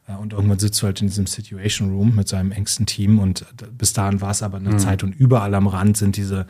Äh, 0.07 0.15
und 0.15 0.33
irgendwann 0.33 0.59
sitzt 0.59 0.81
du 0.81 0.85
halt 0.85 1.01
in 1.01 1.07
diesem 1.07 1.27
Situation 1.27 1.91
Room 1.91 2.15
mit 2.15 2.27
seinem 2.27 2.51
engsten 2.51 2.85
Team 2.85 3.19
und 3.19 3.45
bis 3.77 3.93
dahin 3.93 4.21
war 4.21 4.31
es 4.31 4.43
aber 4.43 4.57
eine 4.57 4.71
mhm. 4.71 4.79
Zeit 4.79 5.03
und 5.03 5.13
überall 5.13 5.53
am 5.55 5.67
Rand 5.67 5.97
sind 5.97 6.17
diese 6.17 6.47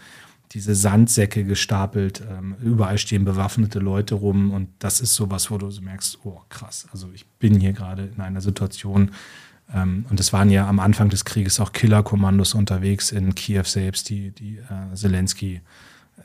diese 0.52 0.74
Sandsäcke 0.74 1.44
gestapelt, 1.44 2.24
ähm, 2.30 2.56
überall 2.62 2.98
stehen 2.98 3.24
bewaffnete 3.24 3.80
Leute 3.80 4.16
rum 4.16 4.52
und 4.52 4.70
das 4.80 5.00
ist 5.00 5.14
sowas, 5.14 5.52
wo 5.52 5.58
du 5.58 5.70
so 5.70 5.82
merkst, 5.82 6.20
oh 6.24 6.42
krass, 6.50 6.88
also 6.92 7.10
ich 7.14 7.26
bin 7.26 7.60
hier 7.60 7.74
gerade 7.74 8.10
in 8.16 8.22
einer 8.22 8.42
Situation 8.42 9.12
ähm, 9.74 10.06
und 10.10 10.20
es 10.20 10.34
waren 10.34 10.50
ja 10.50 10.68
am 10.68 10.80
Anfang 10.80 11.10
des 11.10 11.26
Krieges 11.26 11.60
auch 11.60 11.72
Killerkommandos 11.72 12.56
unterwegs 12.56 13.12
in 13.12 13.36
Kiew 13.36 13.64
selbst, 13.64 14.10
die, 14.10 14.32
die 14.32 14.58
äh, 14.58 14.96
Zelensky 14.96 15.62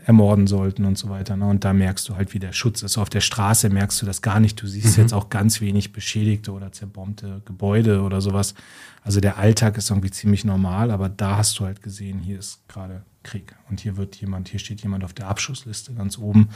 ermorden 0.07 0.47
sollten 0.47 0.85
und 0.85 0.99
so 0.99 1.09
weiter. 1.09 1.37
Ne? 1.37 1.47
Und 1.47 1.65
da 1.65 1.73
merkst 1.73 2.09
du 2.09 2.17
halt, 2.17 2.35
wie 2.35 2.39
der 2.39 2.53
Schutz 2.53 2.83
ist. 2.83 2.99
Auf 2.99 3.09
der 3.09 3.21
Straße 3.21 3.71
merkst 3.71 4.01
du 4.03 4.07
das 4.07 4.21
gar 4.21 4.39
nicht. 4.39 4.61
Du 4.61 4.67
siehst 4.67 4.97
mhm. 4.97 5.05
jetzt 5.05 5.15
auch 5.15 5.31
ganz 5.31 5.61
wenig 5.61 5.93
beschädigte 5.93 6.53
oder 6.53 6.73
zerbombte 6.73 7.43
Gebäude 7.45 8.03
oder 8.03 8.21
sowas. 8.21 8.55
Also 9.03 9.21
der 9.21 9.39
Alltag 9.39 9.79
ist 9.79 9.91
irgendwie 9.91 10.11
ziemlich 10.11 10.45
normal, 10.45 10.91
aber 10.91 11.09
da 11.09 11.39
hast 11.39 11.59
du 11.59 11.65
halt 11.65 11.83
gesehen, 11.83 12.21
hier 12.21 12.39
ist 12.39 12.69
gerade 12.69 13.03
Krieg. 13.23 13.55
Und 13.71 13.81
hier 13.81 13.97
wird 13.97 14.17
jemand, 14.17 14.49
hier 14.49 14.61
steht 14.61 14.83
jemand 14.83 15.05
auf 15.05 15.15
der 15.15 15.29
Abschussliste 15.29 15.95
ganz 15.95 16.19
oben. 16.19 16.51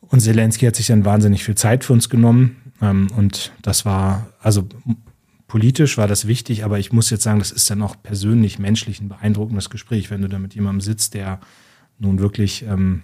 Und 0.00 0.20
Zelensky 0.20 0.66
hat 0.66 0.76
sich 0.76 0.86
dann 0.86 1.04
wahnsinnig 1.04 1.44
viel 1.44 1.56
Zeit 1.56 1.84
für 1.84 1.92
uns 1.92 2.08
genommen. 2.08 2.72
Ähm, 2.80 3.08
und 3.16 3.52
das 3.62 3.84
war, 3.84 4.28
also 4.40 4.68
politisch 5.48 5.98
war 5.98 6.06
das 6.06 6.28
wichtig, 6.28 6.64
aber 6.64 6.78
ich 6.78 6.92
muss 6.92 7.10
jetzt 7.10 7.24
sagen, 7.24 7.40
das 7.40 7.50
ist 7.50 7.68
dann 7.68 7.82
auch 7.82 7.96
persönlich, 8.00 8.60
menschlich 8.60 9.00
ein 9.00 9.08
beeindruckendes 9.08 9.70
Gespräch, 9.70 10.08
wenn 10.10 10.22
du 10.22 10.28
da 10.28 10.38
mit 10.38 10.54
jemandem 10.54 10.80
sitzt, 10.80 11.14
der 11.14 11.40
nun 12.00 12.18
wirklich 12.18 12.64
ähm, 12.64 13.02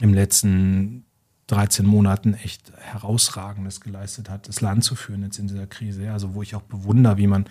im 0.00 0.12
letzten 0.12 1.04
13 1.48 1.86
Monaten 1.86 2.34
echt 2.34 2.72
herausragendes 2.78 3.80
geleistet 3.80 4.30
hat, 4.30 4.48
das 4.48 4.60
Land 4.60 4.84
zu 4.84 4.94
führen 4.94 5.22
jetzt 5.22 5.38
in 5.38 5.48
dieser 5.48 5.66
Krise. 5.66 6.10
Also 6.12 6.34
wo 6.34 6.42
ich 6.42 6.54
auch 6.54 6.62
bewundere, 6.62 7.18
wie 7.18 7.26
man 7.26 7.44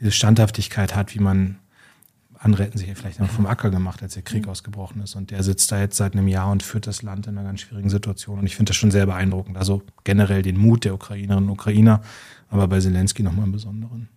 diese 0.00 0.12
Standhaftigkeit 0.12 0.94
hat, 0.94 1.14
wie 1.14 1.20
man 1.20 1.58
andere 2.40 2.64
hätten 2.64 2.78
sich 2.78 2.88
vielleicht 2.94 3.18
noch 3.18 3.28
vom 3.28 3.46
Acker 3.46 3.70
gemacht, 3.70 4.02
als 4.02 4.14
der 4.14 4.22
Krieg 4.22 4.44
mhm. 4.44 4.50
ausgebrochen 4.50 5.02
ist. 5.02 5.16
Und 5.16 5.30
der 5.30 5.42
sitzt 5.42 5.72
da 5.72 5.80
jetzt 5.80 5.96
seit 5.96 6.12
einem 6.12 6.28
Jahr 6.28 6.50
und 6.50 6.62
führt 6.62 6.86
das 6.86 7.02
Land 7.02 7.26
in 7.26 7.36
einer 7.36 7.46
ganz 7.46 7.60
schwierigen 7.60 7.90
Situation. 7.90 8.38
Und 8.38 8.46
ich 8.46 8.54
finde 8.54 8.70
das 8.70 8.76
schon 8.76 8.90
sehr 8.90 9.06
beeindruckend. 9.06 9.56
Also 9.56 9.82
generell 10.04 10.42
den 10.42 10.56
Mut 10.56 10.84
der 10.84 10.94
Ukrainerinnen 10.94 11.48
und 11.48 11.50
Ukrainer, 11.50 12.00
aber 12.48 12.68
bei 12.68 12.80
Zelensky 12.80 13.22
nochmal 13.22 13.46
im 13.46 13.52
Besonderen. 13.52 14.08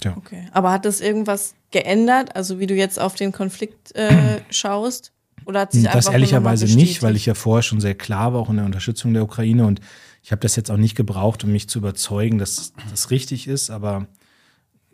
Tja. 0.00 0.14
Okay. 0.16 0.48
Aber 0.52 0.70
hat 0.70 0.84
das 0.84 1.00
irgendwas 1.00 1.54
geändert? 1.70 2.36
Also 2.36 2.58
wie 2.58 2.66
du 2.66 2.74
jetzt 2.74 3.00
auf 3.00 3.14
den 3.14 3.32
Konflikt 3.32 3.94
äh, 3.94 4.40
schaust? 4.50 5.12
Oder 5.44 5.60
hat 5.60 5.72
sich 5.72 5.84
das 5.84 5.94
einfach 5.94 6.12
ehrlicherweise 6.12 6.66
nicht, 6.66 7.02
weil 7.02 7.16
ich 7.16 7.26
ja 7.26 7.34
vorher 7.34 7.62
schon 7.62 7.80
sehr 7.80 7.94
klar 7.94 8.34
war, 8.34 8.40
auch 8.40 8.50
in 8.50 8.56
der 8.56 8.66
Unterstützung 8.66 9.14
der 9.14 9.22
Ukraine. 9.22 9.66
Und 9.66 9.80
ich 10.22 10.30
habe 10.30 10.40
das 10.40 10.56
jetzt 10.56 10.70
auch 10.70 10.76
nicht 10.76 10.94
gebraucht, 10.94 11.42
um 11.44 11.52
mich 11.52 11.68
zu 11.68 11.78
überzeugen, 11.78 12.38
dass 12.38 12.72
das 12.90 13.10
richtig 13.10 13.48
ist. 13.48 13.70
Aber 13.70 14.06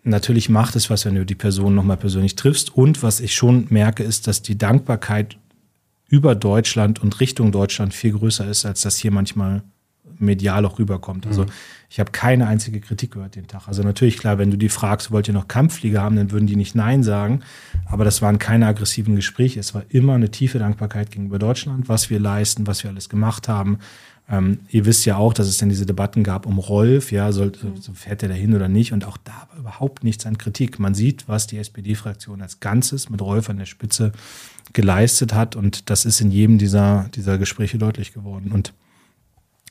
natürlich 0.05 0.49
macht 0.49 0.77
es 0.77 0.91
was, 0.91 1.05
wenn 1.05 1.17
du 1.17 1.27
die 1.27 1.35
Person 1.35 1.75
nochmal 1.75 1.97
persönlich 1.97 2.37
triffst. 2.37 2.75
Und 2.77 3.03
was 3.03 3.21
ich 3.21 3.35
schon 3.35 3.67
merke, 3.71 4.05
ist, 4.05 4.27
dass 4.27 4.43
die 4.43 4.57
Dankbarkeit 4.57 5.37
über 6.09 6.35
Deutschland 6.37 7.03
und 7.03 7.19
Richtung 7.21 7.51
Deutschland 7.51 7.93
viel 7.93 8.13
größer 8.13 8.47
ist, 8.47 8.65
als 8.65 8.83
das 8.83 8.97
hier 8.97 9.11
manchmal 9.11 9.65
medial 10.19 10.65
auch 10.65 10.79
rüberkommt. 10.79 11.27
Also 11.27 11.45
mhm. 11.45 11.51
ich 11.91 12.01
habe 12.01 12.11
keine 12.13 12.47
einzige 12.47 12.81
Kritik 12.81 13.13
gehört 13.13 13.37
den 13.37 13.47
Tag. 13.47 13.69
Also 13.69 13.83
natürlich 13.83 14.19
klar, 14.19 14.39
wenn 14.39 14.51
du 14.51 14.57
die 14.57 14.69
fragst, 14.69 15.11
wollt 15.11 15.29
ihr 15.29 15.35
noch 15.35 15.49
Kampfflieger 15.49 16.03
haben, 16.03 16.17
dann 16.17 16.31
würden 16.31 16.47
die 16.47 16.57
nicht 16.57 16.75
Nein 16.75 17.03
sagen. 17.03 17.41
Aber 17.87 18.05
das 18.05 18.23
waren 18.23 18.39
keine 18.39 18.67
aggressiven 18.67 19.17
Gespräche. 19.17 19.61
Es 19.61 19.75
war 19.75 19.83
immer 19.89 20.15
eine 20.15 20.31
tiefe 20.31 20.59
Dankbarkeit 20.59 21.11
gegenüber 21.11 21.39
Deutschland, 21.39 21.89
was 21.89 22.11
wir 22.11 22.21
leisten, 22.21 22.67
was 22.67 22.83
wir 22.83 22.91
alles 22.91 23.09
gemacht 23.09 23.49
haben. 23.49 23.79
Ähm, 24.29 24.61
ihr 24.71 24.87
wisst 24.87 25.05
ja 25.05 25.17
auch, 25.17 25.35
dass 25.35 25.49
es 25.49 25.59
dann 25.59 25.69
diese 25.69 25.85
Debatten 25.85 26.23
gab 26.23 26.47
um 26.47 26.59
Rolf, 26.59 27.13
ja, 27.13 27.31
soll, 27.31 27.53
so 27.79 27.93
fährt 27.93 28.23
er 28.23 28.31
dahin 28.31 28.55
oder 28.55 28.69
nicht. 28.69 28.93
Und 28.93 29.05
auch 29.05 29.19
da 29.19 29.49
war 29.51 29.59
überhaupt 29.59 30.03
nichts 30.03 30.25
an 30.25 30.39
Kritik. 30.39 30.79
Man 30.79 30.95
sieht, 30.95 31.29
was 31.29 31.47
die 31.47 31.59
SPD-Fraktion 31.59 32.41
als 32.41 32.61
Ganzes 32.61 33.11
mit 33.11 33.21
Rolf 33.21 33.51
an 33.51 33.59
der 33.59 33.67
Spitze 33.67 34.13
geleistet 34.73 35.35
hat. 35.35 35.57
Und 35.57 35.91
das 35.91 36.07
ist 36.07 36.21
in 36.21 36.31
jedem 36.31 36.57
dieser, 36.57 37.11
dieser 37.15 37.37
Gespräche 37.37 37.77
deutlich 37.77 38.15
geworden. 38.15 38.51
Und, 38.51 38.73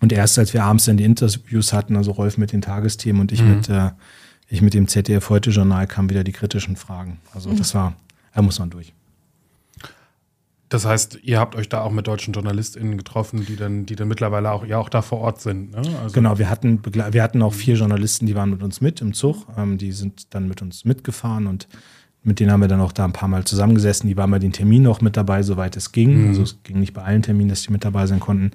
und 0.04 0.12
erst 0.12 0.38
als 0.38 0.54
wir 0.54 0.66
abends 0.66 0.84
dann 0.84 0.98
die 0.98 1.06
Interviews 1.06 1.72
hatten, 1.72 1.96
also 1.96 2.12
Rolf 2.12 2.38
mit 2.38 2.52
den 2.52 2.62
Tagesthemen 2.62 3.22
und 3.22 3.32
ich 3.32 3.42
mhm. 3.42 3.56
mit, 3.56 3.70
äh, 3.70 3.92
ich 4.50 4.62
mit 4.62 4.74
dem 4.74 4.90
ZDF 4.90 5.30
Heute 5.30 5.50
Journal, 5.50 5.88
kamen 5.88 6.10
wieder 6.10 6.26
die 6.26 6.34
kritischen 6.34 6.76
Fragen. 6.76 7.22
Also 7.34 7.50
mhm. 7.50 7.56
das 7.56 7.74
war, 7.74 7.96
da 8.36 8.42
muss 8.42 8.60
man 8.60 8.70
durch. 8.70 8.92
Das 10.68 10.86
heißt, 10.86 11.20
ihr 11.24 11.40
habt 11.40 11.56
euch 11.56 11.70
da 11.70 11.80
auch 11.84 11.92
mit 11.92 12.06
deutschen 12.06 12.34
JournalistInnen 12.34 12.98
getroffen, 12.98 13.46
die 13.46 13.56
dann, 13.56 13.86
die 13.86 13.96
dann 13.96 14.10
mittlerweile 14.10 14.52
auch, 14.52 14.66
ja 14.66 14.78
auch 14.78 14.90
da 14.90 15.02
vor 15.02 15.20
Ort 15.20 15.40
sind. 15.40 15.72
Ne? 15.72 15.84
Also 16.02 16.14
genau, 16.14 16.38
wir 16.38 16.50
hatten, 16.50 16.82
wir 16.84 17.24
hatten 17.24 17.42
auch 17.42 17.54
vier 17.54 17.76
Journalisten, 17.76 18.26
die 18.26 18.36
waren 18.36 18.50
mit 18.50 18.62
uns 18.62 18.82
mit 18.82 19.00
im 19.00 19.14
Zug. 19.14 19.48
Ähm, 19.58 19.78
die 19.78 19.94
sind 19.94 20.34
dann 20.34 20.50
mit 20.50 20.62
uns 20.62 20.84
mitgefahren 20.84 21.48
und 21.48 21.70
mit 22.24 22.42
denen 22.42 22.52
haben 22.52 22.60
wir 22.60 22.68
dann 22.68 22.82
auch 22.82 22.92
da 22.92 23.06
ein 23.06 23.14
paar 23.14 23.30
Mal 23.30 23.46
zusammengesessen. 23.46 24.10
Die 24.10 24.18
waren 24.18 24.32
bei 24.32 24.40
den 24.40 24.52
Terminen 24.52 24.88
auch 24.88 25.00
mit 25.00 25.16
dabei, 25.16 25.44
soweit 25.44 25.78
es 25.78 25.94
ging. 25.94 26.24
Mhm. 26.24 26.28
Also 26.28 26.42
es 26.42 26.62
ging 26.64 26.82
nicht 26.82 26.92
bei 26.92 27.04
allen 27.04 27.22
Terminen, 27.22 27.48
dass 27.48 27.62
die 27.62 27.72
mit 27.72 27.86
dabei 27.86 28.06
sein 28.06 28.20
konnten. 28.20 28.52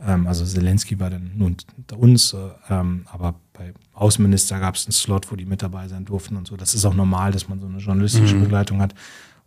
Ähm, 0.00 0.26
also 0.26 0.44
Zelensky 0.44 0.98
war 1.00 1.10
dann 1.10 1.32
nur 1.36 1.48
unter 1.76 1.98
uns, 1.98 2.32
äh, 2.32 2.38
ähm, 2.70 3.06
aber 3.10 3.34
bei 3.52 3.72
Außenminister 3.94 4.60
gab 4.60 4.76
es 4.76 4.86
einen 4.86 4.92
Slot, 4.92 5.30
wo 5.32 5.36
die 5.36 5.46
mit 5.46 5.62
dabei 5.62 5.88
sein 5.88 6.04
durften 6.04 6.36
und 6.36 6.46
so. 6.46 6.56
Das 6.56 6.74
ist 6.74 6.84
auch 6.84 6.94
normal, 6.94 7.32
dass 7.32 7.48
man 7.48 7.60
so 7.60 7.66
eine 7.66 7.78
journalistische 7.78 8.36
mhm. 8.36 8.42
Begleitung 8.42 8.80
hat. 8.80 8.94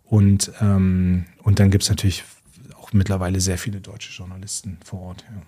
Und, 0.04 0.52
ähm, 0.60 1.24
und 1.42 1.58
dann 1.58 1.70
gibt 1.70 1.84
es 1.84 1.88
natürlich 1.88 2.24
auch 2.78 2.92
mittlerweile 2.92 3.40
sehr 3.40 3.56
viele 3.56 3.80
deutsche 3.80 4.12
Journalisten 4.12 4.78
vor 4.84 5.00
Ort. 5.00 5.24
Ja 5.28 5.42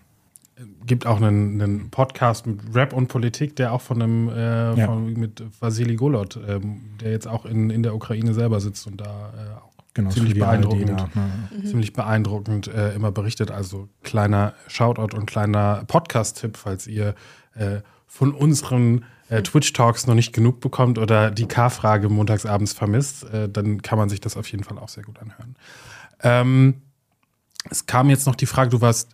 gibt 0.86 1.06
auch 1.06 1.20
einen, 1.20 1.60
einen, 1.60 1.90
Podcast 1.90 2.46
mit 2.46 2.60
Rap 2.74 2.92
und 2.92 3.08
Politik, 3.08 3.56
der 3.56 3.72
auch 3.72 3.80
von 3.80 4.00
einem 4.00 4.28
äh, 4.28 4.74
ja. 4.74 4.86
von, 4.86 5.12
mit 5.12 5.42
Vasili 5.60 5.96
Golot, 5.96 6.38
ähm, 6.46 6.80
der 7.00 7.10
jetzt 7.10 7.26
auch 7.26 7.44
in, 7.44 7.70
in 7.70 7.82
der 7.82 7.94
Ukraine 7.94 8.34
selber 8.34 8.60
sitzt 8.60 8.86
und 8.86 9.00
da 9.00 9.04
äh, 9.04 9.64
auch 9.64 9.73
genau, 9.94 10.10
ziemlich 10.10 10.34
beeindruckend, 10.34 11.00
da, 11.00 11.08
mhm. 11.14 11.66
ziemlich 11.66 11.92
beeindruckend 11.92 12.68
äh, 12.68 12.94
immer 12.94 13.12
berichtet. 13.12 13.50
Also 13.50 13.88
kleiner 14.02 14.54
Shoutout 14.66 15.16
und 15.16 15.26
kleiner 15.26 15.84
Podcast-Tipp, 15.86 16.56
falls 16.56 16.86
ihr 16.86 17.14
äh, 17.54 17.80
von 18.06 18.32
unseren 18.32 19.04
äh, 19.28 19.42
Twitch-Talks 19.42 20.06
noch 20.06 20.14
nicht 20.14 20.32
genug 20.32 20.60
bekommt 20.60 20.98
oder 20.98 21.30
die 21.30 21.46
K-Frage 21.46 22.08
montagsabends 22.08 22.72
vermisst, 22.72 23.24
äh, 23.24 23.48
dann 23.48 23.82
kann 23.82 23.98
man 23.98 24.08
sich 24.08 24.20
das 24.20 24.36
auf 24.36 24.46
jeden 24.48 24.64
Fall 24.64 24.78
auch 24.78 24.88
sehr 24.88 25.04
gut 25.04 25.18
anhören. 25.18 25.56
Ähm, 26.20 26.82
es 27.70 27.86
kam 27.86 28.10
jetzt 28.10 28.26
noch 28.26 28.34
die 28.34 28.46
Frage, 28.46 28.70
du 28.70 28.80
warst 28.80 29.13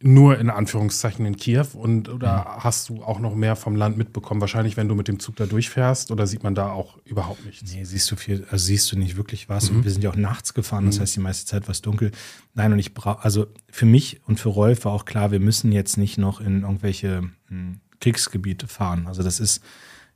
nur 0.00 0.38
in 0.38 0.48
Anführungszeichen 0.48 1.26
in 1.26 1.36
Kiew 1.36 1.66
und 1.74 2.08
oder 2.08 2.58
hast 2.60 2.88
du 2.88 3.02
auch 3.02 3.18
noch 3.18 3.34
mehr 3.34 3.56
vom 3.56 3.74
Land 3.74 3.98
mitbekommen? 3.98 4.40
Wahrscheinlich, 4.40 4.76
wenn 4.76 4.86
du 4.86 4.94
mit 4.94 5.08
dem 5.08 5.18
Zug 5.18 5.34
da 5.36 5.46
durchfährst 5.46 6.12
oder 6.12 6.28
sieht 6.28 6.44
man 6.44 6.54
da 6.54 6.70
auch 6.70 6.98
überhaupt 7.04 7.44
nichts? 7.44 7.72
Nee, 7.72 7.82
siehst 7.82 8.08
du 8.10 8.16
viel, 8.16 8.46
also 8.48 8.64
siehst 8.64 8.92
du 8.92 8.98
nicht 8.98 9.16
wirklich 9.16 9.48
was. 9.48 9.70
Mhm. 9.70 9.78
Und 9.78 9.84
wir 9.84 9.90
sind 9.90 10.04
ja 10.04 10.10
auch 10.10 10.16
nachts 10.16 10.54
gefahren, 10.54 10.86
das 10.86 10.96
mhm. 10.96 11.00
heißt 11.02 11.16
die 11.16 11.20
meiste 11.20 11.46
Zeit 11.46 11.64
war 11.64 11.72
es 11.72 11.82
dunkel. 11.82 12.12
Nein, 12.54 12.72
und 12.72 12.78
ich 12.78 12.94
brauche, 12.94 13.24
also 13.24 13.48
für 13.70 13.86
mich 13.86 14.20
und 14.26 14.38
für 14.38 14.50
Rolf 14.50 14.84
war 14.84 14.92
auch 14.92 15.04
klar, 15.04 15.32
wir 15.32 15.40
müssen 15.40 15.72
jetzt 15.72 15.96
nicht 15.96 16.16
noch 16.16 16.40
in 16.40 16.62
irgendwelche 16.62 17.22
mh, 17.22 17.30
hm, 17.48 17.80
Kriegsgebiete 18.00 18.68
fahren. 18.68 19.08
Also 19.08 19.24
das 19.24 19.40
ist, 19.40 19.64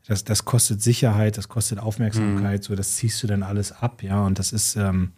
das, 0.06 0.22
das 0.22 0.44
kostet 0.44 0.80
Sicherheit, 0.80 1.36
das 1.36 1.48
kostet 1.48 1.80
Aufmerksamkeit, 1.80 2.60
mhm. 2.60 2.64
so 2.64 2.76
das 2.76 2.94
ziehst 2.94 3.20
du 3.22 3.26
dann 3.26 3.42
alles 3.42 3.72
ab, 3.72 4.04
ja. 4.04 4.24
Und 4.24 4.38
das 4.38 4.52
ist, 4.52 4.76
ähm, 4.76 5.10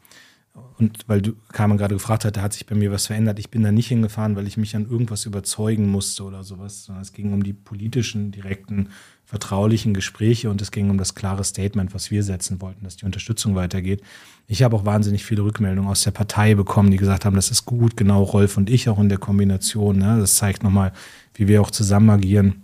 und 0.78 1.08
weil 1.08 1.20
du 1.20 1.32
Carmen 1.52 1.78
gerade 1.78 1.94
gefragt 1.94 2.24
hat, 2.24 2.36
da 2.36 2.42
hat 2.42 2.52
sich 2.52 2.66
bei 2.66 2.74
mir 2.74 2.92
was 2.92 3.06
verändert. 3.06 3.38
Ich 3.38 3.50
bin 3.50 3.62
da 3.62 3.72
nicht 3.72 3.88
hingefahren, 3.88 4.36
weil 4.36 4.46
ich 4.46 4.56
mich 4.56 4.76
an 4.76 4.88
irgendwas 4.88 5.24
überzeugen 5.24 5.88
musste 5.88 6.22
oder 6.24 6.44
sowas, 6.44 6.84
sondern 6.84 7.02
es 7.02 7.12
ging 7.12 7.32
um 7.32 7.42
die 7.42 7.52
politischen, 7.52 8.30
direkten, 8.30 8.90
vertraulichen 9.24 9.94
Gespräche 9.94 10.50
und 10.50 10.62
es 10.62 10.70
ging 10.70 10.90
um 10.90 10.98
das 10.98 11.14
klare 11.14 11.42
Statement, 11.42 11.94
was 11.94 12.10
wir 12.10 12.22
setzen 12.22 12.60
wollten, 12.60 12.84
dass 12.84 12.96
die 12.96 13.04
Unterstützung 13.04 13.54
weitergeht. 13.56 14.02
Ich 14.46 14.62
habe 14.62 14.76
auch 14.76 14.84
wahnsinnig 14.84 15.24
viele 15.24 15.42
Rückmeldungen 15.42 15.90
aus 15.90 16.02
der 16.02 16.10
Partei 16.12 16.54
bekommen, 16.54 16.90
die 16.90 16.98
gesagt 16.98 17.24
haben, 17.24 17.34
das 17.34 17.50
ist 17.50 17.64
gut, 17.64 17.96
genau 17.96 18.22
Rolf 18.22 18.56
und 18.56 18.70
ich 18.70 18.88
auch 18.88 18.98
in 18.98 19.08
der 19.08 19.18
Kombination. 19.18 19.98
Ne? 19.98 20.18
Das 20.20 20.36
zeigt 20.36 20.62
nochmal, 20.62 20.92
wie 21.34 21.48
wir 21.48 21.62
auch 21.62 21.70
zusammen 21.70 22.10
agieren. 22.10 22.63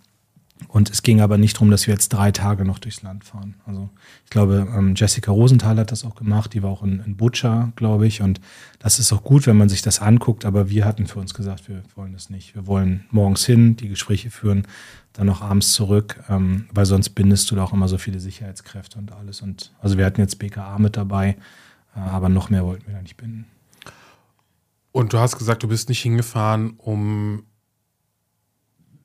Und 0.69 0.91
es 0.91 1.03
ging 1.03 1.21
aber 1.21 1.39
nicht 1.39 1.57
darum, 1.57 1.71
dass 1.71 1.87
wir 1.87 1.95
jetzt 1.95 2.11
drei 2.11 2.31
Tage 2.33 2.65
noch 2.65 2.79
durchs 2.79 3.03
Land 3.03 3.25
fahren. 3.25 3.55
Also 3.67 3.89
ich 4.25 4.31
glaube, 4.31 4.69
ähm, 4.77 4.95
Jessica 4.95 5.33
Rosenthal 5.33 5.79
hat 5.79 5.91
das 5.91 6.05
auch 6.05 6.15
gemacht, 6.15 6.55
die 6.55 6.63
war 6.63 6.71
auch 6.71 6.83
in, 6.83 7.01
in 7.01 7.17
Butcher, 7.17 7.73
glaube 7.77 8.07
ich. 8.07 8.23
Und 8.23 8.41
das 8.79 8.99
ist 8.99 9.13
auch 9.13 9.23
gut, 9.23 9.47
wenn 9.47 9.57
man 9.57 9.69
sich 9.69 9.83
das 9.83 10.01
anguckt, 10.01 10.45
aber 10.45 10.71
wir 10.71 10.85
hatten 10.85 11.07
für 11.07 11.19
uns 11.19 11.35
gesagt, 11.35 11.69
wir 11.69 11.83
wollen 11.97 12.13
das 12.13 12.31
nicht. 12.31 12.55
Wir 12.55 12.67
wollen 12.67 13.05
morgens 13.11 13.45
hin, 13.45 13.77
die 13.77 13.89
Gespräche 13.89 14.31
führen, 14.31 14.67
dann 15.13 15.27
noch 15.27 15.43
abends 15.43 15.73
zurück, 15.73 16.23
ähm, 16.29 16.67
weil 16.73 16.87
sonst 16.87 17.11
bindest 17.11 17.51
du 17.51 17.57
da 17.57 17.65
auch 17.65 17.73
immer 17.73 17.89
so 17.89 17.99
viele 17.99 18.21
Sicherheitskräfte 18.21 18.99
und 18.99 19.13
alles. 19.13 19.43
Und 19.43 19.73
also 19.81 19.99
wir 19.99 20.05
hatten 20.05 20.21
jetzt 20.21 20.39
BKA 20.39 20.79
mit 20.79 20.97
dabei, 20.97 21.37
äh, 21.97 22.01
aber 22.01 22.29
noch 22.29 22.51
mehr 22.51 22.65
wollten 22.65 22.87
wir 22.87 22.95
da 22.95 23.03
nicht 23.03 23.17
binden. 23.17 23.47
Und 24.93 25.13
du 25.13 25.19
hast 25.19 25.39
gesagt, 25.39 25.63
du 25.63 25.69
bist 25.69 25.89
nicht 25.89 26.01
hingefahren, 26.01 26.75
um 26.79 27.45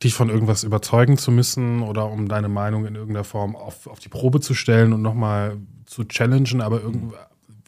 dich 0.04 0.14
von 0.14 0.30
irgendwas 0.30 0.64
überzeugen 0.64 1.18
zu 1.18 1.32
müssen 1.32 1.82
oder 1.82 2.10
um 2.10 2.28
deine 2.28 2.50
Meinung 2.50 2.86
in 2.86 2.96
irgendeiner 2.96 3.24
Form 3.24 3.56
auf, 3.56 3.88
auf 3.88 4.00
die 4.00 4.10
Probe 4.10 4.42
zu 4.42 4.54
stellen 4.54 4.94
und 4.94 5.02
nochmal 5.02 5.58
zu 5.86 6.04
challengen, 6.04 6.62
aber 6.62 6.82
irgendwie, 6.82 7.16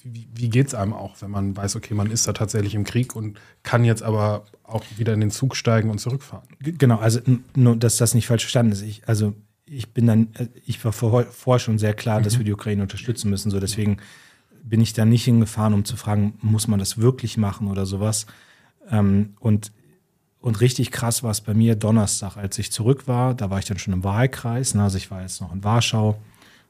wie, 0.04 0.28
wie 0.34 0.50
geht 0.50 0.68
es 0.68 0.76
einem 0.76 0.94
auch, 0.94 1.22
wenn 1.22 1.32
man 1.32 1.56
weiß, 1.56 1.76
okay, 1.76 1.94
man 1.94 2.12
ist 2.12 2.28
da 2.28 2.34
tatsächlich 2.34 2.76
im 2.76 2.84
Krieg 2.84 3.16
und 3.16 3.40
kann 3.64 3.86
jetzt 3.86 4.04
aber 4.04 4.46
auch 4.64 4.84
wieder 4.98 5.14
in 5.14 5.22
den 5.22 5.32
Zug 5.32 5.56
steigen 5.56 5.90
und 5.90 6.00
zurückfahren? 6.00 6.48
Genau, 6.60 6.98
also 6.98 7.20
nur, 7.56 7.76
dass 7.76 7.98
das 7.98 8.14
nicht 8.14 8.28
falsch 8.28 8.44
verstanden 8.44 8.74
ist. 8.74 8.82
Ich, 8.82 9.08
also 9.08 9.34
ich 9.66 9.94
bin 9.94 10.08
dann, 10.08 10.30
ich 10.66 10.84
war 10.84 10.94
vorher 10.94 11.60
schon 11.60 11.78
sehr 11.78 11.94
klar, 11.94 12.20
mhm. 12.20 12.24
dass 12.24 12.38
wir 12.38 12.46
die 12.46 12.54
Ukraine 12.54 12.82
unterstützen 12.82 13.30
müssen. 13.30 13.52
So 13.52 13.60
deswegen 13.60 13.98
bin 14.64 14.82
ich 14.82 14.94
da 14.94 15.06
nicht 15.06 15.26
hingefahren, 15.26 15.74
um 15.74 15.86
zu 15.86 15.96
fragen, 15.96 16.34
muss 16.42 16.68
man 16.68 16.80
das 16.80 16.98
wirklich 16.98 17.38
machen 17.38 17.68
oder 17.68 17.86
sowas. 17.86 18.28
Ähm, 18.90 19.36
und 19.40 19.72
und 20.40 20.62
richtig 20.62 20.92
krass 20.92 21.24
war 21.24 21.32
es 21.32 21.42
bei 21.42 21.54
mir 21.54 21.76
Donnerstag, 21.76 22.38
als 22.38 22.58
ich 22.60 22.72
zurück 22.72 23.08
war. 23.08 23.34
Da 23.34 23.50
war 23.50 23.60
ich 23.60 23.66
dann 23.66 23.80
schon 23.80 23.94
im 23.94 24.04
Wahlkreis. 24.04 24.76
Ne? 24.76 24.84
Also 24.84 24.98
ich 24.98 25.10
war 25.10 25.22
jetzt 25.22 25.42
noch 25.42 25.52
in 25.52 25.64
Warschau, 25.64 26.22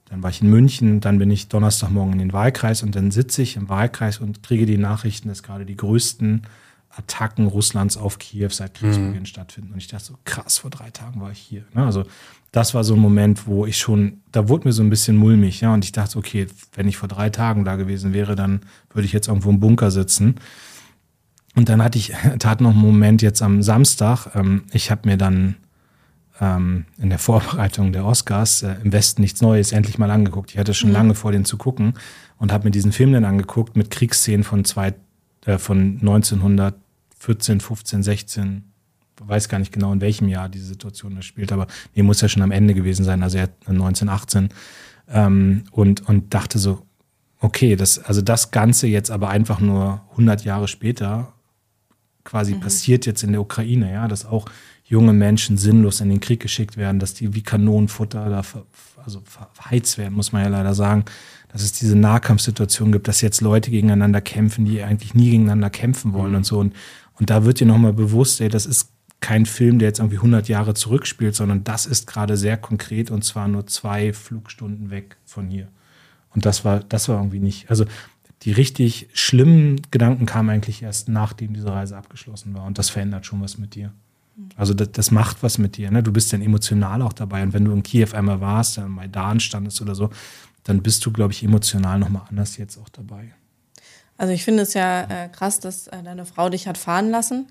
dann 0.06 0.24
war 0.24 0.30
ich 0.30 0.42
in 0.42 0.50
München, 0.50 1.02
dann 1.02 1.20
bin 1.20 1.30
ich 1.30 1.50
Donnerstagmorgen 1.50 2.14
in 2.14 2.20
den 2.20 2.34
Wahlkreis 2.34 2.82
und 2.82 2.96
dann 2.96 3.12
sitze 3.12 3.42
ich 3.42 3.58
im 3.58 3.68
Wahlkreis 3.68 4.20
und 4.20 4.42
kriege 4.42 4.66
die 4.66 4.78
Nachrichten, 4.78 5.28
dass 5.28 5.44
gerade 5.44 5.66
die 5.66 5.76
größten 5.76 6.44
Attacken 6.90 7.48
Russlands 7.48 7.98
auf 7.98 8.18
Kiew 8.18 8.50
seit 8.50 8.74
Kriegsbeginn 8.74 9.20
mhm. 9.20 9.26
stattfinden. 9.26 9.74
Und 9.74 9.80
ich 9.80 9.88
dachte 9.88 10.06
so, 10.06 10.16
krass, 10.24 10.58
vor 10.58 10.70
drei 10.70 10.90
Tagen 10.90 11.22
war 11.22 11.32
ich 11.32 11.40
hier. 11.40 11.64
Ne? 11.74 11.86
Also 11.86 12.06
das 12.52 12.74
war 12.74 12.84
so 12.84 12.96
ein 12.96 13.00
Moment, 13.00 13.46
wo 13.46 13.66
ich 13.66 13.78
schon, 13.78 14.22
da 14.32 14.50
wurde 14.50 14.68
mir 14.68 14.72
so 14.72 14.82
ein 14.82 14.90
bisschen 14.90 15.18
mulmig, 15.18 15.62
ja. 15.62 15.74
Und 15.74 15.84
ich 15.84 15.92
dachte, 15.92 16.18
okay, 16.18 16.48
wenn 16.74 16.88
ich 16.88 16.98
vor 16.98 17.10
drei 17.10 17.30
Tagen 17.30 17.66
da 17.66 17.76
gewesen 17.76 18.14
wäre, 18.14 18.36
dann 18.36 18.62
würde 18.94 19.06
ich 19.06 19.14
jetzt 19.14 19.28
irgendwo 19.28 19.50
im 19.50 19.60
Bunker 19.60 19.92
sitzen. 19.92 20.36
Und 21.58 21.70
dann 21.70 21.84
hatte 21.84 21.98
ich 21.98 22.14
tat 22.40 22.62
noch 22.62 22.70
einen 22.70 22.80
Moment 22.80 23.22
jetzt 23.24 23.42
am 23.42 23.64
Samstag. 23.64 24.28
Ähm, 24.36 24.64
ich 24.72 24.92
habe 24.92 25.10
mir 25.10 25.18
dann 25.18 25.56
ähm, 26.40 26.86
in 27.00 27.10
der 27.10 27.18
Vorbereitung 27.18 27.92
der 27.92 28.06
Oscars 28.06 28.62
äh, 28.62 28.76
im 28.84 28.94
Westen 28.94 29.24
nichts 29.24 29.42
Neues 29.42 29.72
endlich 29.72 29.98
mal 29.98 30.12
angeguckt. 30.12 30.52
Ich 30.52 30.60
hatte 30.60 30.76
schon 30.76 30.90
mhm. 30.90 30.96
lange 30.96 31.16
vor, 31.16 31.32
den 31.32 31.46
zu 31.46 31.58
gucken 31.58 31.96
und 32.38 32.54
habe 32.54 32.66
mir 32.66 32.72
diesen 32.72 32.92
Film 32.92 33.12
dann 33.12 33.26
angeguckt 33.26 33.76
mit 33.76 33.90
Kriegsszenen 33.90 34.44
von, 34.44 34.66
zwei, 34.66 34.94
äh, 35.48 35.58
von 35.58 35.98
1914, 36.00 37.60
15, 37.60 38.04
16. 38.04 38.64
Weiß 39.20 39.50
gar 39.50 39.58
nicht 39.58 39.72
genau, 39.72 39.92
in 39.92 40.00
welchem 40.00 40.28
Jahr 40.28 40.50
diese 40.50 40.68
Situation 40.68 41.16
da 41.16 41.24
spielt, 41.24 41.52
aber 41.52 41.66
nee, 41.96 42.04
muss 42.04 42.22
ja 42.22 42.30
schon 42.30 42.44
am 42.44 42.52
Ende 42.52 42.76
gewesen 42.76 43.04
sein, 43.04 43.24
also 43.24 43.40
er 43.40 43.50
1918. 43.62 44.50
Ähm, 45.10 45.64
und, 45.72 46.08
und 46.08 46.36
dachte 46.36 46.60
so, 46.60 46.86
okay, 47.40 47.76
das, 47.76 47.98
also 47.98 48.22
das 48.22 48.52
Ganze 48.52 48.86
jetzt 48.86 49.10
aber 49.10 49.30
einfach 49.30 49.60
nur 49.60 50.02
100 50.12 50.44
Jahre 50.44 50.68
später 50.68 51.34
quasi 52.28 52.56
mhm. 52.56 52.60
passiert 52.60 53.06
jetzt 53.06 53.24
in 53.24 53.32
der 53.32 53.42
Ukraine, 53.42 53.92
ja, 53.92 54.08
dass 54.08 54.26
auch 54.26 54.46
junge 54.84 55.14
Menschen 55.14 55.58
sinnlos 55.58 56.02
in 56.02 56.10
den 56.10 56.20
Krieg 56.20 56.42
geschickt 56.42 56.78
werden, 56.78 57.00
dass 57.00 57.14
die 57.14 57.34
wie 57.34 57.42
Kanonenfutter 57.42 58.30
da 58.30 58.44
ver, 58.44 58.66
also 59.04 59.22
verheizt 59.26 59.98
werden, 59.98 60.14
muss 60.14 60.34
man 60.34 60.44
ja 60.44 60.50
leider 60.50 60.76
sagen, 60.76 61.06
dass 61.48 61.64
es 61.64 61.72
diese 61.72 61.98
Nahkampfsituation 61.98 62.92
gibt, 62.92 63.08
dass 63.08 63.22
jetzt 63.22 63.40
Leute 63.40 63.72
gegeneinander 63.72 64.20
kämpfen, 64.20 64.66
die 64.66 64.84
eigentlich 64.84 65.14
nie 65.14 65.32
gegeneinander 65.32 65.70
kämpfen 65.70 66.14
wollen 66.14 66.32
mhm. 66.32 66.38
und 66.38 66.46
so. 66.46 66.60
Und, 66.60 66.76
und 67.18 67.30
da 67.30 67.46
wird 67.46 67.62
dir 67.62 67.68
nochmal 67.68 67.94
bewusst, 67.94 68.42
ey, 68.42 68.50
das 68.50 68.66
ist 68.66 68.92
kein 69.22 69.46
Film, 69.46 69.80
der 69.80 69.88
jetzt 69.88 70.00
irgendwie 70.00 70.18
100 70.18 70.50
Jahre 70.50 70.74
zurückspielt, 70.74 71.34
sondern 71.34 71.64
das 71.64 71.86
ist 71.86 72.08
gerade 72.08 72.36
sehr 72.36 72.58
konkret 72.58 73.10
und 73.10 73.24
zwar 73.24 73.48
nur 73.48 73.66
zwei 73.68 74.14
Flugstunden 74.14 74.92
weg 74.92 75.16
von 75.26 75.48
hier. 75.48 75.70
Und 76.36 76.46
das 76.46 76.66
war, 76.66 76.82
das 76.82 77.10
war 77.10 77.18
irgendwie 77.18 77.40
nicht, 77.40 77.70
also 77.70 77.86
die 78.44 78.52
richtig 78.52 79.10
schlimmen 79.14 79.82
Gedanken 79.92 80.26
kamen 80.26 80.50
eigentlich 80.50 80.84
erst 80.84 81.10
nachdem 81.10 81.54
diese 81.54 81.72
Reise 81.72 81.98
abgeschlossen 81.98 82.54
war. 82.54 82.66
Und 82.66 82.78
das 82.78 82.90
verändert 82.90 83.26
schon 83.26 83.42
was 83.42 83.58
mit 83.58 83.76
dir. 83.76 83.92
Also 84.56 84.74
das, 84.74 84.92
das 84.92 85.12
macht 85.12 85.42
was 85.42 85.58
mit 85.58 85.78
dir. 85.78 85.90
Ne? 85.90 86.04
Du 86.04 86.14
bist 86.14 86.32
dann 86.32 86.42
emotional 86.42 87.02
auch 87.02 87.14
dabei. 87.14 87.42
Und 87.44 87.54
wenn 87.54 87.66
du 87.66 87.72
in 87.72 87.84
Kiew 87.84 88.10
einmal 88.14 88.40
warst, 88.40 88.78
dann 88.78 88.92
Maidan 88.92 89.40
standest 89.40 89.82
oder 89.82 89.96
so, 89.96 90.12
dann 90.64 90.84
bist 90.84 91.06
du, 91.06 91.12
glaube 91.12 91.34
ich, 91.34 91.44
emotional 91.44 91.98
nochmal 91.98 92.24
anders 92.30 92.58
jetzt 92.58 92.78
auch 92.78 92.90
dabei. 92.90 93.34
Also 94.18 94.34
ich 94.34 94.44
finde 94.44 94.64
es 94.64 94.74
ja 94.74 95.04
äh, 95.04 95.30
krass, 95.30 95.60
dass 95.60 95.88
äh, 95.88 96.04
deine 96.04 96.26
Frau 96.26 96.50
dich 96.50 96.68
hat 96.68 96.78
fahren 96.78 97.10
lassen. 97.10 97.48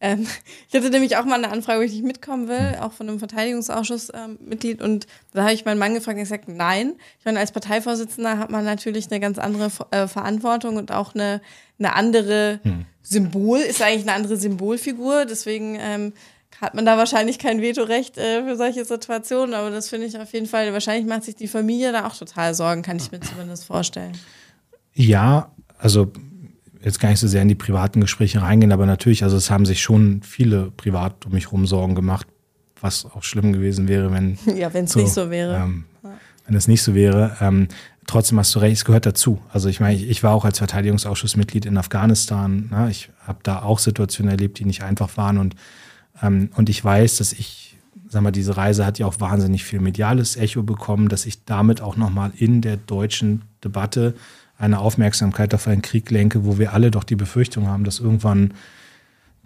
Ähm, 0.00 0.26
ich 0.68 0.74
hatte 0.74 0.90
nämlich 0.90 1.16
auch 1.16 1.24
mal 1.24 1.36
eine 1.36 1.50
Anfrage, 1.50 1.80
wo 1.80 1.84
ich 1.84 1.92
nicht 1.92 2.04
mitkommen 2.04 2.48
will, 2.48 2.78
auch 2.80 2.92
von 2.92 3.08
einem 3.08 3.18
Verteidigungsausschussmitglied. 3.18 4.80
Ähm, 4.80 4.86
und 4.86 5.06
da 5.32 5.42
habe 5.42 5.52
ich 5.52 5.64
meinen 5.64 5.78
Mann 5.78 5.94
gefragt 5.94 6.16
und 6.16 6.24
gesagt, 6.24 6.48
nein. 6.48 6.94
Ich 7.18 7.24
meine, 7.24 7.38
als 7.38 7.52
Parteivorsitzender 7.52 8.38
hat 8.38 8.50
man 8.50 8.64
natürlich 8.64 9.10
eine 9.10 9.20
ganz 9.20 9.38
andere 9.38 9.70
äh, 9.90 10.06
Verantwortung 10.06 10.76
und 10.76 10.92
auch 10.92 11.14
eine, 11.14 11.40
eine 11.78 11.94
andere 11.94 12.60
hm. 12.62 12.86
Symbol, 13.02 13.58
ist 13.58 13.82
eigentlich 13.82 14.02
eine 14.02 14.14
andere 14.14 14.36
Symbolfigur. 14.36 15.26
Deswegen 15.26 15.76
ähm, 15.78 16.12
hat 16.60 16.74
man 16.74 16.84
da 16.84 16.96
wahrscheinlich 16.96 17.38
kein 17.38 17.62
Vetorecht 17.62 18.18
äh, 18.18 18.42
für 18.44 18.56
solche 18.56 18.84
Situationen. 18.84 19.54
Aber 19.54 19.70
das 19.70 19.88
finde 19.88 20.06
ich 20.06 20.18
auf 20.18 20.32
jeden 20.32 20.46
Fall, 20.46 20.72
wahrscheinlich 20.72 21.06
macht 21.06 21.24
sich 21.24 21.36
die 21.36 21.48
Familie 21.48 21.92
da 21.92 22.06
auch 22.06 22.16
total 22.16 22.54
Sorgen, 22.54 22.82
kann 22.82 22.96
ich 22.96 23.10
mir 23.12 23.20
zumindest 23.20 23.64
vorstellen. 23.64 24.12
Ja, 24.94 25.52
also 25.78 26.12
jetzt 26.82 27.00
gar 27.00 27.10
nicht 27.10 27.20
so 27.20 27.28
sehr 27.28 27.42
in 27.42 27.48
die 27.48 27.54
privaten 27.54 28.00
Gespräche 28.00 28.42
reingehen, 28.42 28.72
aber 28.72 28.86
natürlich, 28.86 29.22
also 29.22 29.36
es 29.36 29.50
haben 29.50 29.66
sich 29.66 29.82
schon 29.82 30.22
viele 30.22 30.70
privat 30.76 31.26
um 31.26 31.32
mich 31.32 31.46
herum 31.46 31.66
Sorgen 31.66 31.94
gemacht, 31.94 32.26
was 32.80 33.04
auch 33.04 33.22
schlimm 33.22 33.52
gewesen 33.52 33.88
wäre, 33.88 34.12
wenn. 34.12 34.38
Ja, 34.56 34.72
wenn 34.72 34.84
es 34.84 34.92
so, 34.92 35.00
nicht 35.00 35.12
so 35.12 35.30
wäre. 35.30 35.56
Ähm, 35.56 35.84
wenn 36.46 36.56
es 36.56 36.68
nicht 36.68 36.82
so 36.82 36.94
wäre. 36.94 37.36
Ähm, 37.40 37.68
trotzdem 38.06 38.38
hast 38.38 38.54
du 38.54 38.58
recht, 38.58 38.76
es 38.76 38.84
gehört 38.84 39.06
dazu. 39.06 39.40
Also 39.52 39.68
ich 39.68 39.80
meine, 39.80 39.94
ich, 39.94 40.08
ich 40.08 40.22
war 40.22 40.32
auch 40.32 40.44
als 40.44 40.58
Verteidigungsausschussmitglied 40.58 41.66
in 41.66 41.76
Afghanistan. 41.76 42.68
Ne? 42.70 42.88
Ich 42.90 43.10
habe 43.24 43.38
da 43.42 43.62
auch 43.62 43.78
Situationen 43.78 44.30
erlebt, 44.30 44.58
die 44.58 44.64
nicht 44.64 44.82
einfach 44.82 45.16
waren. 45.16 45.38
Und, 45.38 45.54
ähm, 46.22 46.50
und 46.56 46.68
ich 46.68 46.82
weiß, 46.84 47.18
dass 47.18 47.32
ich, 47.32 47.76
sag 48.08 48.22
mal, 48.22 48.32
diese 48.32 48.56
Reise 48.56 48.84
hat 48.84 48.98
ja 48.98 49.06
auch 49.06 49.20
wahnsinnig 49.20 49.64
viel 49.64 49.80
mediales 49.80 50.36
Echo 50.36 50.62
bekommen, 50.62 51.08
dass 51.08 51.26
ich 51.26 51.44
damit 51.44 51.82
auch 51.82 51.96
nochmal 51.96 52.32
in 52.36 52.62
der 52.62 52.78
deutschen 52.78 53.42
Debatte 53.62 54.14
eine 54.60 54.78
Aufmerksamkeit 54.78 55.54
auf 55.54 55.66
einen 55.66 55.82
Krieg 55.82 56.10
lenke, 56.10 56.44
wo 56.44 56.58
wir 56.58 56.72
alle 56.72 56.90
doch 56.90 57.04
die 57.04 57.16
Befürchtung 57.16 57.66
haben, 57.66 57.84
dass 57.84 57.98
irgendwann 57.98 58.54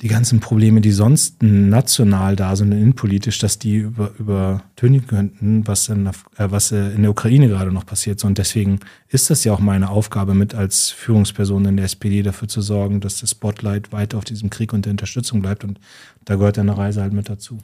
die 0.02 0.08
ganzen 0.08 0.40
Probleme, 0.40 0.80
die 0.80 0.90
sonst 0.90 1.40
national 1.40 2.34
da 2.34 2.56
sind, 2.56 2.72
innenpolitisch, 2.72 3.38
dass 3.38 3.60
die 3.60 3.76
über, 3.76 4.10
übertönen 4.18 5.06
könnten, 5.06 5.66
was, 5.68 5.88
in, 5.88 6.06
äh, 6.06 6.12
was 6.36 6.72
äh, 6.72 6.90
in 6.90 7.02
der 7.02 7.12
Ukraine 7.12 7.48
gerade 7.48 7.70
noch 7.70 7.86
passiert. 7.86 8.18
So, 8.18 8.26
und 8.26 8.36
deswegen 8.36 8.80
ist 9.08 9.30
das 9.30 9.44
ja 9.44 9.52
auch 9.52 9.60
meine 9.60 9.90
Aufgabe, 9.90 10.34
mit 10.34 10.54
als 10.54 10.90
Führungsperson 10.90 11.64
in 11.66 11.76
der 11.76 11.84
SPD 11.84 12.22
dafür 12.22 12.48
zu 12.48 12.60
sorgen, 12.60 13.00
dass 13.00 13.20
das 13.20 13.30
Spotlight 13.30 13.92
weiter 13.92 14.18
auf 14.18 14.24
diesem 14.24 14.50
Krieg 14.50 14.72
und 14.72 14.84
der 14.84 14.90
Unterstützung 14.90 15.42
bleibt. 15.42 15.62
Und 15.62 15.78
da 16.24 16.34
gehört 16.34 16.58
eine 16.58 16.76
Reise 16.76 17.00
halt 17.00 17.12
mit 17.12 17.28
dazu. 17.28 17.58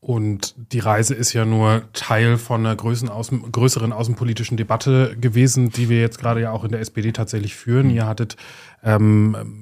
Und 0.00 0.54
die 0.72 0.78
Reise 0.78 1.14
ist 1.14 1.32
ja 1.32 1.44
nur 1.44 1.82
Teil 1.92 2.38
von 2.38 2.64
einer 2.64 2.80
außen, 2.80 3.52
größeren 3.52 3.92
außenpolitischen 3.92 4.56
Debatte 4.56 5.16
gewesen, 5.20 5.70
die 5.70 5.88
wir 5.88 6.00
jetzt 6.00 6.18
gerade 6.18 6.40
ja 6.40 6.52
auch 6.52 6.64
in 6.64 6.70
der 6.70 6.80
SPD 6.80 7.10
tatsächlich 7.10 7.56
führen. 7.56 7.90
Ihr 7.90 8.06
hattet 8.06 8.36
ähm, 8.84 9.58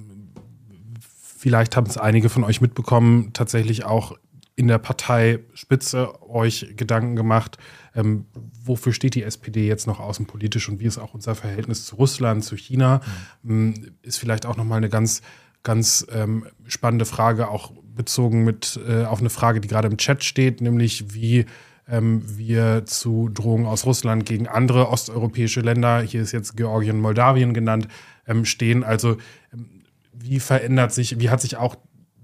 Vielleicht 1.47 1.77
haben 1.77 1.87
es 1.87 1.97
einige 1.97 2.29
von 2.29 2.43
euch 2.43 2.61
mitbekommen, 2.61 3.31
tatsächlich 3.33 3.85
auch 3.85 4.17
in 4.57 4.67
der 4.67 4.79
Parteispitze 4.79 6.21
euch 6.29 6.73
Gedanken 6.77 7.15
gemacht, 7.15 7.57
ähm, 7.95 8.25
wofür 8.65 8.93
steht 8.93 9.15
die 9.15 9.23
SPD 9.23 9.65
jetzt 9.65 9.87
noch 9.87 10.01
außenpolitisch 10.01 10.69
und 10.69 10.81
wie 10.81 10.87
ist 10.87 10.99
auch 10.99 11.15
unser 11.15 11.37
Verhältnis 11.37 11.85
zu 11.85 11.95
Russland, 11.95 12.43
zu 12.43 12.57
China, 12.57 13.01
mhm. 13.45 13.75
ist 14.03 14.19
vielleicht 14.19 14.45
auch 14.45 14.57
nochmal 14.57 14.79
eine 14.79 14.89
ganz, 14.89 15.23
ganz 15.63 16.05
ähm, 16.11 16.47
spannende 16.67 17.05
Frage, 17.05 17.49
auch 17.49 17.71
bezogen 17.97 18.45
mit 18.45 18.79
äh, 18.87 19.05
auf 19.05 19.21
eine 19.21 19.31
Frage, 19.31 19.61
die 19.61 19.69
gerade 19.69 19.89
im 19.89 19.97
Chat 19.97 20.23
steht, 20.23 20.61
nämlich 20.61 21.15
wie 21.15 21.47
ähm, 21.89 22.23
wir 22.27 22.85
zu 22.87 23.29
Drohungen 23.29 23.67
aus 23.67 23.87
Russland 23.87 24.27
gegen 24.27 24.47
andere 24.47 24.89
osteuropäische 24.89 25.61
Länder, 25.61 26.01
hier 26.03 26.23
ist 26.23 26.33
jetzt 26.33 26.57
Georgien, 26.57 27.01
Moldawien 27.01 27.55
genannt, 27.55 27.89
ähm, 28.27 28.45
stehen. 28.45 28.85
Also 28.85 29.17
ähm, 29.53 29.83
wie 30.13 30.41
verändert 30.41 30.93
sich, 30.93 31.19
wie 31.21 31.31
hat 31.31 31.41
sich 31.41 31.57
auch 31.57 31.77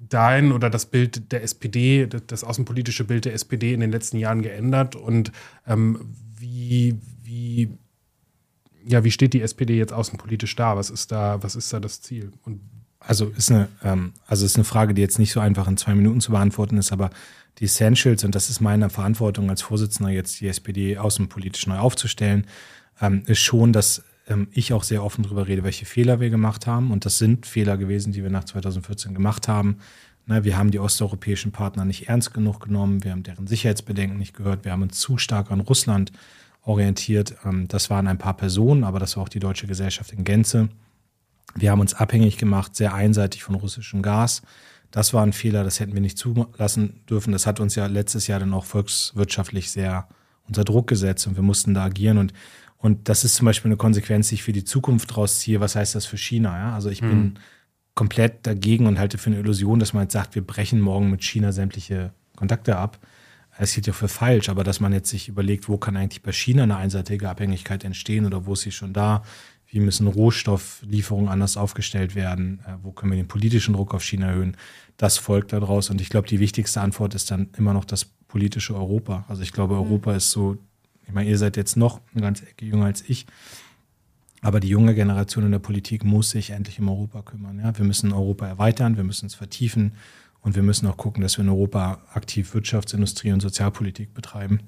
dein 0.08 0.52
oder 0.52 0.68
das 0.68 0.86
Bild 0.86 1.32
der 1.32 1.42
SPD, 1.42 2.06
das 2.06 2.44
außenpolitische 2.44 3.04
Bild 3.04 3.24
der 3.24 3.34
SPD 3.34 3.72
in 3.72 3.80
den 3.80 3.90
letzten 3.90 4.18
Jahren 4.18 4.42
geändert 4.42 4.94
und 4.94 5.32
ähm, 5.66 6.14
wie, 6.38 6.98
wie, 7.22 7.70
ja, 8.84 9.04
wie 9.04 9.10
steht 9.10 9.32
die 9.32 9.42
SPD 9.42 9.76
jetzt 9.76 9.92
außenpolitisch 9.92 10.54
da? 10.56 10.76
Was 10.76 10.90
ist 10.90 11.12
da, 11.12 11.42
was 11.42 11.56
ist 11.56 11.72
da 11.72 11.80
das 11.80 12.02
Ziel? 12.02 12.32
Und 12.42 12.60
also 13.07 13.26
ist 13.28 13.50
eine, 13.50 13.68
ähm, 13.82 14.12
also 14.26 14.44
ist 14.44 14.57
eine 14.57 14.64
Frage, 14.64 14.94
die 14.94 15.03
jetzt 15.03 15.18
nicht 15.18 15.32
so 15.32 15.40
einfach 15.40 15.68
in 15.68 15.76
zwei 15.76 15.94
Minuten 15.94 16.20
zu 16.20 16.32
beantworten 16.32 16.76
ist, 16.78 16.92
aber 16.92 17.11
die 17.59 17.64
Essentials, 17.64 18.24
und 18.24 18.34
das 18.34 18.50
ist 18.50 18.61
meine 18.61 18.90
Verantwortung 18.90 19.50
als 19.50 19.62
Vorsitzender, 19.62 20.11
jetzt 20.11 20.40
die 20.40 20.48
SPD 20.48 20.98
außenpolitisch 20.98 21.66
neu 21.66 21.78
aufzustellen, 21.78 22.46
ähm, 23.00 23.22
ist 23.26 23.40
schon, 23.40 23.72
dass 23.72 24.03
ähm, 24.28 24.48
ich 24.53 24.72
auch 24.72 24.82
sehr 24.82 25.05
offen 25.05 25.24
darüber 25.24 25.46
rede, 25.46 25.64
welche 25.64 25.84
Fehler 25.84 26.20
wir 26.20 26.30
gemacht 26.30 26.66
haben. 26.66 26.90
Und 26.90 27.05
das 27.05 27.18
sind 27.18 27.46
Fehler 27.46 27.76
gewesen, 27.76 28.12
die 28.12 28.22
wir 28.22 28.30
nach 28.30 28.44
2014 28.44 29.14
gemacht 29.14 29.48
haben. 29.48 29.78
Ne, 30.26 30.44
wir 30.44 30.57
haben 30.57 30.70
die 30.70 30.78
osteuropäischen 30.78 31.53
Partner 31.53 31.84
nicht 31.84 32.09
ernst 32.09 32.32
genug 32.32 32.61
genommen, 32.61 33.03
wir 33.03 33.11
haben 33.11 33.24
deren 33.24 33.48
Sicherheitsbedenken 33.48 34.18
nicht 34.18 34.36
gehört, 34.36 34.64
wir 34.64 34.70
haben 34.70 34.82
uns 34.82 35.00
zu 35.00 35.18
stark 35.18 35.50
an 35.50 35.61
Russland 35.61 36.12
orientiert. 36.64 37.34
Ähm, 37.44 37.66
das 37.68 37.90
waren 37.90 38.07
ein 38.07 38.18
paar 38.18 38.36
Personen, 38.36 38.84
aber 38.84 38.98
das 38.98 39.16
war 39.16 39.24
auch 39.24 39.28
die 39.28 39.40
deutsche 39.40 39.66
Gesellschaft 39.66 40.12
in 40.12 40.24
Gänze. 40.24 40.68
Wir 41.55 41.70
haben 41.70 41.80
uns 41.80 41.94
abhängig 41.94 42.38
gemacht, 42.38 42.74
sehr 42.76 42.94
einseitig 42.94 43.42
von 43.42 43.55
russischem 43.55 44.03
Gas. 44.03 44.42
Das 44.90 45.14
war 45.14 45.22
ein 45.22 45.32
Fehler, 45.32 45.64
das 45.64 45.80
hätten 45.80 45.94
wir 45.94 46.00
nicht 46.00 46.18
zulassen 46.18 47.00
dürfen. 47.09 47.32
Das 47.32 47.46
hat 47.46 47.61
uns 47.61 47.74
ja 47.74 47.86
letztes 47.86 48.26
Jahr 48.26 48.40
dann 48.40 48.53
auch 48.55 48.64
volkswirtschaftlich 48.64 49.70
sehr 49.70 50.09
unter 50.46 50.64
Druck 50.64 50.86
gesetzt 50.86 51.26
und 51.26 51.36
wir 51.36 51.42
mussten 51.42 51.74
da 51.74 51.84
agieren. 51.84 52.18
Und 52.18 52.32
und 52.82 53.09
das 53.09 53.22
ist 53.22 53.36
zum 53.36 53.44
Beispiel 53.44 53.68
eine 53.68 53.76
Konsequenz, 53.76 54.28
die 54.28 54.34
ich 54.34 54.42
für 54.42 54.53
die 54.53 54.64
Zukunft 54.64 55.14
draus 55.14 55.38
ziehe. 55.38 55.61
Was 55.61 55.76
heißt 55.76 55.94
das 55.94 56.05
für 56.05 56.18
China? 56.18 56.59
Ja? 56.59 56.74
Also 56.74 56.90
ich 56.90 57.00
hm. 57.00 57.09
bin 57.09 57.38
komplett 57.94 58.44
dagegen 58.44 58.86
und 58.86 58.98
halte 58.98 59.18
für 59.18 59.30
eine 59.30 59.38
Illusion, 59.38 59.78
dass 59.78 59.92
man 59.92 60.03
jetzt 60.03 60.14
sagt, 60.14 60.34
wir 60.34 60.44
brechen 60.44 60.80
morgen 60.80 61.09
mit 61.09 61.22
China 61.22 61.53
sämtliche 61.53 62.12
Kontakte 62.34 62.76
ab. 62.76 62.98
Es 63.57 63.72
hielt 63.72 63.86
ja 63.86 63.92
für 63.92 64.09
falsch, 64.09 64.48
aber 64.48 64.64
dass 64.64 64.80
man 64.80 64.92
jetzt 64.92 65.11
sich 65.11 65.28
überlegt, 65.28 65.68
wo 65.68 65.78
kann 65.78 65.96
eigentlich 65.96 66.22
bei 66.22 66.32
China 66.32 66.64
eine 66.64 66.76
einseitige 66.76 67.30
Abhängigkeit 67.30 67.84
entstehen 67.84 68.26
oder 68.26 68.46
wo 68.46 68.55
ist 68.55 68.62
sie 68.62 68.72
schon 68.72 68.92
da? 68.92 69.22
Wie 69.72 69.80
müssen 69.80 70.06
Rohstofflieferungen 70.06 71.28
anders 71.28 71.56
aufgestellt 71.56 72.14
werden? 72.14 72.60
Äh, 72.66 72.74
wo 72.82 72.92
können 72.92 73.10
wir 73.10 73.16
den 73.16 73.26
politischen 73.26 73.74
Druck 73.74 73.94
auf 73.94 74.04
China 74.04 74.28
erhöhen? 74.28 74.56
Das 74.96 75.18
folgt 75.18 75.52
daraus. 75.52 75.90
Und 75.90 76.00
ich 76.00 76.08
glaube, 76.08 76.28
die 76.28 76.38
wichtigste 76.38 76.80
Antwort 76.80 77.14
ist 77.14 77.30
dann 77.32 77.48
immer 77.58 77.72
noch 77.72 77.84
das 77.84 78.04
politische 78.04 78.74
Europa. 78.74 79.24
Also 79.28 79.42
ich 79.42 79.52
glaube, 79.52 79.74
hm. 79.74 79.82
Europa 79.82 80.14
ist 80.14 80.30
so 80.30 80.58
ich 81.06 81.14
meine, 81.14 81.28
ihr 81.28 81.36
seid 81.36 81.58
jetzt 81.58 81.76
noch 81.76 82.00
eine 82.14 82.22
ganze 82.22 82.46
Ecke 82.46 82.64
jünger 82.64 82.86
als 82.86 83.04
ich. 83.06 83.26
Aber 84.40 84.60
die 84.60 84.68
junge 84.68 84.94
Generation 84.94 85.44
in 85.44 85.52
der 85.52 85.58
Politik 85.58 86.04
muss 86.04 86.30
sich 86.30 86.50
endlich 86.50 86.80
um 86.80 86.88
Europa 86.88 87.20
kümmern. 87.22 87.60
Ja? 87.60 87.76
Wir 87.76 87.84
müssen 87.84 88.12
Europa 88.12 88.46
erweitern, 88.46 88.96
wir 88.96 89.04
müssen 89.04 89.26
es 89.26 89.34
vertiefen 89.34 89.92
und 90.40 90.56
wir 90.56 90.62
müssen 90.62 90.86
auch 90.86 90.96
gucken, 90.96 91.22
dass 91.22 91.36
wir 91.36 91.44
in 91.44 91.50
Europa 91.50 92.02
aktiv 92.12 92.54
Wirtschaftsindustrie 92.54 93.30
und 93.32 93.40
Sozialpolitik 93.40 94.14
betreiben. 94.14 94.60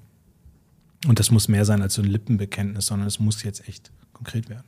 Und 1.07 1.19
das 1.19 1.31
muss 1.31 1.49
mehr 1.49 1.65
sein 1.65 1.81
als 1.81 1.95
so 1.95 2.03
ein 2.03 2.09
Lippenbekenntnis, 2.09 2.87
sondern 2.87 3.09
es 3.09 3.19
muss 3.19 3.43
jetzt 3.43 3.67
echt 3.69 3.91
konkret 4.13 4.49
werden. 4.49 4.65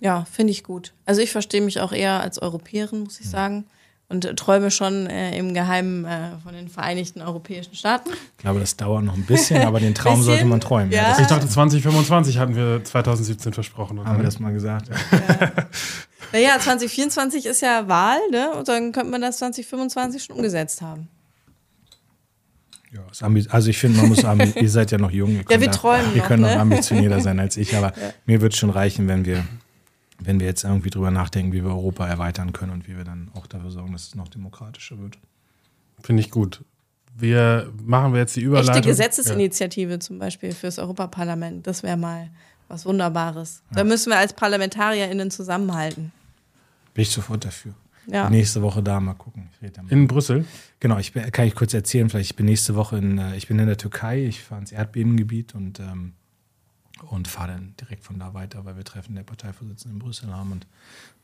Ja, 0.00 0.26
finde 0.30 0.52
ich 0.52 0.62
gut. 0.62 0.92
Also 1.04 1.20
ich 1.20 1.32
verstehe 1.32 1.60
mich 1.60 1.80
auch 1.80 1.92
eher 1.92 2.20
als 2.20 2.40
Europäerin, 2.40 3.04
muss 3.04 3.20
ich 3.20 3.28
sagen 3.28 3.64
und 4.08 4.22
träume 4.36 4.70
schon 4.70 5.06
äh, 5.06 5.36
im 5.36 5.52
Geheimen 5.52 6.04
äh, 6.04 6.38
von 6.42 6.54
den 6.54 6.68
Vereinigten 6.68 7.22
Europäischen 7.22 7.74
Staaten. 7.74 8.10
Ich 8.10 8.42
glaube, 8.42 8.60
das 8.60 8.76
dauert 8.76 9.04
noch 9.04 9.14
ein 9.14 9.26
bisschen, 9.26 9.62
aber 9.62 9.80
den 9.80 9.94
Traum 9.94 10.22
sollte 10.22 10.44
man 10.44 10.60
träumen. 10.60 10.92
Ja. 10.92 11.16
Ja, 11.16 11.18
ich 11.20 11.26
dachte, 11.26 11.48
2025 11.48 12.38
hatten 12.38 12.54
wir 12.54 12.84
2017 12.84 13.52
versprochen. 13.52 14.04
Haben 14.04 14.18
wir 14.18 14.24
das 14.24 14.38
mal 14.38 14.52
gesagt. 14.52 14.88
Ja. 14.88 15.64
naja, 16.32 16.58
2024 16.60 17.46
ist 17.46 17.62
ja 17.62 17.88
Wahl, 17.88 18.18
ne? 18.30 18.52
Und 18.52 18.68
dann 18.68 18.92
könnte 18.92 19.10
man 19.10 19.20
das 19.20 19.38
2025 19.38 20.24
schon 20.24 20.36
umgesetzt 20.36 20.82
haben. 20.82 21.08
Ja, 22.92 23.02
also 23.50 23.70
ich 23.70 23.78
finde, 23.78 23.98
man 23.98 24.08
muss, 24.08 24.22
ihr 24.54 24.70
seid 24.70 24.92
ja 24.92 24.98
noch 24.98 25.10
jung. 25.10 25.40
ja, 25.50 25.60
wir 25.60 25.70
träumen 25.72 26.10
da, 26.10 26.16
Ihr 26.16 26.22
könnt 26.22 26.42
noch 26.42 26.50
ambitionierter 26.50 27.20
sein 27.20 27.40
als 27.40 27.56
ich, 27.56 27.76
aber 27.76 27.92
mir 28.24 28.40
wird 28.40 28.52
es 28.52 28.58
schon 28.58 28.70
reichen, 28.70 29.08
wenn 29.08 29.24
wir 29.24 29.44
wenn 30.18 30.40
wir 30.40 30.46
jetzt 30.46 30.64
irgendwie 30.64 30.90
drüber 30.90 31.10
nachdenken, 31.10 31.52
wie 31.52 31.62
wir 31.62 31.70
Europa 31.70 32.06
erweitern 32.06 32.52
können 32.52 32.72
und 32.72 32.88
wie 32.88 32.96
wir 32.96 33.04
dann 33.04 33.30
auch 33.34 33.46
dafür 33.46 33.70
sorgen, 33.70 33.92
dass 33.92 34.08
es 34.08 34.14
noch 34.14 34.28
demokratischer 34.28 34.98
wird. 34.98 35.18
Finde 36.02 36.22
ich 36.22 36.30
gut. 36.30 36.64
Wir 37.18 37.72
machen 37.82 38.12
wir 38.12 38.20
jetzt 38.20 38.36
die 38.36 38.42
Überleitung. 38.42 38.74
Echte 38.74 38.88
Gesetzesinitiative 38.88 39.92
ja. 39.92 40.00
zum 40.00 40.18
Beispiel 40.18 40.52
fürs 40.52 40.78
Europaparlament. 40.78 41.66
Das 41.66 41.82
wäre 41.82 41.96
mal 41.96 42.30
was 42.68 42.84
Wunderbares. 42.84 43.62
Ja. 43.70 43.76
Da 43.76 43.84
müssen 43.84 44.10
wir 44.10 44.18
als 44.18 44.32
ParlamentarierInnen 44.32 45.30
zusammenhalten. 45.30 46.12
Bin 46.94 47.02
ich 47.02 47.10
sofort 47.10 47.44
dafür. 47.44 47.74
Ja. 48.06 48.30
Nächste 48.30 48.62
Woche 48.62 48.82
da 48.82 49.00
mal 49.00 49.14
gucken. 49.14 49.48
Mal. 49.60 49.70
In 49.88 50.06
Brüssel? 50.06 50.44
Genau, 50.78 50.98
ich 50.98 51.12
bin, 51.12 51.30
kann 51.32 51.46
ich 51.46 51.54
kurz 51.54 51.74
erzählen, 51.74 52.08
vielleicht 52.08 52.30
ich 52.30 52.36
bin 52.36 52.46
nächste 52.46 52.76
Woche 52.76 52.98
in, 52.98 53.18
äh, 53.18 53.36
ich 53.36 53.48
bin 53.48 53.58
in 53.58 53.66
der 53.66 53.78
Türkei, 53.78 54.24
ich 54.24 54.42
fahre 54.42 54.60
ins 54.60 54.72
Erdbebengebiet 54.72 55.54
und 55.54 55.80
ähm, 55.80 56.12
und 57.02 57.28
fahre 57.28 57.52
dann 57.52 57.74
direkt 57.80 58.04
von 58.04 58.18
da 58.18 58.34
weiter, 58.34 58.64
weil 58.64 58.76
wir 58.76 58.84
Treffen 58.84 59.14
der 59.14 59.22
Parteivorsitzenden 59.22 59.98
in 60.00 60.04
Brüssel 60.04 60.32
haben. 60.32 60.52
Und 60.52 60.66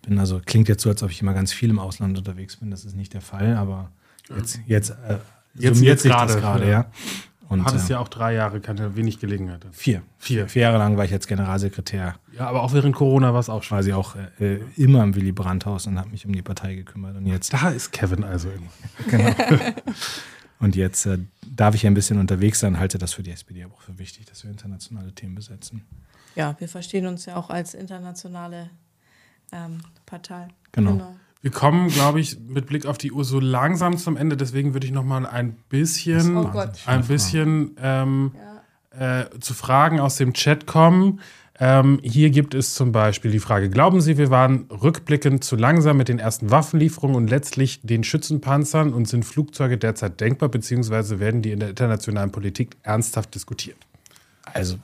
bin 0.02 0.18
also, 0.18 0.40
klingt 0.44 0.68
jetzt 0.68 0.82
so, 0.82 0.90
als 0.90 1.02
ob 1.02 1.10
ich 1.10 1.20
immer 1.20 1.34
ganz 1.34 1.52
viel 1.52 1.70
im 1.70 1.78
Ausland 1.78 2.16
unterwegs 2.18 2.56
bin. 2.56 2.70
Das 2.70 2.84
ist 2.84 2.96
nicht 2.96 3.14
der 3.14 3.20
Fall, 3.20 3.56
aber 3.56 3.90
jetzt, 4.28 4.60
jetzt, 4.66 4.90
äh, 4.90 5.18
jetzt, 5.54 5.80
jetzt 5.80 6.02
gerade, 6.04 6.38
grade, 6.40 6.68
ja. 6.70 6.86
Und, 7.48 7.66
Hattest 7.66 7.90
äh, 7.90 7.94
ja 7.94 7.98
auch 7.98 8.08
drei 8.08 8.32
Jahre 8.32 8.60
keine 8.60 8.96
wenig 8.96 9.20
Gelegenheit. 9.20 9.66
Vier. 9.72 10.02
Vier. 10.18 10.48
Vier 10.48 10.62
Jahre 10.62 10.78
lang 10.78 10.96
war 10.96 11.04
ich 11.04 11.10
jetzt 11.10 11.28
Generalsekretär. 11.28 12.14
Ja, 12.34 12.46
aber 12.46 12.62
auch 12.62 12.72
während 12.72 12.94
Corona 12.94 13.34
war 13.34 13.40
es 13.40 13.50
auch 13.50 13.62
schon. 13.62 13.76
Quasi 13.76 13.92
auch 13.92 14.16
äh, 14.40 14.56
immer 14.76 15.02
im 15.02 15.14
Willy 15.14 15.32
Brandt-Haus 15.32 15.86
und 15.86 15.98
habe 15.98 16.08
mich 16.08 16.24
um 16.24 16.32
die 16.32 16.40
Partei 16.40 16.74
gekümmert. 16.74 17.14
Und 17.14 17.26
jetzt. 17.26 17.52
Da 17.52 17.68
ist 17.68 17.92
Kevin 17.92 18.24
also 18.24 18.48
immer. 18.48 18.70
Genau. 19.08 19.34
Und 20.62 20.76
jetzt 20.76 21.06
äh, 21.06 21.18
darf 21.44 21.74
ich 21.74 21.88
ein 21.88 21.94
bisschen 21.94 22.20
unterwegs 22.20 22.60
sein, 22.60 22.78
halte 22.78 22.96
das 22.96 23.14
für 23.14 23.24
die 23.24 23.32
SPD 23.32 23.64
aber 23.64 23.74
auch 23.74 23.80
für 23.80 23.98
wichtig, 23.98 24.26
dass 24.26 24.44
wir 24.44 24.50
internationale 24.52 25.12
Themen 25.12 25.34
besetzen. 25.34 25.84
Ja, 26.36 26.54
wir 26.60 26.68
verstehen 26.68 27.06
uns 27.06 27.26
ja 27.26 27.34
auch 27.34 27.50
als 27.50 27.74
internationale 27.74 28.70
ähm, 29.50 29.78
Partei. 30.06 30.46
Genau. 30.70 30.92
genau. 30.92 31.16
Wir 31.40 31.50
kommen, 31.50 31.88
glaube 31.88 32.20
ich, 32.20 32.38
mit 32.38 32.66
Blick 32.66 32.86
auf 32.86 32.96
die 32.96 33.10
Uhr 33.10 33.24
so 33.24 33.40
langsam 33.40 33.98
zum 33.98 34.16
Ende. 34.16 34.36
Deswegen 34.36 34.72
würde 34.72 34.86
ich 34.86 34.92
noch 34.92 35.02
mal 35.02 35.26
ein 35.26 35.54
bisschen, 35.68 36.36
oh 36.36 36.64
ein 36.86 37.06
bisschen 37.08 37.76
ähm, 37.82 38.32
ja. 38.96 39.22
äh, 39.22 39.40
zu 39.40 39.54
Fragen 39.54 39.98
aus 39.98 40.14
dem 40.14 40.32
Chat 40.32 40.68
kommen. 40.68 41.18
Ähm, 41.64 42.00
hier 42.02 42.30
gibt 42.30 42.54
es 42.54 42.74
zum 42.74 42.90
Beispiel 42.90 43.30
die 43.30 43.38
Frage: 43.38 43.70
Glauben 43.70 44.00
Sie, 44.00 44.18
wir 44.18 44.30
waren 44.30 44.66
rückblickend 44.68 45.44
zu 45.44 45.54
langsam 45.54 45.96
mit 45.96 46.08
den 46.08 46.18
ersten 46.18 46.50
Waffenlieferungen 46.50 47.14
und 47.14 47.30
letztlich 47.30 47.80
den 47.84 48.02
Schützenpanzern 48.02 48.92
und 48.92 49.06
sind 49.06 49.24
Flugzeuge 49.24 49.78
derzeit 49.78 50.20
denkbar, 50.20 50.48
beziehungsweise 50.48 51.20
werden 51.20 51.40
die 51.40 51.52
in 51.52 51.60
der 51.60 51.68
internationalen 51.68 52.32
Politik 52.32 52.76
ernsthaft 52.82 53.36
diskutiert? 53.36 53.76
Also, 54.52 54.78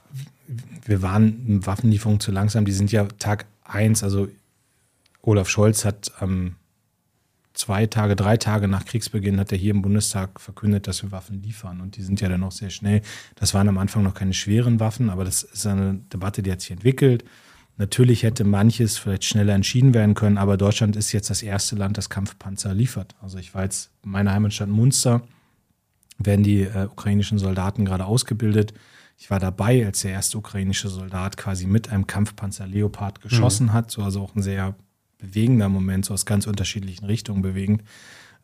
wir 0.87 1.03
waren 1.03 1.67
Waffenlieferungen 1.67 2.21
zu 2.21 2.31
langsam. 2.31 2.65
Die 2.65 2.71
sind 2.71 2.93
ja 2.93 3.09
Tag 3.19 3.47
eins. 3.65 4.05
also 4.05 4.29
Olaf 5.23 5.49
Scholz 5.49 5.85
hat 5.85 6.13
ähm, 6.21 6.55
zwei 7.59 7.87
Tage, 7.87 8.17
drei 8.17 8.37
Tage 8.37 8.69
nach 8.69 8.85
Kriegsbeginn 8.85 9.39
hat 9.41 9.53
er 9.53 9.59
hier 9.59 9.73
im 9.73 9.83
Bundestag 9.83 10.41
verkündet, 10.41 10.87
dass 10.87 11.03
wir 11.03 11.11
Waffen 11.11 11.43
liefern. 11.43 11.81
Und 11.81 11.97
die 11.97 12.03
sind 12.03 12.21
ja 12.21 12.29
dann 12.29 12.45
auch 12.45 12.53
sehr 12.53 12.71
schnell. 12.71 13.03
Das 13.35 13.53
waren 13.53 13.69
am 13.69 13.79
Anfang 13.79 14.05
noch 14.05 14.15
keine 14.15 14.33
schweren 14.33 14.81
Waffen, 14.81 15.11
aber 15.11 15.25
das 15.25 15.43
ist 15.43 15.67
eine 15.67 16.01
Debatte, 16.13 16.43
die 16.43 16.53
hat 16.53 16.61
sich 16.61 16.71
entwickelt. 16.71 17.25
Natürlich 17.77 18.23
hätte 18.23 18.45
manches 18.45 18.99
vielleicht 18.99 19.25
schneller 19.25 19.55
entschieden 19.55 19.93
werden 19.95 20.15
können, 20.15 20.39
aber 20.39 20.57
Deutschland 20.57 20.97
ist 20.97 21.13
jetzt 21.13 21.31
das 21.31 21.43
erste 21.43 21.77
Land, 21.77 21.99
das 21.99 22.09
Kampfpanzer 22.09 22.75
liefert. 22.75 23.15
Also 23.21 23.39
ich 23.39 23.55
war 23.55 23.65
jetzt 23.65 23.91
in 24.05 24.11
meiner 24.11 24.33
Heimatstadt 24.33 24.69
Munster, 24.69 25.23
werden 26.19 26.43
die 26.43 26.63
äh, 26.63 26.87
ukrainischen 26.87 27.39
Soldaten 27.39 27.85
gerade 27.85 28.05
ausgebildet. 28.05 28.73
Ich 29.17 29.31
war 29.31 29.41
dabei, 29.41 29.85
als 29.85 30.03
der 30.03 30.13
erste 30.13 30.39
ukrainische 30.39 30.89
Soldat 30.89 31.37
quasi 31.37 31.67
mit 31.67 31.91
einem 31.91 32.07
Kampfpanzer 32.07 32.67
Leopard 32.67 33.21
geschossen 33.21 33.67
mhm. 33.67 33.73
hat, 33.73 33.91
so 33.91 34.03
also 34.03 34.23
auch 34.23 34.35
ein 34.35 34.43
sehr 34.43 34.75
bewegender 35.19 35.69
Moment, 35.69 36.05
so 36.05 36.15
aus 36.15 36.27
ganz 36.27 36.47
unterschiedlichen 36.47 37.05
Richtungen 37.05 37.43
bewegend. 37.43 37.83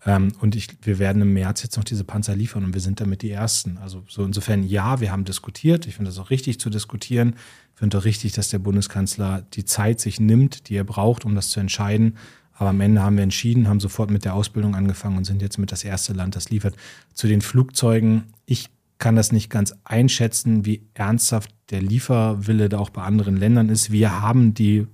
Ähm, 0.07 0.33
und 0.41 0.55
ich, 0.55 0.69
wir 0.83 0.99
werden 0.99 1.23
im 1.23 1.33
März 1.33 1.63
jetzt 1.63 1.77
noch 1.77 1.85
diese 1.85 2.05
Panzer 2.05 2.37
liefern 2.37 2.65
und 2.65 2.75
wir 2.75 2.81
sind 2.81 3.01
damit 3.01 3.23
die 3.23 3.31
Ersten. 3.31 3.79
Also 3.79 4.05
so 4.09 4.25
insofern, 4.25 4.65
ja, 4.65 5.01
wir 5.01 5.11
haben 5.11 5.25
diskutiert. 5.25 5.87
Ich 5.87 5.97
finde 5.97 6.11
es 6.11 6.19
auch 6.19 6.31
richtig 6.31 6.61
zu 6.61 6.71
diskutieren. 6.71 7.37
Ich 7.73 7.79
finde 7.79 7.99
auch 7.99 8.05
richtig, 8.05 8.33
dass 8.33 8.51
der 8.51 8.59
Bundeskanzler 8.59 9.43
die 9.55 9.65
Zeit 9.65 10.01
sich 10.01 10.21
nimmt, 10.21 10.69
die 10.69 10.77
er 10.77 10.85
braucht, 10.85 11.25
um 11.25 11.35
das 11.35 11.51
zu 11.51 11.61
entscheiden. 11.61 12.17
Aber 12.57 12.71
am 12.71 12.81
Ende 12.81 13.03
haben 13.03 13.17
wir 13.17 13.25
entschieden, 13.25 13.69
haben 13.69 13.81
sofort 13.81 14.11
mit 14.11 14.25
der 14.25 14.35
Ausbildung 14.35 14.77
angefangen 14.77 15.17
und 15.17 15.25
sind 15.25 15.43
jetzt 15.43 15.59
mit 15.59 15.73
das 15.73 15.83
erste 15.83 16.13
Land, 16.13 16.37
das 16.37 16.51
liefert. 16.51 16.77
Zu 17.13 17.27
den 17.27 17.41
Flugzeugen, 17.41 18.25
ich 18.47 18.71
kann 18.99 19.17
das 19.17 19.33
nicht 19.33 19.51
ganz 19.51 19.75
einschätzen, 19.83 20.65
wie 20.65 20.87
ernsthaft 20.95 21.51
der 21.71 21.83
Lieferwille 21.83 22.69
da 22.69 22.79
auch 22.79 22.91
bei 22.91 23.03
anderen 23.03 23.37
Ländern 23.37 23.69
ist. 23.71 23.91
Wir 23.91 24.21
haben 24.21 24.55
die 24.55 24.87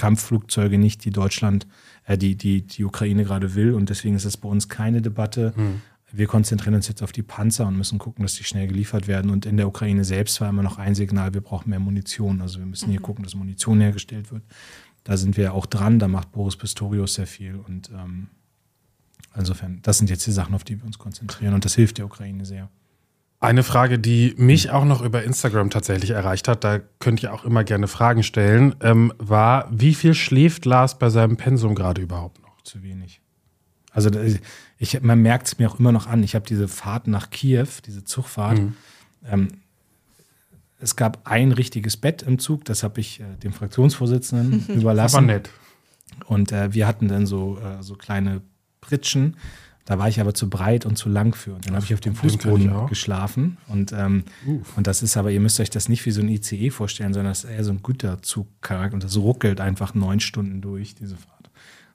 Kampfflugzeuge 0.00 0.78
nicht, 0.78 1.04
die 1.04 1.10
Deutschland, 1.10 1.66
äh, 2.06 2.16
die, 2.16 2.34
die 2.34 2.62
die 2.62 2.84
Ukraine 2.84 3.24
gerade 3.24 3.54
will. 3.54 3.74
Und 3.74 3.90
deswegen 3.90 4.16
ist 4.16 4.24
es 4.24 4.38
bei 4.38 4.48
uns 4.48 4.70
keine 4.70 5.02
Debatte. 5.02 5.52
Hm. 5.54 5.82
Wir 6.10 6.26
konzentrieren 6.26 6.74
uns 6.74 6.88
jetzt 6.88 7.02
auf 7.02 7.12
die 7.12 7.22
Panzer 7.22 7.66
und 7.66 7.76
müssen 7.76 7.98
gucken, 7.98 8.24
dass 8.24 8.34
die 8.34 8.44
schnell 8.44 8.66
geliefert 8.66 9.06
werden. 9.06 9.30
Und 9.30 9.44
in 9.44 9.58
der 9.58 9.68
Ukraine 9.68 10.02
selbst 10.04 10.40
war 10.40 10.48
immer 10.48 10.62
noch 10.62 10.78
ein 10.78 10.94
Signal, 10.94 11.34
wir 11.34 11.42
brauchen 11.42 11.68
mehr 11.68 11.78
Munition. 11.80 12.40
Also 12.40 12.60
wir 12.60 12.66
müssen 12.66 12.88
hier 12.88 12.98
mhm. 12.98 13.04
gucken, 13.04 13.24
dass 13.24 13.34
Munition 13.34 13.78
hergestellt 13.80 14.32
wird. 14.32 14.42
Da 15.04 15.18
sind 15.18 15.36
wir 15.36 15.52
auch 15.52 15.66
dran, 15.66 15.98
da 15.98 16.08
macht 16.08 16.32
Boris 16.32 16.56
Pistorius 16.56 17.14
sehr 17.14 17.26
viel. 17.26 17.56
Und 17.56 17.90
ähm, 17.90 18.28
insofern, 19.36 19.80
das 19.82 19.98
sind 19.98 20.08
jetzt 20.08 20.26
die 20.26 20.32
Sachen, 20.32 20.54
auf 20.54 20.64
die 20.64 20.78
wir 20.78 20.86
uns 20.86 20.98
konzentrieren. 20.98 21.52
Und 21.52 21.66
das 21.66 21.74
hilft 21.74 21.98
der 21.98 22.06
Ukraine 22.06 22.46
sehr. 22.46 22.70
Eine 23.42 23.62
Frage, 23.62 23.98
die 23.98 24.34
mich 24.36 24.70
auch 24.70 24.84
noch 24.84 25.00
über 25.00 25.24
Instagram 25.24 25.70
tatsächlich 25.70 26.10
erreicht 26.10 26.46
hat, 26.46 26.62
da 26.62 26.78
könnt 26.98 27.22
ihr 27.22 27.32
auch 27.32 27.44
immer 27.44 27.64
gerne 27.64 27.88
Fragen 27.88 28.22
stellen, 28.22 28.76
ähm, 28.82 29.14
war, 29.16 29.66
wie 29.70 29.94
viel 29.94 30.12
schläft 30.12 30.66
Lars 30.66 30.98
bei 30.98 31.08
seinem 31.08 31.38
Pensum 31.38 31.74
gerade 31.74 32.02
überhaupt 32.02 32.42
noch? 32.42 32.62
Zu 32.62 32.82
wenig. 32.82 33.22
Also 33.92 34.10
ich, 34.78 35.00
man 35.02 35.22
merkt 35.22 35.46
es 35.46 35.58
mir 35.58 35.70
auch 35.70 35.78
immer 35.78 35.90
noch 35.90 36.06
an. 36.06 36.22
Ich 36.22 36.34
habe 36.34 36.46
diese 36.46 36.68
Fahrt 36.68 37.06
nach 37.06 37.30
Kiew, 37.30 37.66
diese 37.86 38.04
Zugfahrt. 38.04 38.58
Mhm. 38.58 38.76
Ähm, 39.26 39.48
es 40.78 40.96
gab 40.96 41.20
ein 41.24 41.52
richtiges 41.52 41.96
Bett 41.96 42.22
im 42.22 42.38
Zug, 42.38 42.64
das 42.66 42.82
habe 42.82 43.00
ich 43.00 43.20
äh, 43.20 43.24
dem 43.42 43.52
Fraktionsvorsitzenden 43.52 44.66
überlassen. 44.80 45.16
Aber 45.16 45.26
nett. 45.26 45.50
Und 46.26 46.52
äh, 46.52 46.72
wir 46.74 46.86
hatten 46.86 47.08
dann 47.08 47.26
so, 47.26 47.58
äh, 47.58 47.82
so 47.82 47.94
kleine 47.94 48.42
Pritschen. 48.80 49.36
Da 49.84 49.98
war 49.98 50.08
ich 50.08 50.20
aber 50.20 50.34
zu 50.34 50.48
breit 50.48 50.86
und 50.86 50.96
zu 50.96 51.08
lang 51.08 51.34
für. 51.34 51.54
Und 51.54 51.66
dann 51.66 51.74
habe 51.74 51.84
ich 51.84 51.94
auf 51.94 52.00
dem 52.00 52.14
Fußboden 52.14 52.86
geschlafen. 52.86 53.56
Und, 53.66 53.92
ähm, 53.92 54.24
und 54.76 54.86
das 54.86 55.02
ist 55.02 55.16
aber, 55.16 55.30
ihr 55.30 55.40
müsst 55.40 55.58
euch 55.58 55.70
das 55.70 55.88
nicht 55.88 56.06
wie 56.06 56.10
so 56.10 56.20
ein 56.20 56.28
ICE 56.28 56.70
vorstellen, 56.70 57.12
sondern 57.12 57.32
das 57.32 57.44
ist 57.44 57.50
eher 57.50 57.64
so 57.64 57.72
ein 57.72 57.82
Güterzugcharakter. 57.82 58.94
Und 58.94 59.02
das 59.02 59.16
ruckelt 59.16 59.60
einfach 59.60 59.94
neun 59.94 60.20
Stunden 60.20 60.60
durch, 60.60 60.94
diese 60.94 61.16
Fahrt. 61.16 61.50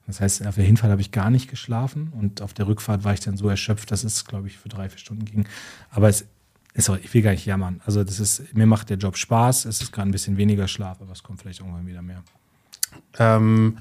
Das 0.08 0.22
heißt, 0.22 0.46
auf 0.46 0.56
der 0.56 0.66
Hinfahrt 0.66 0.92
habe 0.92 1.02
ich 1.02 1.12
gar 1.12 1.30
nicht 1.30 1.50
geschlafen 1.50 2.12
und 2.20 2.42
auf 2.42 2.54
der 2.54 2.68
Rückfahrt 2.68 3.04
war 3.04 3.14
ich 3.14 3.22
dann 3.22 3.38
so 3.38 3.50
erschöpft, 3.50 3.92
dass 3.92 4.04
es, 4.04 4.26
glaube 4.26 4.48
ich, 4.48 4.58
für 4.58 4.70
drei, 4.70 4.90
vier 4.90 5.00
Stunden 5.00 5.26
ging. 5.26 5.48
Aber 5.90 6.10
es 6.10 6.26
ist 6.76 6.90
auch, 6.90 6.98
ich 6.98 7.12
will 7.14 7.22
gar 7.22 7.32
nicht 7.32 7.46
jammern. 7.46 7.82
Also 7.86 8.04
das 8.04 8.20
ist, 8.20 8.54
mir 8.54 8.68
macht 8.68 8.90
der 8.90 8.98
Job 8.98 9.18
Spaß, 9.18 9.66
es 9.66 9.82
ist 9.82 9.92
gerade 9.92 10.10
ein 10.10 10.12
bisschen 10.12 10.38
weniger 10.38 10.68
Schlaf, 10.68 11.02
aber 11.02 11.12
es 11.12 11.24
kommt 11.24 11.42
vielleicht 11.42 11.62
irgendwann 11.62 11.88
wieder 11.88 12.02
mehr. 12.02 12.24
Ähm, 13.18 13.78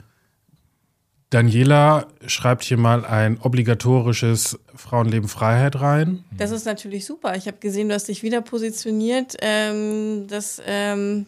Daniela 1.31 2.07
schreibt 2.27 2.65
hier 2.65 2.77
mal 2.77 3.05
ein 3.05 3.41
obligatorisches 3.41 4.59
Frauenleben 4.75 5.29
Freiheit 5.29 5.81
rein. 5.81 6.25
Das 6.37 6.51
ist 6.51 6.65
natürlich 6.65 7.05
super. 7.07 7.37
Ich 7.37 7.47
habe 7.47 7.57
gesehen, 7.59 7.89
du 7.89 7.95
hast 7.95 8.09
dich 8.09 8.23
wieder 8.23 8.41
positioniert, 8.41 9.37
ähm, 9.41 10.27
dass 10.29 10.63
ähm, 10.65 11.27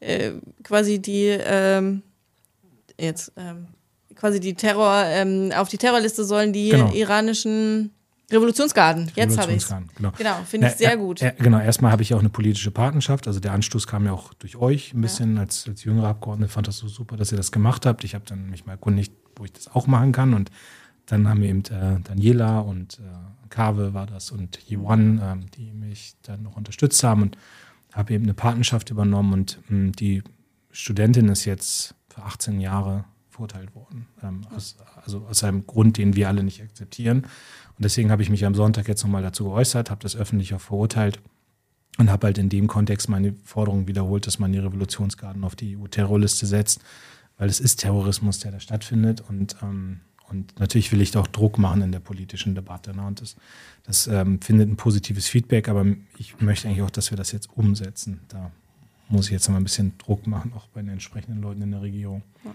äh, 0.00 0.32
quasi 0.62 1.00
die 1.00 1.26
ähm, 1.26 2.02
jetzt 2.98 3.32
ähm, 3.36 3.66
quasi 4.14 4.40
die 4.40 4.54
Terror, 4.54 5.04
ähm, 5.06 5.52
auf 5.54 5.68
die 5.68 5.78
Terrorliste 5.78 6.24
sollen 6.24 6.52
die 6.52 6.70
genau. 6.70 6.92
iranischen 6.92 7.90
Revolutionsgarden. 8.30 9.10
Jetzt 9.14 9.38
habe 9.38 9.52
ich 9.52 9.66
Genau, 9.96 10.12
genau 10.16 10.36
finde 10.46 10.68
ich 10.68 10.74
sehr 10.74 10.96
gut. 10.96 11.20
Äh, 11.20 11.34
genau, 11.38 11.58
erstmal 11.58 11.92
habe 11.92 12.02
ich 12.02 12.10
ja 12.10 12.16
auch 12.16 12.20
eine 12.20 12.30
politische 12.30 12.70
Partnerschaft. 12.70 13.26
Also 13.26 13.40
der 13.40 13.52
Anstoß 13.52 13.86
kam 13.86 14.06
ja 14.06 14.12
auch 14.12 14.32
durch 14.34 14.56
euch 14.56 14.94
ein 14.94 15.00
bisschen 15.00 15.36
ja. 15.36 15.42
als, 15.42 15.66
als 15.68 15.84
jüngere 15.84 16.08
Abgeordnete. 16.08 16.50
Fand 16.50 16.68
das 16.68 16.78
so 16.78 16.88
super, 16.88 17.16
dass 17.16 17.32
ihr 17.32 17.36
das 17.36 17.52
gemacht 17.52 17.84
habt. 17.84 18.04
Ich 18.04 18.14
habe 18.14 18.24
dann 18.26 18.48
mich 18.48 18.64
mal 18.64 18.72
erkundigt, 18.72 19.12
wo 19.36 19.44
ich 19.44 19.52
das 19.52 19.68
auch 19.68 19.86
machen 19.86 20.12
kann. 20.12 20.34
Und 20.34 20.50
dann 21.06 21.28
haben 21.28 21.40
wir 21.40 21.48
eben 21.48 21.64
äh, 21.66 22.00
Daniela 22.02 22.60
und 22.60 22.98
äh, 23.00 23.48
Kave 23.50 23.94
war 23.94 24.06
das 24.06 24.30
und 24.30 24.58
Yiwan, 24.68 25.18
äh, 25.18 25.36
die 25.56 25.72
mich 25.72 26.14
dann 26.22 26.42
noch 26.42 26.56
unterstützt 26.56 27.02
haben 27.04 27.22
und 27.22 27.38
habe 27.92 28.14
eben 28.14 28.24
eine 28.24 28.34
Partnerschaft 28.34 28.90
übernommen. 28.90 29.32
Und 29.32 29.58
mh, 29.68 29.68
hm, 29.68 29.92
die 29.92 30.22
Studentin 30.70 31.28
ist 31.28 31.44
jetzt 31.44 31.94
für 32.08 32.22
18 32.22 32.60
Jahre 32.60 33.04
verurteilt 33.28 33.74
worden. 33.74 34.06
Ähm, 34.22 34.42
aus, 34.54 34.76
also 35.04 35.26
aus 35.28 35.42
einem 35.44 35.66
Grund, 35.66 35.98
den 35.98 36.14
wir 36.14 36.28
alle 36.28 36.42
nicht 36.42 36.62
akzeptieren. 36.62 37.22
Und 37.76 37.84
deswegen 37.84 38.10
habe 38.10 38.22
ich 38.22 38.30
mich 38.30 38.44
am 38.44 38.54
Sonntag 38.54 38.88
jetzt 38.88 39.02
nochmal 39.02 39.22
dazu 39.22 39.44
geäußert, 39.44 39.90
habe 39.90 40.02
das 40.02 40.16
öffentlich 40.16 40.54
auch 40.54 40.60
verurteilt 40.60 41.20
und 41.98 42.10
habe 42.10 42.26
halt 42.26 42.38
in 42.38 42.48
dem 42.48 42.66
Kontext 42.68 43.08
meine 43.08 43.34
Forderung 43.44 43.86
wiederholt, 43.86 44.26
dass 44.26 44.38
man 44.38 44.52
die 44.52 44.58
Revolutionsgarden 44.58 45.44
auf 45.44 45.56
die 45.56 45.76
EU-Terrorliste 45.76 46.46
setzt, 46.46 46.80
weil 47.38 47.48
es 47.48 47.60
ist 47.60 47.76
Terrorismus, 47.76 48.38
der 48.38 48.52
da 48.52 48.60
stattfindet. 48.60 49.22
Und, 49.28 49.56
ähm, 49.62 50.00
und 50.28 50.58
natürlich 50.58 50.92
will 50.92 51.00
ich 51.00 51.10
da 51.10 51.20
auch 51.20 51.26
Druck 51.26 51.58
machen 51.58 51.82
in 51.82 51.92
der 51.92 52.00
politischen 52.00 52.54
Debatte. 52.54 52.94
Ne? 52.94 53.06
Und 53.06 53.20
das, 53.20 53.36
das 53.84 54.06
ähm, 54.06 54.40
findet 54.40 54.68
ein 54.68 54.76
positives 54.76 55.28
Feedback, 55.28 55.68
aber 55.68 55.86
ich 56.18 56.40
möchte 56.40 56.68
eigentlich 56.68 56.82
auch, 56.82 56.90
dass 56.90 57.10
wir 57.10 57.16
das 57.16 57.32
jetzt 57.32 57.48
umsetzen. 57.56 58.20
Da 58.28 58.50
muss 59.08 59.26
ich 59.26 59.32
jetzt 59.32 59.48
mal 59.48 59.56
ein 59.56 59.64
bisschen 59.64 59.96
Druck 59.98 60.26
machen, 60.26 60.52
auch 60.56 60.66
bei 60.68 60.80
den 60.80 60.90
entsprechenden 60.90 61.42
Leuten 61.42 61.62
in 61.62 61.70
der 61.70 61.82
Regierung. 61.82 62.22
Ja. 62.44 62.54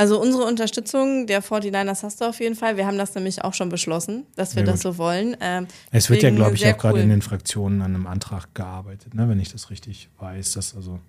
Also 0.00 0.18
unsere 0.18 0.44
Unterstützung 0.44 1.26
der 1.26 1.42
49ers 1.42 2.02
hast 2.02 2.22
du 2.22 2.24
auf 2.24 2.40
jeden 2.40 2.54
Fall. 2.54 2.78
Wir 2.78 2.86
haben 2.86 2.96
das 2.96 3.14
nämlich 3.14 3.44
auch 3.44 3.52
schon 3.52 3.68
beschlossen, 3.68 4.24
dass 4.34 4.56
wir 4.56 4.64
das 4.64 4.80
so 4.80 4.96
wollen. 4.96 5.36
Ähm, 5.42 5.66
es 5.90 6.08
wird 6.08 6.22
ja, 6.22 6.30
glaube 6.30 6.54
ich, 6.54 6.66
auch 6.66 6.78
gerade 6.78 7.02
in 7.02 7.10
den 7.10 7.20
Fraktionen 7.20 7.82
an 7.82 7.94
einem 7.94 8.06
Antrag 8.06 8.54
gearbeitet, 8.54 9.12
ne? 9.12 9.28
wenn 9.28 9.38
ich 9.38 9.52
das 9.52 9.68
richtig 9.68 10.08
weiß. 10.18 10.52
Dass 10.52 10.74
also 10.74 11.00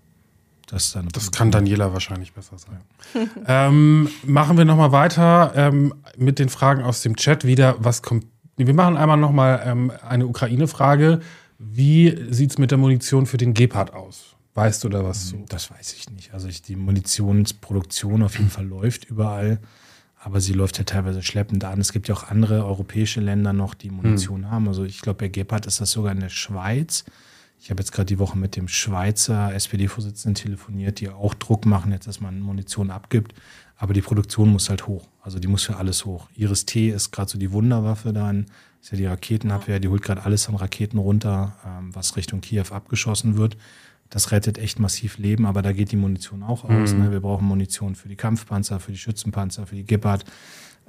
das, 0.71 0.93
dann 0.93 1.09
das 1.09 1.31
kann 1.31 1.51
Daniela 1.51 1.91
wahrscheinlich 1.91 2.31
besser 2.31 2.57
sein. 2.57 2.79
ähm, 3.45 4.07
machen 4.25 4.57
wir 4.57 4.63
nochmal 4.63 4.93
weiter 4.93 5.51
ähm, 5.53 5.93
mit 6.17 6.39
den 6.39 6.47
Fragen 6.47 6.81
aus 6.81 7.01
dem 7.01 7.17
Chat 7.17 7.45
wieder. 7.45 7.75
Was 7.79 8.01
kommt? 8.01 8.25
Wir 8.55 8.73
machen 8.73 8.95
einmal 8.95 9.17
nochmal 9.17 9.61
ähm, 9.65 9.91
eine 10.07 10.25
Ukraine-Frage. 10.27 11.19
Wie 11.59 12.17
sieht 12.29 12.51
es 12.51 12.57
mit 12.57 12.71
der 12.71 12.77
Munition 12.77 13.25
für 13.25 13.35
den 13.35 13.53
Gepard 13.53 13.93
aus? 13.93 14.35
Weißt 14.53 14.83
du 14.85 14.89
da 14.89 15.03
was 15.03 15.27
zu? 15.27 15.43
Das 15.49 15.71
weiß 15.71 15.93
ich 15.93 16.09
nicht. 16.09 16.33
Also 16.33 16.47
ich, 16.47 16.61
die 16.61 16.77
Munitionsproduktion 16.77 18.23
auf 18.23 18.37
jeden 18.37 18.49
Fall 18.49 18.65
läuft 18.65 19.05
überall, 19.05 19.59
aber 20.23 20.39
sie 20.39 20.53
läuft 20.53 20.77
ja 20.77 20.85
teilweise 20.85 21.21
schleppend 21.21 21.65
an. 21.65 21.81
Es 21.81 21.91
gibt 21.91 22.07
ja 22.07 22.15
auch 22.15 22.29
andere 22.29 22.65
europäische 22.65 23.19
Länder 23.19 23.51
noch, 23.51 23.73
die 23.73 23.89
Munition 23.89 24.43
hm. 24.43 24.51
haben. 24.51 24.67
Also 24.69 24.85
ich 24.85 25.01
glaube, 25.01 25.19
bei 25.19 25.27
Gebhardt 25.27 25.65
ist 25.65 25.81
das 25.81 25.91
sogar 25.91 26.13
in 26.13 26.21
der 26.21 26.29
Schweiz. 26.29 27.03
Ich 27.61 27.69
habe 27.69 27.79
jetzt 27.79 27.91
gerade 27.91 28.07
die 28.07 28.17
Woche 28.17 28.39
mit 28.39 28.55
dem 28.55 28.67
Schweizer 28.67 29.53
SPD-Vorsitzenden 29.53 30.33
telefoniert, 30.33 30.99
die 30.99 31.09
auch 31.09 31.35
Druck 31.35 31.67
machen, 31.67 31.91
jetzt, 31.91 32.07
dass 32.07 32.19
man 32.19 32.39
Munition 32.39 32.89
abgibt. 32.89 33.35
Aber 33.77 33.93
die 33.93 34.01
Produktion 34.01 34.49
muss 34.49 34.69
halt 34.69 34.87
hoch. 34.87 35.07
Also 35.21 35.37
die 35.37 35.47
muss 35.47 35.63
für 35.63 35.75
alles 35.75 36.03
hoch. 36.05 36.27
Iris 36.35 36.65
T 36.65 36.89
ist 36.89 37.11
gerade 37.11 37.29
so 37.29 37.37
die 37.37 37.51
Wunderwaffe 37.51 38.13
dann. 38.13 38.47
Ist 38.81 38.91
ja 38.91 38.97
die 38.97 39.05
Raketenabwehr, 39.05 39.79
die 39.79 39.89
holt 39.89 40.01
gerade 40.01 40.23
alles 40.23 40.49
an 40.49 40.55
Raketen 40.55 40.97
runter, 40.97 41.55
ähm, 41.63 41.93
was 41.93 42.15
Richtung 42.17 42.41
Kiew 42.41 42.65
abgeschossen 42.71 43.37
wird. 43.37 43.57
Das 44.09 44.31
rettet 44.31 44.57
echt 44.57 44.79
massiv 44.79 45.19
Leben, 45.19 45.45
aber 45.45 45.61
da 45.61 45.71
geht 45.71 45.91
die 45.91 45.97
Munition 45.97 46.41
auch 46.41 46.63
aus. 46.63 46.93
Mhm. 46.93 47.03
Ne? 47.03 47.11
Wir 47.11 47.19
brauchen 47.19 47.45
Munition 47.45 47.93
für 47.93 48.09
die 48.09 48.15
Kampfpanzer, 48.15 48.79
für 48.79 48.91
die 48.91 48.97
Schützenpanzer, 48.97 49.67
für 49.67 49.75
die 49.75 49.85
Gepard. 49.85 50.25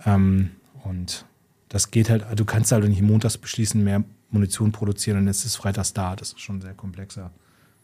Ähm, 0.06 0.52
und 0.84 1.26
das 1.68 1.90
geht 1.90 2.08
halt, 2.08 2.24
du 2.34 2.46
kannst 2.46 2.72
halt 2.72 2.88
nicht 2.88 3.02
montags 3.02 3.36
beschließen, 3.36 3.84
mehr 3.84 4.04
Munition 4.32 4.72
produzieren 4.72 5.18
und 5.18 5.28
es 5.28 5.44
ist 5.44 5.56
freitags 5.56 5.92
da. 5.92 6.16
Das 6.16 6.28
ist 6.28 6.40
schon 6.40 6.56
ein 6.58 6.62
sehr 6.62 6.74
komplexer 6.74 7.30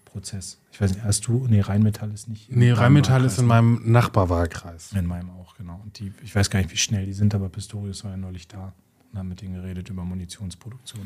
Prozess. 0.04 0.58
Ich 0.72 0.80
weiß 0.80 0.94
nicht, 0.94 1.04
hast 1.04 1.26
du, 1.26 1.46
nee, 1.48 1.60
Rheinmetall 1.60 2.10
ist 2.12 2.28
nicht. 2.28 2.50
Nee, 2.50 2.72
Rheinmetall 2.72 3.24
ist 3.24 3.38
in 3.38 3.44
ne? 3.44 3.48
meinem 3.48 3.82
Nachbarwahlkreis. 3.84 4.92
In 4.92 5.06
meinem 5.06 5.30
auch, 5.30 5.56
genau. 5.56 5.80
Und 5.84 5.98
die, 5.98 6.12
ich 6.24 6.34
weiß 6.34 6.50
gar 6.50 6.60
nicht, 6.60 6.72
wie 6.72 6.76
schnell 6.76 7.06
die 7.06 7.12
sind, 7.12 7.34
aber 7.34 7.48
Pistorius 7.48 8.04
war 8.04 8.12
ja 8.12 8.16
neulich 8.16 8.48
da. 8.48 8.72
und 9.12 9.18
haben 9.18 9.28
mit 9.28 9.42
denen 9.42 9.54
geredet 9.54 9.88
über 9.90 10.04
Munitionsproduktion. 10.04 11.02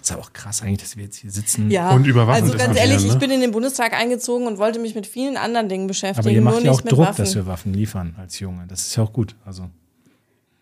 Ist 0.00 0.12
aber 0.12 0.22
auch 0.22 0.32
krass 0.32 0.62
eigentlich, 0.62 0.78
dass 0.78 0.96
wir 0.96 1.04
jetzt 1.04 1.16
hier 1.16 1.30
sitzen. 1.30 1.70
Ja, 1.70 1.90
Und 1.90 2.06
über 2.06 2.26
Waffen 2.26 2.44
also 2.44 2.56
ganz 2.56 2.78
ehrlich, 2.78 3.02
ne? 3.04 3.08
ich 3.08 3.18
bin 3.18 3.30
in 3.30 3.40
den 3.40 3.50
Bundestag 3.50 3.92
eingezogen 3.92 4.46
und 4.46 4.58
wollte 4.58 4.78
mich 4.78 4.94
mit 4.94 5.06
vielen 5.06 5.36
anderen 5.36 5.68
Dingen 5.68 5.86
beschäftigen, 5.86 6.20
aber 6.20 6.30
ihr 6.30 6.40
nur 6.40 6.52
macht 6.52 6.64
ja 6.64 6.70
nicht 6.70 6.80
auch 6.80 6.84
mit 6.84 6.92
Druck, 6.92 7.00
Waffen. 7.00 7.24
dass 7.24 7.34
wir 7.34 7.46
Waffen 7.46 7.74
liefern 7.74 8.14
als 8.16 8.38
Junge. 8.38 8.66
Das 8.68 8.82
ist 8.86 8.96
ja 8.96 9.02
auch 9.02 9.12
gut. 9.12 9.34
Also 9.44 9.68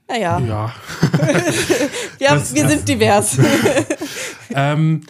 naja, 0.08 0.38
Ja. 0.38 0.74
wir, 2.18 2.30
haben, 2.30 2.42
wir 2.52 2.68
sind 2.68 2.88
divers. 2.88 3.38
Ähm, 4.54 5.02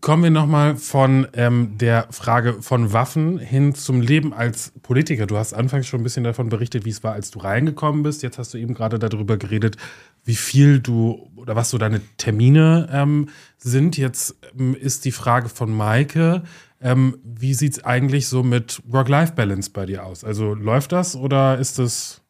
kommen 0.00 0.22
wir 0.22 0.30
nochmal 0.30 0.76
von 0.76 1.26
ähm, 1.34 1.76
der 1.78 2.06
Frage 2.10 2.62
von 2.62 2.92
Waffen 2.92 3.38
hin 3.38 3.74
zum 3.74 4.00
Leben 4.00 4.32
als 4.32 4.72
Politiker. 4.82 5.26
Du 5.26 5.36
hast 5.36 5.52
anfangs 5.52 5.86
schon 5.86 6.00
ein 6.00 6.04
bisschen 6.04 6.24
davon 6.24 6.48
berichtet, 6.48 6.84
wie 6.84 6.90
es 6.90 7.02
war, 7.02 7.12
als 7.12 7.30
du 7.30 7.40
reingekommen 7.40 8.02
bist. 8.02 8.22
Jetzt 8.22 8.38
hast 8.38 8.54
du 8.54 8.58
eben 8.58 8.74
gerade 8.74 8.98
darüber 8.98 9.36
geredet, 9.36 9.76
wie 10.24 10.36
viel 10.36 10.80
du 10.80 11.30
oder 11.36 11.56
was 11.56 11.70
so 11.70 11.78
deine 11.78 12.00
Termine 12.16 12.88
ähm, 12.92 13.28
sind. 13.58 13.96
Jetzt 13.96 14.36
ähm, 14.58 14.74
ist 14.74 15.04
die 15.04 15.12
Frage 15.12 15.48
von 15.48 15.74
Maike. 15.74 16.42
Ähm, 16.80 17.18
wie 17.24 17.54
sieht 17.54 17.72
es 17.72 17.84
eigentlich 17.84 18.28
so 18.28 18.42
mit 18.42 18.82
Work-Life-Balance 18.86 19.70
bei 19.70 19.86
dir 19.86 20.04
aus? 20.06 20.24
Also 20.24 20.54
läuft 20.54 20.92
das 20.92 21.16
oder 21.16 21.58
ist 21.58 21.78
das. 21.78 22.22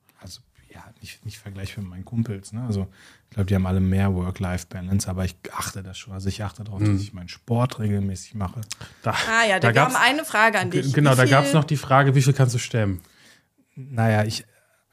Nicht, 1.01 1.25
nicht 1.25 1.39
vergleichbar 1.39 1.83
mit 1.83 1.91
meinen 1.91 2.05
Kumpels. 2.05 2.53
Ne? 2.53 2.63
Also 2.67 2.87
ich 3.29 3.35
glaube, 3.35 3.47
die 3.47 3.55
haben 3.55 3.67
alle 3.67 3.81
mehr 3.81 4.15
Work-Life-Balance, 4.15 5.09
aber 5.09 5.25
ich 5.25 5.37
achte 5.57 5.83
das 5.83 5.97
schon. 5.99 6.13
Also 6.13 6.29
ich 6.29 6.43
achte 6.43 6.65
darauf, 6.65 6.81
dass 6.81 7.01
ich 7.01 7.13
meinen 7.13 7.29
Sport 7.29 7.79
regelmäßig 7.79 8.35
mache. 8.35 8.61
Da, 9.03 9.11
Ah 9.13 9.47
ja, 9.49 9.59
da 9.61 9.69
haben 9.69 9.75
gab's- 9.75 9.95
eine 9.97 10.25
Frage 10.25 10.59
an 10.59 10.71
dich. 10.71 10.93
Genau, 10.93 11.15
da 11.15 11.25
gab 11.27 11.45
es 11.45 11.53
noch 11.53 11.65
die 11.65 11.77
Frage, 11.77 12.15
wie 12.15 12.23
viel 12.23 12.33
kannst 12.33 12.55
du 12.55 12.59
stemmen? 12.59 13.01
Naja, 13.77 14.25
ich. 14.25 14.45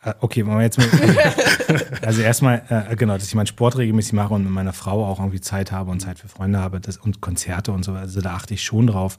äh, 0.04 0.14
Okay, 0.20 0.46
wollen 0.46 0.58
wir 0.60 0.64
jetzt 0.64 0.78
mal. 0.78 0.88
also 2.02 2.22
erstmal, 2.22 2.64
äh, 2.70 2.96
genau, 2.96 3.16
dass 3.16 3.28
ich 3.28 3.36
meinen 3.36 3.48
Sport 3.48 3.78
regelmäßig 3.78 4.14
mache 4.14 4.34
und 4.34 4.44
mit 4.44 4.52
meiner 4.52 4.74
Frau 4.74 5.06
auch 5.06 5.20
irgendwie 5.20 5.42
Zeit 5.42 5.72
habe 5.72 5.92
und 5.92 6.00
Zeit 6.00 6.20
für 6.20 6.28
Freunde 6.30 6.60
habe 6.60 6.80
das, 6.80 6.98
und 6.98 7.22
Konzerte 7.22 7.72
und 7.72 7.84
so. 7.84 7.94
Also 7.94 8.22
da 8.22 8.34
achte 8.36 8.54
ich 8.54 8.64
schon 8.64 8.88
drauf. 8.88 9.18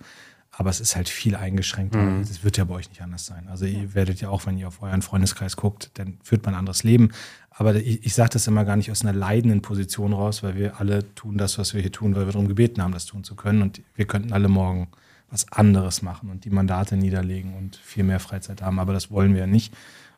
Aber 0.59 0.71
es 0.71 0.81
ist 0.81 0.97
halt 0.97 1.09
viel 1.09 1.37
eingeschränkter. 1.37 2.19
Das 2.19 2.43
wird 2.43 2.57
ja 2.57 2.65
bei 2.65 2.75
euch 2.75 2.89
nicht 2.89 3.01
anders 3.01 3.27
sein. 3.27 3.47
Also 3.47 3.65
ihr 3.65 3.95
werdet 3.95 4.21
ja 4.21 4.29
auch, 4.29 4.45
wenn 4.45 4.59
ihr 4.59 4.67
auf 4.67 4.83
euren 4.83 5.03
Freundeskreis 5.03 5.55
guckt, 5.55 5.93
dann 5.95 6.19
führt 6.25 6.45
man 6.45 6.55
ein 6.55 6.59
anderes 6.59 6.83
Leben. 6.83 7.11
Aber 7.51 7.77
ich, 7.77 8.05
ich 8.05 8.13
sage 8.13 8.31
das 8.31 8.49
immer 8.49 8.65
gar 8.65 8.75
nicht 8.75 8.91
aus 8.91 9.03
einer 9.03 9.13
leidenden 9.13 9.63
Position 9.63 10.13
raus, 10.13 10.43
weil 10.43 10.57
wir 10.57 10.81
alle 10.81 11.15
tun 11.15 11.39
das, 11.39 11.59
was 11.59 11.75
wir 11.75 11.81
hier 11.81 11.93
tun, 11.93 12.17
weil 12.17 12.27
wir 12.27 12.33
darum 12.33 12.49
gebeten 12.49 12.83
haben, 12.83 12.91
das 12.91 13.07
tun 13.07 13.23
zu 13.23 13.37
können. 13.37 13.63
Und 13.63 13.83
wir 13.95 14.07
könnten 14.07 14.33
alle 14.33 14.49
morgen 14.49 14.89
was 15.31 15.47
anderes 15.53 16.03
machen 16.03 16.29
und 16.29 16.45
die 16.45 16.51
Mandate 16.51 16.97
niederlegen 16.97 17.55
und 17.55 17.77
viel 17.77 18.03
mehr 18.03 18.19
Freizeit 18.19 18.61
haben. 18.61 18.81
Aber 18.81 18.93
das 18.93 19.13
wollen 19.13 19.35
wir 19.35 19.43
ja 19.43 19.47
nicht. 19.47 19.73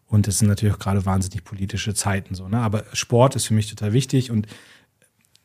Und 0.06 0.26
es 0.26 0.38
sind 0.38 0.48
natürlich 0.48 0.74
auch 0.74 0.78
gerade 0.78 1.04
wahnsinnig 1.04 1.44
politische 1.44 1.92
Zeiten 1.92 2.34
so. 2.34 2.48
Ne? 2.48 2.60
Aber 2.60 2.84
Sport 2.94 3.36
ist 3.36 3.44
für 3.44 3.54
mich 3.54 3.68
total 3.68 3.92
wichtig 3.92 4.30
und 4.30 4.46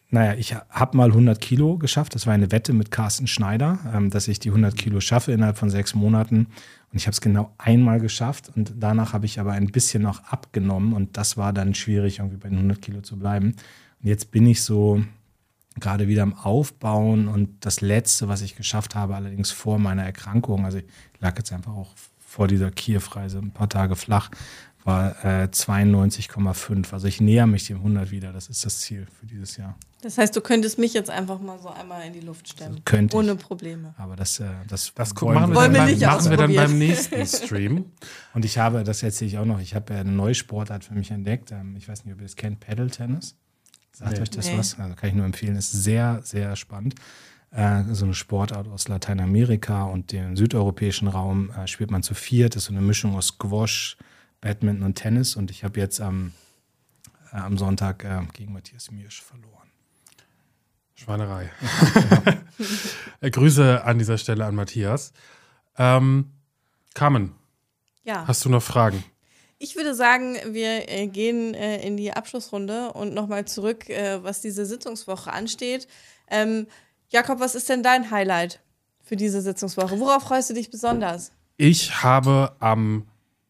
naja, 0.09 0.35
ich 0.35 0.55
habe 0.55 0.97
mal 0.97 1.09
100 1.09 1.41
Kilo 1.41 1.77
geschafft. 1.77 2.15
Das 2.15 2.27
war 2.27 2.33
eine 2.33 2.51
Wette 2.51 2.73
mit 2.73 2.91
Carsten 2.91 3.27
Schneider, 3.27 3.79
ähm, 3.93 4.09
dass 4.09 4.27
ich 4.27 4.39
die 4.39 4.49
100 4.49 4.75
Kilo 4.75 4.99
schaffe 4.99 5.31
innerhalb 5.31 5.57
von 5.57 5.69
sechs 5.69 5.95
Monaten. 5.95 6.47
Und 6.91 6.97
ich 6.97 7.07
habe 7.07 7.13
es 7.13 7.21
genau 7.21 7.53
einmal 7.57 7.99
geschafft. 7.99 8.51
Und 8.55 8.73
danach 8.77 9.13
habe 9.13 9.25
ich 9.25 9.39
aber 9.39 9.53
ein 9.53 9.67
bisschen 9.67 10.03
noch 10.03 10.23
abgenommen. 10.25 10.93
Und 10.93 11.17
das 11.17 11.37
war 11.37 11.53
dann 11.53 11.73
schwierig, 11.73 12.19
irgendwie 12.19 12.37
bei 12.37 12.49
den 12.49 12.59
100 12.59 12.81
Kilo 12.81 13.01
zu 13.01 13.17
bleiben. 13.17 13.55
Und 14.01 14.07
jetzt 14.07 14.31
bin 14.31 14.45
ich 14.45 14.61
so 14.61 15.03
gerade 15.79 16.07
wieder 16.07 16.23
am 16.23 16.33
Aufbauen. 16.33 17.27
Und 17.27 17.65
das 17.65 17.81
Letzte, 17.81 18.27
was 18.27 18.41
ich 18.41 18.55
geschafft 18.55 18.95
habe, 18.95 19.15
allerdings 19.15 19.51
vor 19.51 19.79
meiner 19.79 20.03
Erkrankung, 20.03 20.65
also 20.65 20.77
ich 20.77 20.85
lag 21.19 21.35
jetzt 21.37 21.51
einfach 21.51 21.73
auch 21.73 21.93
vor 22.19 22.47
dieser 22.47 22.69
Kiew-Reise 22.69 23.39
ein 23.39 23.51
paar 23.51 23.69
Tage 23.69 23.95
flach, 23.95 24.29
war 24.83 25.25
äh, 25.25 25.47
92,5. 25.47 26.93
Also 26.93 27.07
ich 27.07 27.19
näher 27.19 27.47
mich 27.47 27.67
dem 27.67 27.77
100 27.77 28.11
wieder. 28.11 28.31
Das 28.31 28.49
ist 28.49 28.65
das 28.65 28.79
Ziel 28.79 29.07
für 29.19 29.25
dieses 29.25 29.57
Jahr. 29.57 29.75
Das 30.05 30.19
heißt, 30.19 30.35
du 30.35 30.41
könntest 30.41 30.77
mich 30.77 30.93
jetzt 30.93 31.09
einfach 31.09 31.39
mal 31.39 31.57
so 31.57 31.67
einmal 31.67 32.05
in 32.05 32.13
die 32.13 32.19
Luft 32.19 32.47
stemmen. 32.47 32.85
Könnte 32.85 33.15
ich. 33.17 33.19
Ohne 33.19 33.35
Probleme. 33.35 33.95
Aber 33.97 34.15
das, 34.15 34.39
äh, 34.39 34.45
das, 34.67 34.93
Das 34.93 35.19
wollen 35.19 35.33
machen 35.33 35.49
wir, 35.49 35.55
Wollen 35.55 35.73
dann, 35.73 35.73
wir 35.73 35.79
beim, 35.79 35.89
nicht 35.95 36.05
machen 36.05 36.29
wir 36.29 36.37
dann 36.37 36.53
beim 36.55 36.77
nächsten 36.77 37.25
Stream. 37.25 37.85
Und 38.35 38.45
ich 38.45 38.59
habe, 38.59 38.83
das 38.83 39.01
erzähle 39.01 39.29
ich 39.29 39.37
auch 39.39 39.45
noch, 39.45 39.59
ich 39.59 39.73
habe 39.73 39.95
ja 39.95 40.01
eine 40.01 40.11
neue 40.11 40.35
Sportart 40.35 40.83
für 40.83 40.93
mich 40.93 41.09
entdeckt. 41.09 41.51
Ähm, 41.51 41.75
Ich 41.75 41.87
weiß 41.89 42.05
nicht, 42.05 42.13
ob 42.13 42.19
ihr 42.19 42.25
das 42.27 42.35
kennt, 42.35 42.59
Paddle 42.59 42.91
Tennis. 42.91 43.35
Sagt 43.93 44.11
Nee. 44.13 44.21
euch 44.21 44.29
das 44.29 44.45
Nee. 44.45 44.57
was? 44.59 44.79
Also 44.79 44.93
kann 44.95 45.09
ich 45.09 45.15
nur 45.15 45.25
empfehlen. 45.25 45.55
Ist 45.55 45.71
sehr, 45.71 46.19
sehr 46.23 46.55
spannend. 46.55 46.93
Äh, 47.49 47.83
So 47.91 48.05
eine 48.05 48.13
Sportart 48.13 48.67
aus 48.67 48.87
Lateinamerika 48.87 49.85
und 49.85 50.11
dem 50.11 50.37
südeuropäischen 50.37 51.07
Raum 51.07 51.49
äh, 51.49 51.65
spielt 51.65 51.89
man 51.89 52.03
zu 52.03 52.13
viert. 52.13 52.55
Ist 52.55 52.65
so 52.65 52.73
eine 52.73 52.81
Mischung 52.81 53.15
aus 53.15 53.29
Squash, 53.29 53.97
Badminton 54.39 54.85
und 54.85 54.93
Tennis. 54.93 55.35
Und 55.35 55.49
ich 55.49 55.63
habe 55.63 55.79
jetzt 55.79 55.99
am, 55.99 56.33
äh, 57.33 57.37
am 57.37 57.57
Sonntag 57.57 58.03
äh, 58.03 58.21
gegen 58.33 58.53
Matthias 58.53 58.91
Miersch 58.91 59.23
verloren. 59.23 59.54
Schweinerei. 60.95 61.51
Äh, 63.21 63.31
Grüße 63.31 63.83
an 63.83 63.97
dieser 63.97 64.17
Stelle 64.17 64.45
an 64.45 64.55
Matthias. 64.55 65.11
Ähm, 65.77 66.31
Carmen, 66.93 67.33
Ja. 68.03 68.25
hast 68.27 68.43
du 68.45 68.49
noch 68.49 68.61
Fragen? 68.63 69.03
Ich 69.57 69.75
würde 69.75 69.93
sagen, 69.95 70.37
wir 70.47 70.89
äh, 70.89 71.07
gehen 71.07 71.53
äh, 71.53 71.81
in 71.85 71.97
die 71.97 72.11
Abschlussrunde 72.13 72.91
und 72.93 73.13
nochmal 73.13 73.45
zurück, 73.45 73.89
äh, 73.89 74.21
was 74.23 74.41
diese 74.41 74.65
Sitzungswoche 74.65 75.31
ansteht. 75.31 75.87
Ähm, 76.29 76.67
Jakob, 77.09 77.39
was 77.39 77.55
ist 77.55 77.69
denn 77.69 77.83
dein 77.83 78.11
Highlight 78.11 78.59
für 79.01 79.15
diese 79.15 79.41
Sitzungswoche? 79.41 79.99
Worauf 79.99 80.23
freust 80.23 80.49
du 80.49 80.53
dich 80.53 80.69
besonders? 80.69 81.31
Ich 81.57 82.03
habe 82.03 82.55
am 82.59 83.07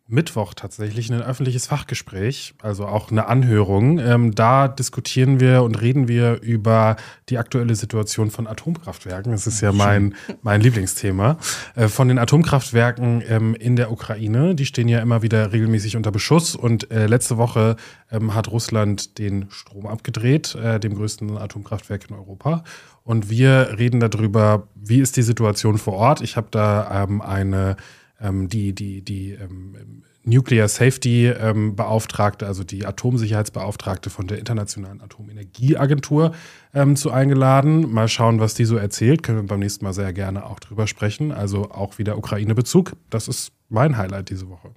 Mittwoch 0.08 0.54
tatsächlich 0.54 1.12
ein 1.12 1.20
öffentliches 1.20 1.66
Fachgespräch, 1.66 2.54
also 2.62 2.86
auch 2.86 3.10
eine 3.10 3.26
Anhörung. 3.26 3.98
Ähm, 3.98 4.36
da 4.36 4.68
diskutieren 4.68 5.40
wir 5.40 5.64
und 5.64 5.82
reden 5.82 6.08
wir 6.08 6.42
über 6.42 6.96
die 7.30 7.40
aktuelle 7.40 7.74
Situation 7.76 8.30
von 8.30 8.46
Atomkraftwerken. 8.46 9.32
Das 9.32 9.48
ist 9.48 9.62
ja 9.62 9.72
mein, 9.72 10.14
mein 10.44 10.62
Lieblingsthema. 10.62 11.38
Äh, 11.74 11.88
von 11.88 12.08
den 12.08 12.20
Atomkraftwerken 12.20 13.24
ähm, 13.28 13.56
in 13.56 13.76
der 13.76 13.92
Ukraine. 13.92 14.54
Die 14.54 14.68
stehen 14.68 14.88
ja 14.88 15.00
immer 15.00 15.24
wieder 15.24 15.52
regelmäßig 15.52 15.98
unter 15.98 16.12
Beschuss. 16.12 16.56
Und 16.56 16.92
äh, 16.92 17.08
letzte 17.08 17.38
Woche 17.38 17.76
ähm, 18.12 18.36
hat 18.36 18.48
Russland 18.52 19.18
den 19.18 19.48
Strom 19.50 19.88
abgedreht, 19.88 20.54
äh, 20.54 20.80
dem 20.80 20.94
größten 20.94 21.36
Atomkraftwerk 21.36 22.12
in 22.12 22.16
Europa. 22.16 22.64
Und 23.02 23.32
wir 23.32 23.76
reden 23.80 24.00
darüber, 24.00 24.68
wie 24.76 25.00
ist 25.00 25.18
die 25.18 25.24
Situation 25.24 25.80
vor 25.80 25.94
Ort. 25.94 26.22
Ich 26.22 26.38
habe 26.38 26.48
da 26.52 27.04
ähm, 27.04 27.22
eine 27.22 27.76
die, 28.20 28.74
die, 28.74 29.02
die 29.02 29.32
ähm, 29.32 30.04
Nuclear 30.26 30.68
Safety 30.68 31.28
ähm, 31.28 31.76
Beauftragte, 31.76 32.48
also 32.48 32.64
die 32.64 32.86
Atomsicherheitsbeauftragte 32.86 34.10
von 34.10 34.28
der 34.28 34.40
Internationalen 34.40 35.02
Atomenergieagentur 35.02 36.34
ähm, 36.74 36.96
zu 36.96 37.12
eingeladen. 37.12 37.92
Mal 37.92 38.08
schauen, 38.08 38.40
was 38.40 38.56
die 38.56 38.66
so 38.66 38.76
erzählt. 38.76 39.22
Können 39.22 39.40
wir 39.40 39.48
beim 39.48 39.60
nächsten 39.60 39.86
Mal 39.86 39.94
sehr 39.94 40.12
gerne 40.14 40.46
auch 40.46 40.60
drüber 40.60 40.88
sprechen. 40.88 41.32
Also 41.32 41.72
auch 41.72 42.00
wieder 42.00 42.18
Ukraine-Bezug. 42.18 42.96
Das 43.10 43.28
ist 43.28 43.52
mein 43.70 43.98
Highlight 43.98 44.30
diese 44.30 44.50
Woche. 44.50 44.72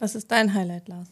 Was 0.00 0.14
ist 0.14 0.30
dein 0.30 0.54
Highlight, 0.54 0.88
Lars? 0.88 1.08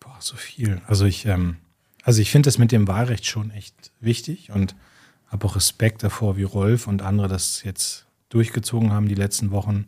Boah, 0.00 0.16
so 0.18 0.36
viel. 0.36 0.80
Also 0.86 1.04
ich, 1.04 1.26
ähm, 1.26 1.56
also 2.02 2.20
ich 2.20 2.30
finde 2.32 2.48
das 2.48 2.58
mit 2.58 2.72
dem 2.72 2.88
Wahlrecht 2.88 3.26
schon 3.26 3.50
echt 3.52 3.92
wichtig 4.00 4.50
und 4.50 4.74
habe 5.28 5.46
auch 5.46 5.56
Respekt 5.56 6.02
davor, 6.02 6.36
wie 6.36 6.42
Rolf 6.42 6.86
und 6.88 7.02
andere 7.02 7.28
das 7.28 7.62
jetzt 7.62 8.06
durchgezogen 8.28 8.92
haben 8.92 9.08
die 9.08 9.14
letzten 9.14 9.50
Wochen, 9.52 9.86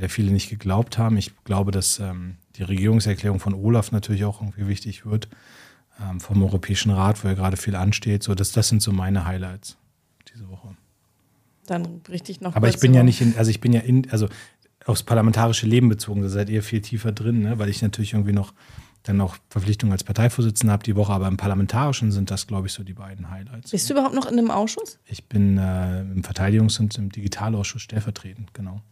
weil 0.00 0.08
ja 0.08 0.08
viele 0.08 0.32
nicht 0.32 0.48
geglaubt 0.48 0.96
haben. 0.96 1.16
Ich 1.18 1.32
glaube, 1.44 1.70
dass 1.72 1.98
ähm, 1.98 2.36
die 2.56 2.62
Regierungserklärung 2.62 3.38
von 3.38 3.54
Olaf 3.54 3.92
natürlich 3.92 4.24
auch 4.24 4.40
irgendwie 4.40 4.66
wichtig 4.66 5.04
wird, 5.04 5.28
ähm, 6.00 6.20
vom 6.20 6.42
Europäischen 6.42 6.90
Rat, 6.90 7.22
wo 7.22 7.28
ja 7.28 7.34
gerade 7.34 7.58
viel 7.58 7.76
ansteht. 7.76 8.22
So, 8.22 8.34
das, 8.34 8.52
das 8.52 8.68
sind 8.68 8.82
so 8.82 8.92
meine 8.92 9.26
Highlights 9.26 9.76
diese 10.32 10.48
Woche. 10.48 10.74
Dann 11.66 12.00
berichte 12.02 12.32
ich 12.32 12.40
noch 12.40 12.56
Aber 12.56 12.68
ich 12.68 12.80
bin 12.80 12.94
ja 12.94 13.02
nicht 13.02 13.20
in, 13.20 13.36
also 13.36 13.50
ich 13.50 13.60
bin 13.60 13.72
ja 13.72 13.80
in, 13.80 14.10
also 14.10 14.28
aufs 14.86 15.02
parlamentarische 15.02 15.66
Leben 15.66 15.90
bezogen, 15.90 16.22
da 16.22 16.28
seid 16.28 16.48
ihr 16.48 16.62
viel 16.62 16.80
tiefer 16.80 17.12
drin, 17.12 17.42
ne? 17.42 17.58
weil 17.58 17.68
ich 17.68 17.82
natürlich 17.82 18.14
irgendwie 18.14 18.32
noch 18.32 18.54
dann 19.02 19.16
noch 19.16 19.38
Verpflichtungen 19.48 19.92
als 19.92 20.04
Parteivorsitzender 20.04 20.74
habe 20.74 20.82
die 20.82 20.94
Woche, 20.94 21.12
aber 21.12 21.26
im 21.26 21.38
Parlamentarischen 21.38 22.12
sind 22.12 22.30
das, 22.30 22.46
glaube 22.46 22.66
ich, 22.66 22.74
so 22.74 22.82
die 22.82 22.92
beiden 22.92 23.30
Highlights. 23.30 23.70
Bist 23.70 23.88
du 23.88 23.94
überhaupt 23.94 24.14
noch 24.14 24.26
in 24.26 24.38
einem 24.38 24.50
Ausschuss? 24.50 24.98
Ich 25.06 25.24
bin 25.24 25.56
äh, 25.56 26.02
im 26.02 26.22
Verteidigungs- 26.22 26.78
und 26.80 26.98
im 26.98 27.10
Digitalausschuss 27.10 27.80
stellvertretend, 27.80 28.52
genau. 28.52 28.82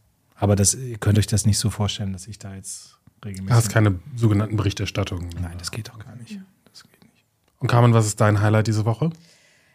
Aber 0.41 0.57
das, 0.57 0.75
ihr 0.75 0.99
könnt 0.99 1.19
euch 1.19 1.27
das 1.27 1.47
nicht 1.47 1.59
so 1.59 1.69
vorstellen, 1.71 2.13
dass 2.13 2.27
ich 2.27 2.39
da 2.39 2.55
jetzt 2.55 2.97
Du 3.21 3.29
regelmäßig. 3.29 3.57
hast 3.57 3.69
keine 3.71 3.99
sogenannten 4.17 4.57
Berichterstattungen. 4.57 5.29
Nein, 5.41 5.57
das 5.59 5.71
geht 5.73 5.91
auch 5.91 5.99
gar 5.99 6.15
nicht. 6.17 6.39
Das 6.71 6.85
geht 6.85 7.03
nicht. 7.13 7.25
Und 7.59 7.69
Carmen, 7.69 7.93
was 7.93 8.07
ist 8.07 8.21
dein 8.21 8.41
Highlight 8.41 8.69
diese 8.69 8.85
Woche? 8.85 9.11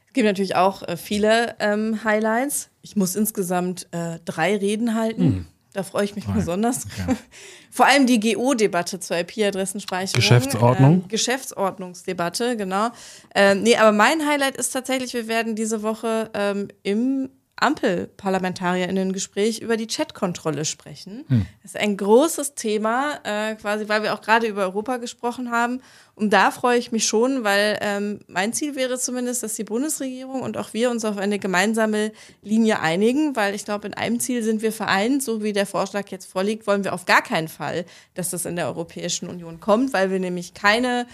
Es 0.08 0.14
gibt 0.14 0.26
natürlich 0.26 0.56
auch 0.56 0.84
äh, 0.84 0.96
viele 0.96 1.56
ähm, 1.60 2.04
Highlights. 2.04 2.70
Ich 2.82 2.96
muss 2.96 3.16
insgesamt 3.16 3.88
äh, 3.92 4.20
drei 4.24 4.56
Reden 4.56 4.96
halten. 4.96 5.48
Da 5.74 5.82
freue 5.82 6.06
ich 6.06 6.16
mich 6.16 6.28
Nein. 6.28 6.36
besonders. 6.38 6.86
Okay. 6.86 7.16
Vor 7.72 7.88
allem 7.88 8.06
die 8.06 8.20
GO-Debatte 8.20 9.00
zur 9.00 9.18
IP-Adressenspeicherung. 9.18 10.14
Geschäftsordnung? 10.16 10.94
Ähm, 11.02 11.08
Geschäftsordnungsdebatte, 11.08 12.56
genau. 12.56 12.90
Ähm, 13.34 13.64
nee, 13.64 13.76
aber 13.76 13.92
mein 13.92 14.26
Highlight 14.26 14.56
ist 14.56 14.70
tatsächlich, 14.70 15.14
wir 15.14 15.28
werden 15.28 15.56
diese 15.56 15.82
Woche 15.82 16.30
ähm, 16.36 16.68
im 16.84 17.30
AmpelparlamentarierInnen-Gespräch 17.58 19.60
über 19.60 19.78
die 19.78 19.88
Chatkontrolle 19.88 20.66
sprechen. 20.66 21.26
Hm. 21.28 21.46
Das 21.62 21.76
ist 21.76 21.80
ein 21.80 21.98
großes 21.98 22.56
Thema, 22.56 23.20
äh, 23.24 23.56
quasi, 23.56 23.88
weil 23.88 24.04
wir 24.04 24.14
auch 24.14 24.22
gerade 24.22 24.48
über 24.48 24.64
Europa 24.64 24.98
gesprochen 24.98 25.52
haben. 25.52 25.82
Und 26.16 26.34
da 26.34 26.52
freue 26.52 26.78
ich 26.78 26.92
mich 26.92 27.06
schon, 27.06 27.44
weil 27.44 27.78
ähm, 27.82 28.20
mein 28.28 28.54
Ziel 28.54 28.76
wäre 28.76 29.00
zumindest, 29.00 29.44
dass 29.44 29.56
die 29.56 29.64
Bundesregierung 29.64 30.42
und 30.42 30.58
auch 30.58 30.74
wir 30.74 30.90
uns 30.90 31.06
auf 31.06 31.18
eine 31.18 31.40
gemeinsame 31.40 32.12
Linie 32.42 32.80
einigen, 32.80 33.36
weil 33.36 33.56
ich 33.56 33.66
glaube, 33.66 33.88
in 33.88 33.94
einem 33.94 34.20
Ziel 34.20 34.44
sind 34.44 34.62
wir 34.62 34.72
vereint. 34.72 35.24
So 35.24 35.44
wie 35.44 35.54
der 35.54 35.66
Vorschlag 35.66 36.10
jetzt 36.10 36.26
vorliegt, 36.26 36.68
wollen 36.68 36.84
wir 36.84 36.94
auf 36.94 37.06
gar 37.06 37.22
keinen 37.22 37.48
Fall, 37.48 37.86
dass 38.14 38.30
das 38.30 38.46
in 38.46 38.56
der 38.56 38.68
Europäischen 38.68 39.30
Union 39.30 39.60
kommt, 39.60 39.94
weil 39.94 40.12
wir 40.12 40.20
nämlich 40.20 40.54
keine 40.54 41.08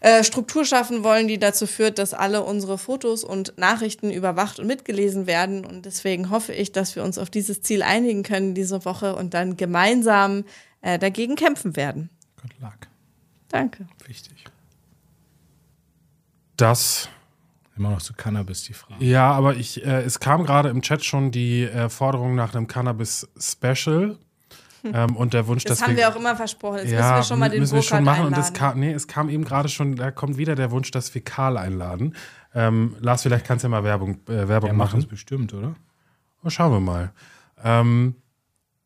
äh, 0.00 0.24
Struktur 0.24 0.64
schaffen 0.64 1.04
wollen, 1.04 1.28
die 1.28 1.38
dazu 1.38 1.66
führt, 1.66 1.98
dass 1.98 2.14
alle 2.14 2.42
unsere 2.42 2.78
Fotos 2.78 3.22
und 3.22 3.56
Nachrichten 3.58 4.10
überwacht 4.10 4.58
und 4.58 4.66
mitgelesen 4.66 5.26
werden. 5.26 5.64
Und 5.64 5.86
deswegen 5.86 6.30
hoffe 6.30 6.52
ich, 6.52 6.72
dass 6.72 6.96
wir 6.96 7.04
uns 7.04 7.18
auf 7.18 7.30
dieses 7.30 7.62
Ziel 7.62 7.82
einigen 7.82 8.22
können 8.22 8.54
diese 8.54 8.84
Woche 8.84 9.14
und 9.14 9.34
dann 9.34 9.56
gemeinsam 9.56 10.44
äh, 10.80 10.98
dagegen 10.98 11.36
kämpfen 11.36 11.76
werden. 11.76 12.10
Good 12.40 12.52
luck. 12.60 12.88
Danke. 13.48 13.86
Wichtig. 14.06 14.44
Das 16.56 17.08
Immer 17.80 17.92
noch 17.92 18.02
zu 18.02 18.12
Cannabis 18.12 18.64
die 18.64 18.74
Frage. 18.74 19.02
Ja, 19.02 19.32
aber 19.32 19.56
ich, 19.56 19.82
äh, 19.86 20.02
es 20.02 20.20
kam 20.20 20.44
gerade 20.44 20.68
im 20.68 20.82
Chat 20.82 21.02
schon 21.02 21.30
die 21.30 21.62
äh, 21.62 21.88
Forderung 21.88 22.34
nach 22.34 22.54
einem 22.54 22.66
Cannabis-Special. 22.66 24.18
Ähm, 24.84 25.16
und 25.16 25.34
der 25.34 25.46
Wunsch, 25.46 25.64
das 25.64 25.78
dass 25.78 25.88
haben 25.88 25.96
wir, 25.96 26.08
auch 26.08 26.16
immer 26.16 26.36
versprochen. 26.36 26.78
Jetzt 26.78 26.90
ja, 26.92 27.00
müssen 27.00 27.16
wir 27.16 27.22
schon 27.24 27.38
mal 27.38 27.50
den 27.50 27.60
müssen 27.60 27.74
wir 27.74 27.82
schon 27.82 28.04
machen. 28.04 28.24
einladen. 28.26 28.34
Und 28.34 28.40
es 28.40 28.52
kam, 28.52 28.80
nee, 28.80 28.92
es 28.92 29.06
kam 29.06 29.28
eben 29.28 29.44
gerade 29.44 29.68
schon, 29.68 29.96
da 29.96 30.10
kommt 30.10 30.36
wieder 30.36 30.54
der 30.54 30.70
Wunsch, 30.70 30.90
dass 30.90 31.14
wir 31.14 31.22
Karl 31.22 31.58
einladen. 31.58 32.14
Ähm, 32.54 32.96
Lars, 33.00 33.22
vielleicht 33.22 33.44
kannst 33.46 33.64
du 33.64 33.68
ja 33.68 33.70
mal 33.70 33.84
Werbung, 33.84 34.20
äh, 34.26 34.48
Werbung 34.48 34.68
Der 34.68 34.72
macht 34.74 34.90
machen. 34.90 35.00
das 35.00 35.08
bestimmt, 35.08 35.54
oder? 35.54 35.74
Oh, 36.42 36.50
schauen 36.50 36.72
wir 36.72 36.80
mal. 36.80 37.12
Ähm, 37.62 38.16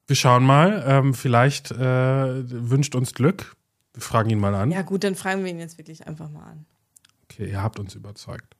wir 0.06 0.16
schauen 0.16 0.44
mal. 0.44 0.84
Ähm, 0.86 1.14
vielleicht 1.14 1.70
äh, 1.70 1.78
wünscht 1.78 2.94
uns 2.94 3.14
Glück. 3.14 3.56
Wir 3.92 4.02
fragen 4.02 4.30
ihn 4.30 4.40
mal 4.40 4.54
an. 4.54 4.70
Ja, 4.70 4.82
gut, 4.82 5.04
dann 5.04 5.14
fragen 5.14 5.44
wir 5.44 5.50
ihn 5.50 5.60
jetzt 5.60 5.78
wirklich 5.78 6.06
einfach 6.06 6.28
mal 6.28 6.42
an. 6.42 6.66
Okay, 7.24 7.48
ihr 7.50 7.62
habt 7.62 7.78
uns 7.78 7.94
überzeugt. 7.94 8.56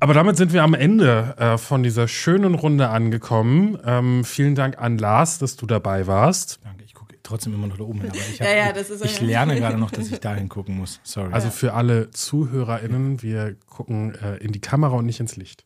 Aber 0.00 0.14
damit 0.14 0.36
sind 0.36 0.52
wir 0.52 0.62
am 0.62 0.74
Ende 0.74 1.34
äh, 1.38 1.58
von 1.58 1.82
dieser 1.82 2.06
schönen 2.06 2.54
Runde 2.54 2.88
angekommen. 2.88 3.78
Ähm, 3.84 4.24
vielen 4.24 4.54
Dank 4.54 4.78
an 4.78 4.96
Lars, 4.98 5.38
dass 5.38 5.56
du 5.56 5.66
dabei 5.66 6.06
warst. 6.06 6.60
Danke, 6.62 6.84
ich 6.84 6.94
gucke 6.94 7.16
trotzdem 7.22 7.52
immer 7.54 7.66
noch 7.66 7.76
da 7.78 7.82
oben 7.84 8.00
hin. 8.02 8.10
Aber 8.10 8.18
ich, 8.18 8.40
hab, 8.40 8.46
Ja, 8.46 8.56
ja, 8.56 8.72
das 8.72 8.90
ist- 8.90 9.04
ich 9.04 9.20
lerne 9.20 9.56
gerade 9.58 9.76
noch, 9.76 9.90
dass 9.90 10.10
ich 10.10 10.20
da 10.20 10.34
hingucken 10.34 10.76
muss. 10.76 11.00
Sorry. 11.02 11.32
Also 11.32 11.50
für 11.50 11.72
alle 11.74 12.10
ZuhörerInnen, 12.10 13.22
wir 13.22 13.56
gucken 13.66 14.14
äh, 14.14 14.36
in 14.36 14.52
die 14.52 14.60
Kamera 14.60 14.96
und 14.96 15.06
nicht 15.06 15.18
ins 15.20 15.36
Licht. 15.36 15.64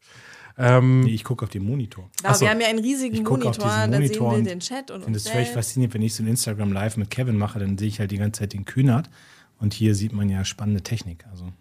Ähm, 0.58 1.00
nee, 1.00 1.10
ich 1.12 1.24
gucke 1.24 1.44
auf 1.44 1.50
den 1.50 1.64
Monitor. 1.64 2.10
Genau, 2.22 2.34
so. 2.34 2.40
wir 2.42 2.50
haben 2.50 2.60
ja 2.60 2.68
einen 2.68 2.78
riesigen 2.78 3.14
Ich 3.14 3.24
gucke 3.24 3.48
auf 3.48 3.58
Monitor, 3.58 3.64
diesen 3.68 3.90
da 3.90 3.96
sehen 3.98 4.02
Monitor 4.02 4.30
wir 4.32 4.38
und 4.38 4.44
den 4.46 4.60
Chat 4.60 4.90
und 4.90 4.98
Ich 5.00 5.04
finde 5.04 5.16
es 5.18 5.28
völlig 5.28 5.48
faszinierend, 5.48 5.94
wenn 5.94 6.02
ich 6.02 6.14
so 6.14 6.22
ein 6.22 6.26
Instagram 6.26 6.72
Live 6.72 6.96
mit 6.98 7.10
Kevin 7.10 7.36
mache, 7.36 7.58
dann 7.58 7.76
sehe 7.78 7.88
ich 7.88 8.00
halt 8.00 8.10
die 8.10 8.18
ganze 8.18 8.40
Zeit 8.40 8.52
den 8.54 8.64
Kühnert. 8.64 9.08
Und 9.58 9.72
hier 9.74 9.94
sieht 9.94 10.12
man 10.12 10.28
ja 10.28 10.44
spannende 10.44 10.82
Technik. 10.82 11.24
Also 11.30 11.52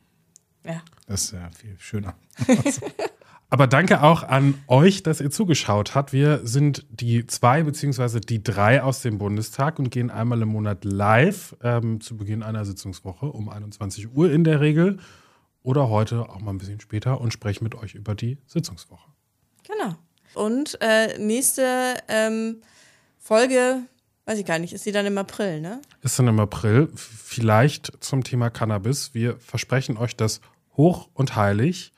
Ja. 0.63 0.81
das 1.07 1.25
ist 1.25 1.31
ja 1.33 1.49
viel 1.51 1.75
schöner. 1.79 2.15
Aber 3.49 3.67
danke 3.67 4.01
auch 4.01 4.23
an 4.23 4.53
euch, 4.67 5.03
dass 5.03 5.19
ihr 5.19 5.29
zugeschaut 5.29 5.93
habt. 5.93 6.13
Wir 6.13 6.39
sind 6.47 6.85
die 6.89 7.27
zwei 7.27 7.63
beziehungsweise 7.63 8.21
die 8.21 8.41
drei 8.41 8.81
aus 8.81 9.01
dem 9.01 9.17
Bundestag 9.17 9.77
und 9.77 9.91
gehen 9.91 10.09
einmal 10.09 10.41
im 10.41 10.47
Monat 10.47 10.85
live 10.85 11.57
ähm, 11.61 11.99
zu 11.99 12.15
Beginn 12.15 12.43
einer 12.43 12.63
Sitzungswoche 12.63 13.25
um 13.25 13.49
21 13.49 14.15
Uhr 14.15 14.31
in 14.31 14.45
der 14.45 14.61
Regel 14.61 14.99
oder 15.63 15.89
heute 15.89 16.29
auch 16.29 16.39
mal 16.39 16.51
ein 16.51 16.59
bisschen 16.59 16.79
später 16.79 17.19
und 17.19 17.33
sprechen 17.33 17.65
mit 17.65 17.75
euch 17.75 17.93
über 17.93 18.15
die 18.15 18.37
Sitzungswoche. 18.47 19.11
Genau. 19.67 19.95
Und 20.33 20.77
äh, 20.79 21.17
nächste 21.19 21.95
ähm, 22.07 22.61
Folge, 23.19 23.83
weiß 24.25 24.39
ich 24.39 24.45
gar 24.45 24.59
nicht, 24.59 24.73
ist 24.73 24.85
die 24.85 24.91
dann 24.91 25.05
im 25.05 25.17
April, 25.17 25.61
ne? 25.61 25.81
Ist 26.01 26.17
dann 26.19 26.27
im 26.27 26.39
April 26.39 26.89
vielleicht 26.95 28.03
zum 28.03 28.23
Thema 28.23 28.49
Cannabis. 28.49 29.13
Wir 29.13 29.37
versprechen 29.39 29.97
euch 29.97 30.15
das 30.15 30.41
hoch 30.77 31.09
und 31.13 31.35
heilig. 31.35 31.93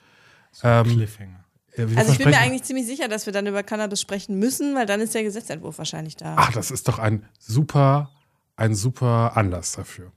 Ähm, 0.64 0.86
Cliffhanger. 0.86 1.44
wir 1.76 1.98
Also 1.98 2.12
ich 2.12 2.18
bin 2.18 2.30
mir 2.30 2.40
eigentlich 2.40 2.64
ziemlich 2.64 2.86
sicher, 2.86 3.08
dass 3.08 3.26
wir 3.26 3.34
dann 3.34 3.48
über 3.48 3.64
Cannabis 3.64 4.02
sprechen 4.02 4.38
müssen, 4.40 4.76
weil 4.76 4.86
dann 4.86 5.02
ist 5.02 5.14
der 5.14 5.24
Gesetzentwurf 5.24 5.78
wahrscheinlich 5.78 6.16
da. 6.16 6.36
Ach, 6.38 6.52
das 6.52 6.72
ist 6.72 6.88
doch 6.88 7.00
ein 7.00 7.26
super, 7.40 8.12
ein 8.56 8.76
super 8.76 9.36
Anlass 9.36 9.74
dafür. 9.74 10.12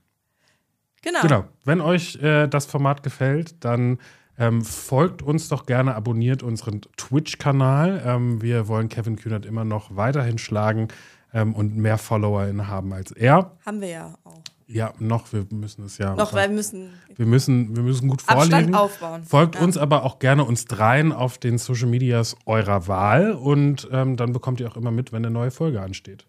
genau. 1.01 1.21
Genau. 1.21 1.45
Wenn 1.65 1.81
euch 1.81 2.15
äh, 2.21 2.47
das 2.47 2.65
Format 2.65 3.03
gefällt, 3.03 3.63
dann 3.63 3.99
ähm, 4.39 4.63
folgt 4.63 5.23
uns 5.23 5.49
doch 5.49 5.65
gerne, 5.65 5.95
abonniert 5.95 6.43
unseren 6.43 6.81
Twitch-Kanal. 6.95 8.03
Ähm, 8.05 8.41
wir 8.41 8.67
wollen 8.67 8.87
Kevin 8.87 9.15
Kühnert 9.15 9.45
immer 9.45 9.65
noch 9.65 9.95
weiterhin 9.95 10.37
schlagen 10.37 10.89
ähm, 11.33 11.53
und 11.53 11.75
mehr 11.77 11.97
FollowerInnen 11.97 12.67
haben 12.67 12.93
als 12.93 13.11
er. 13.11 13.51
Haben 13.65 13.81
wir 13.81 13.89
ja 13.89 14.13
auch. 14.23 14.41
Ja, 14.69 14.93
noch, 14.99 15.31
wir 15.31 15.45
müssen 15.49 15.85
es 15.85 15.97
ja. 15.97 16.13
Noch, 16.15 16.33
weil 16.33 16.49
wir 16.49 16.55
müssen 16.55 16.89
wir 17.15 17.25
müssen, 17.25 17.73
wir 17.75 17.83
müssen 17.83 18.09
gut 18.09 18.21
Abstand 18.27 18.51
vorlegen. 18.51 18.75
aufbauen. 18.75 19.23
Folgt 19.23 19.55
Ja. 19.55 19.61
uns 19.61 19.77
aber 19.77 20.03
auch 20.03 20.19
gerne 20.19 20.43
uns 20.43 20.65
dreien 20.65 21.13
auf 21.13 21.37
den 21.37 21.57
Social 21.57 21.87
Medias 21.87 22.35
eurer 22.45 22.87
Wahl 22.87 23.31
und 23.31 23.87
ähm, 23.93 24.17
dann 24.17 24.33
bekommt 24.33 24.59
ihr 24.59 24.69
auch 24.69 24.75
immer 24.75 24.91
mit, 24.91 25.13
wenn 25.13 25.25
eine 25.25 25.31
neue 25.31 25.51
Folge 25.51 25.81
ansteht. 25.81 26.25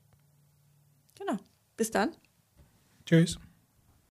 Genau. 1.18 1.36
Bis 1.76 1.90
dann. 1.90 2.10
Tschüss. 3.06 3.38